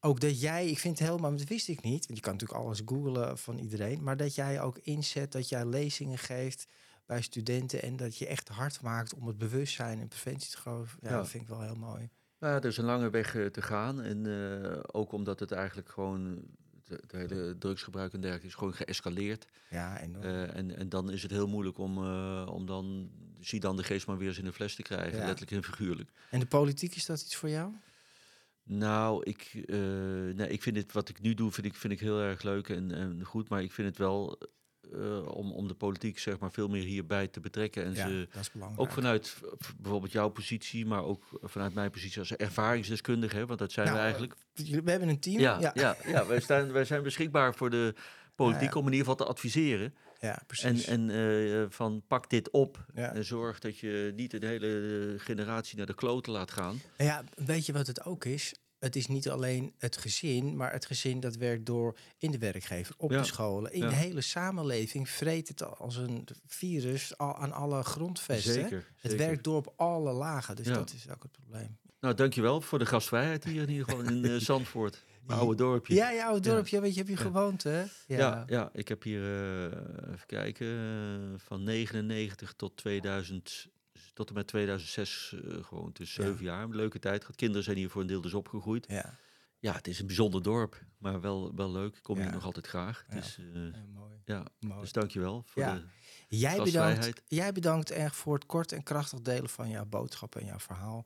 ook 0.00 0.20
dat 0.20 0.40
jij, 0.40 0.68
ik 0.68 0.78
vind 0.78 0.98
het 0.98 1.08
helemaal, 1.08 1.36
dat 1.36 1.48
wist 1.48 1.68
ik 1.68 1.82
niet. 1.82 2.06
Want 2.06 2.18
je 2.18 2.24
kan 2.24 2.32
natuurlijk 2.32 2.60
alles 2.60 2.82
googlen 2.84 3.38
van 3.38 3.58
iedereen. 3.58 4.02
Maar 4.02 4.16
dat 4.16 4.34
jij 4.34 4.60
ook 4.60 4.78
inzet, 4.78 5.32
dat 5.32 5.48
jij 5.48 5.66
lezingen 5.66 6.18
geeft 6.18 6.66
bij 7.06 7.22
studenten. 7.22 7.82
En 7.82 7.96
dat 7.96 8.16
je 8.16 8.26
echt 8.26 8.48
hard 8.48 8.80
maakt 8.80 9.14
om 9.14 9.26
het 9.26 9.38
bewustzijn 9.38 10.00
en 10.00 10.08
preventie 10.08 10.50
te 10.50 10.56
geloven. 10.56 10.98
Ja, 11.02 11.10
Ja. 11.10 11.16
dat 11.16 11.28
vind 11.28 11.42
ik 11.42 11.48
wel 11.48 11.60
heel 11.62 11.74
mooi. 11.76 12.10
Nou, 12.38 12.54
er 12.54 12.64
is 12.64 12.76
een 12.76 12.84
lange 12.84 13.10
weg 13.10 13.34
eh, 13.34 13.46
te 13.46 13.62
gaan. 13.62 14.00
En 14.02 14.26
eh, 14.26 14.78
ook 14.92 15.12
omdat 15.12 15.40
het 15.40 15.52
eigenlijk 15.52 15.88
gewoon, 15.88 16.42
het 16.88 17.12
hele 17.12 17.56
drugsgebruik 17.58 18.12
en 18.12 18.20
dergelijke 18.20 18.48
is 18.48 18.54
gewoon 18.54 18.74
geëscaleerd. 18.74 19.46
Ja, 19.70 20.00
enorm. 20.00 20.24
Eh, 20.24 20.56
en, 20.56 20.76
en 20.76 20.88
dan 20.88 21.10
is 21.10 21.22
het 21.22 21.30
heel 21.30 21.48
moeilijk 21.48 21.78
om, 21.78 21.98
eh, 22.04 22.48
om 22.50 22.66
dan, 22.66 23.10
zie 23.40 23.60
dan 23.60 23.76
de 23.76 23.82
geest 23.84 24.06
maar 24.06 24.18
weer 24.18 24.28
eens 24.28 24.38
in 24.38 24.44
de 24.44 24.52
fles 24.52 24.74
te 24.74 24.82
krijgen, 24.82 25.18
Ja. 25.18 25.24
letterlijk 25.26 25.50
en 25.50 25.64
figuurlijk. 25.64 26.10
en 26.30 26.40
de 26.40 26.46
politiek, 26.46 26.94
is 26.94 27.06
dat 27.06 27.20
iets 27.20 27.36
voor 27.36 27.48
jou? 27.48 27.72
Nou, 28.64 29.22
ik, 29.24 29.50
eh, 29.66 29.78
nee, 30.34 30.48
ik 30.48 30.62
vind 30.62 30.74
dit, 30.76 30.92
wat 30.92 31.08
ik 31.08 31.20
nu 31.20 31.34
doe, 31.34 31.52
vind 31.52 31.66
ik, 31.66 31.74
vind 31.74 31.92
ik 31.92 32.00
heel 32.00 32.20
erg 32.20 32.42
leuk 32.42 32.68
en, 32.68 32.92
en 32.92 33.24
goed. 33.24 33.48
Maar 33.48 33.62
ik 33.62 33.72
vind 33.72 33.88
het 33.88 33.98
wel 33.98 34.38
eh, 34.94 35.28
om, 35.34 35.52
om 35.52 35.68
de 35.68 35.74
politiek 35.74 36.18
zeg 36.18 36.38
maar 36.38 36.50
veel 36.52 36.68
meer 36.68 36.82
hierbij 36.84 37.28
te 37.28 37.40
betrekken. 37.40 37.84
En 37.84 37.94
ja, 37.94 38.08
ze, 38.08 38.28
dat 38.32 38.40
is 38.42 38.50
belangrijk. 38.52 38.80
ook 38.82 38.90
vanuit 38.94 39.36
bijvoorbeeld 39.80 40.12
jouw 40.12 40.28
positie, 40.28 40.86
maar 40.86 41.04
ook 41.04 41.22
vanuit 41.42 41.74
mijn 41.74 41.90
positie 41.90 42.18
als 42.18 42.36
ervaringsdeskundige, 42.36 43.36
hè, 43.36 43.46
want 43.46 43.58
dat 43.58 43.72
zijn 43.72 43.86
Nou, 43.86 43.98
we 43.98 44.04
eigenlijk. 44.04 44.34
We 44.54 44.90
hebben 44.90 45.08
een 45.08 45.20
team. 45.20 45.40
Ja, 45.40 45.58
ja. 45.74 45.96
Ja, 46.06 46.26
wij, 46.26 46.40
staan, 46.46 46.72
wij 46.72 46.84
zijn 46.84 47.02
beschikbaar 47.02 47.54
voor 47.54 47.70
de 47.70 47.94
politiek 48.34 48.72
Ja, 48.74 48.80
om 48.80 48.86
in 48.86 48.92
ieder 48.92 49.06
geval 49.08 49.26
te 49.26 49.32
adviseren. 49.32 49.94
ja 50.20 50.38
En, 50.38 50.46
precies. 50.46 50.84
en 50.86 51.10
eh, 51.10 51.64
van 51.68 52.02
pak 52.08 52.30
dit 52.30 52.50
op 52.50 52.84
Ja. 52.94 53.14
en 53.14 53.24
zorg 53.24 53.58
dat 53.58 53.78
je 53.78 54.12
niet 54.16 54.40
de 54.40 54.46
hele 54.46 55.14
generatie 55.18 55.76
naar 55.76 55.86
de 55.86 55.94
kloten 55.94 56.32
laat 56.32 56.50
gaan. 56.50 56.80
Nou 56.96 57.10
ja, 57.10 57.24
weet 57.44 57.66
je 57.66 57.72
wat 57.72 57.86
het 57.86 58.04
ook 58.04 58.24
is? 58.24 58.54
Het 58.82 58.96
is 58.96 59.06
niet 59.06 59.28
alleen 59.28 59.74
het 59.78 59.96
gezin, 59.96 60.56
maar 60.56 60.72
het 60.72 60.86
gezin 60.86 61.20
dat 61.20 61.36
werkt 61.36 61.66
door 61.66 61.96
in 62.18 62.30
de 62.30 62.38
werkgever, 62.38 62.94
op 62.98 63.10
Ja. 63.10 63.18
de 63.18 63.24
scholen, 63.24 63.72
in 63.72 63.80
Ja. 63.82 63.88
de 63.88 63.94
hele 63.94 64.20
samenleving 64.20 65.08
vreet 65.08 65.48
het 65.48 65.78
als 65.78 65.96
een 65.96 66.26
virus 66.46 67.18
al 67.18 67.36
aan 67.36 67.52
alle 67.52 67.82
grondvesten. 67.82 68.52
Zeker. 68.52 68.86
Het 69.00 69.10
zeker. 69.10 69.26
werkt 69.26 69.44
door 69.44 69.56
op 69.56 69.72
alle 69.76 70.12
lagen, 70.12 70.56
dus 70.56 70.66
Ja. 70.66 70.74
dat 70.74 70.92
is 70.92 71.08
ook 71.10 71.22
het 71.22 71.32
probleem. 71.32 71.78
Nou, 72.00 72.14
dankjewel 72.14 72.60
voor 72.60 72.78
de 72.78 72.86
gastvrijheid 72.86 73.44
hier 73.44 73.62
in 73.62 73.68
ieder 73.70 73.84
geval 73.84 74.02
in 74.02 74.24
eh, 74.24 74.36
Zandvoort. 74.50 75.04
Mijn 75.26 75.38
oude 75.38 75.56
dorpje. 75.56 75.94
Ja, 75.94 76.10
ja, 76.10 76.26
oude 76.26 76.48
dorpje, 76.50 76.80
weet 76.80 76.92
je, 76.94 77.00
heb 77.00 77.08
je 77.08 77.16
gewoond, 77.16 77.62
hè? 77.62 77.84
Ja, 78.06 78.44
ja, 78.46 78.70
ik 78.72 78.88
heb 78.88 79.02
hier, 79.02 79.22
eh, 79.22 80.12
even 80.12 80.26
kijken, 80.26 80.66
eh, 80.66 81.38
van 81.38 81.62
99 81.62 82.52
tot 82.52 82.76
2000, 82.76 83.66
tot 84.12 84.28
en 84.28 84.34
met 84.34 84.46
2006 84.46 85.34
eh, 85.44 85.64
gewoond. 85.64 85.96
Dus 85.96 86.14
Ja. 86.14 86.22
zeven 86.24 86.44
jaar, 86.44 86.62
een 86.62 86.74
leuke 86.76 86.98
tijd 86.98 87.20
gehad. 87.20 87.36
Kinderen 87.36 87.64
zijn 87.64 87.76
hier 87.76 87.90
voor 87.90 88.00
een 88.00 88.06
deel 88.06 88.20
dus 88.20 88.34
opgegroeid. 88.34 88.86
Ja, 88.88 89.18
Ja, 89.58 89.72
het 89.74 89.86
is 89.88 89.98
een 90.00 90.06
bijzonder 90.06 90.42
dorp, 90.42 90.80
maar 90.98 91.20
wel, 91.20 91.54
wel 91.54 91.72
leuk. 91.72 91.96
Ik 91.96 92.02
kom 92.02 92.16
Ja. 92.16 92.22
hier 92.22 92.32
nog 92.32 92.44
altijd 92.44 92.66
graag. 92.66 93.04
Ja. 93.08 93.14
Dus, 93.14 93.38
eh, 93.38 93.44
ja, 93.54 93.70
mooi. 93.94 94.12
ja, 94.24 94.44
mooi. 94.60 94.80
dus 94.80 94.92
dankjewel 94.92 95.42
voor 95.46 95.62
Ja. 95.62 95.74
de 95.74 95.82
Jij 96.28 96.62
bedankt, 96.62 97.22
jij 97.26 97.52
bedankt 97.52 97.90
erg 97.90 98.16
voor 98.16 98.34
het 98.34 98.46
kort 98.46 98.72
en 98.72 98.82
krachtig 98.82 99.20
delen 99.20 99.48
van 99.50 99.68
jouw 99.68 99.84
boodschap 99.84 100.36
en 100.36 100.44
jouw 100.44 100.58
verhaal. 100.58 101.04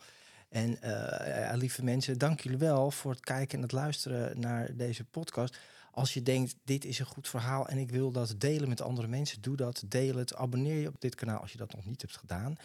En 0.49 0.81
eh, 0.83 1.57
lieve 1.57 1.85
mensen, 1.85 2.19
dank 2.19 2.41
jullie 2.41 2.59
wel 2.59 2.91
voor 2.91 3.11
het 3.11 3.21
kijken 3.21 3.57
en 3.57 3.63
het 3.63 3.73
luisteren 3.73 4.41
naar 4.41 4.77
deze 4.77 5.05
podcast. 5.05 5.59
Als 5.91 6.15
je 6.15 6.23
denkt, 6.23 6.57
dit 6.65 6.85
is 6.85 6.99
een 6.99 7.07
goed 7.07 7.29
verhaal 7.29 7.69
en 7.69 7.79
ik 7.79 7.91
wil 7.91 8.11
dat 8.11 8.35
delen 8.39 8.69
met 8.69 8.81
andere 8.81 9.09
mensen, 9.09 9.41
doe 9.43 9.57
dat, 9.57 9.83
deel 9.89 10.17
het. 10.17 10.35
Abonneer 10.35 10.81
je 10.81 10.89
op 10.89 11.01
dit 11.01 11.15
kanaal 11.15 11.41
als 11.41 11.53
je 11.53 11.59
dat 11.59 11.75
nog 11.75 11.85
niet 11.85 12.01
hebt 12.01 12.17
gedaan. 12.17 12.57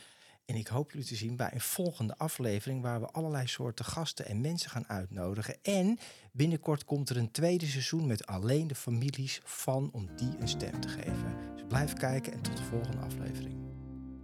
En 0.51 0.57
ik 0.57 0.67
hoop 0.67 0.91
jullie 0.91 1.07
te 1.07 1.15
zien 1.15 1.35
bij 1.35 1.49
een 1.53 1.61
volgende 1.61 2.17
aflevering 2.17 2.81
waar 2.81 2.99
we 2.99 3.07
allerlei 3.07 3.47
soorten 3.47 3.85
gasten 3.85 4.25
en 4.25 4.41
mensen 4.41 4.69
gaan 4.69 4.87
uitnodigen. 4.87 5.57
En 5.61 5.99
binnenkort 6.31 6.85
komt 6.85 7.09
er 7.09 7.17
een 7.17 7.31
tweede 7.31 7.65
seizoen 7.65 8.07
met 8.07 8.25
alleen 8.25 8.67
de 8.67 8.75
families 8.75 9.41
van 9.43 9.89
om 9.91 10.09
die 10.15 10.35
een 10.39 10.47
stem 10.47 10.79
te 10.79 10.87
geven. 10.87 11.37
Dus 11.53 11.63
blijf 11.67 11.93
kijken 11.93 12.33
en 12.33 12.41
tot 12.41 12.57
de 12.57 12.63
volgende 12.63 12.97
aflevering. 12.97 13.55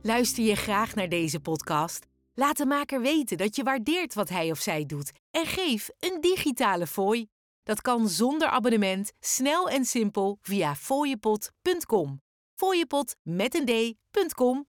Luister 0.02 0.44
je 0.44 0.56
graag 0.56 0.96
naar 0.96 1.10
deze 1.10 1.40
podcast? 1.40 2.06
Laat 2.34 2.58
de 2.58 2.66
maker 2.66 3.02
weten 3.02 3.38
dat 3.38 3.56
je 3.56 3.64
waardeert 3.64 4.14
wat 4.14 4.30
hij 4.30 4.52
of 4.52 4.60
zij 4.60 4.86
doet 4.86 5.12
en 5.32 5.46
geef 5.46 5.90
een 6.00 6.22
digitale 6.22 6.88
fooi. 6.88 7.28
Dat 7.64 7.82
kan 7.82 8.10
zonder 8.10 8.48
abonnement, 8.48 9.12
snel 9.20 9.70
en 9.70 9.86
simpel 9.86 10.38
via 10.42 10.76
fooiepot.com. 10.76 12.22
Fooiepot 12.56 13.16
met 13.24 13.56
een 13.56 13.66
d.com 13.66 14.68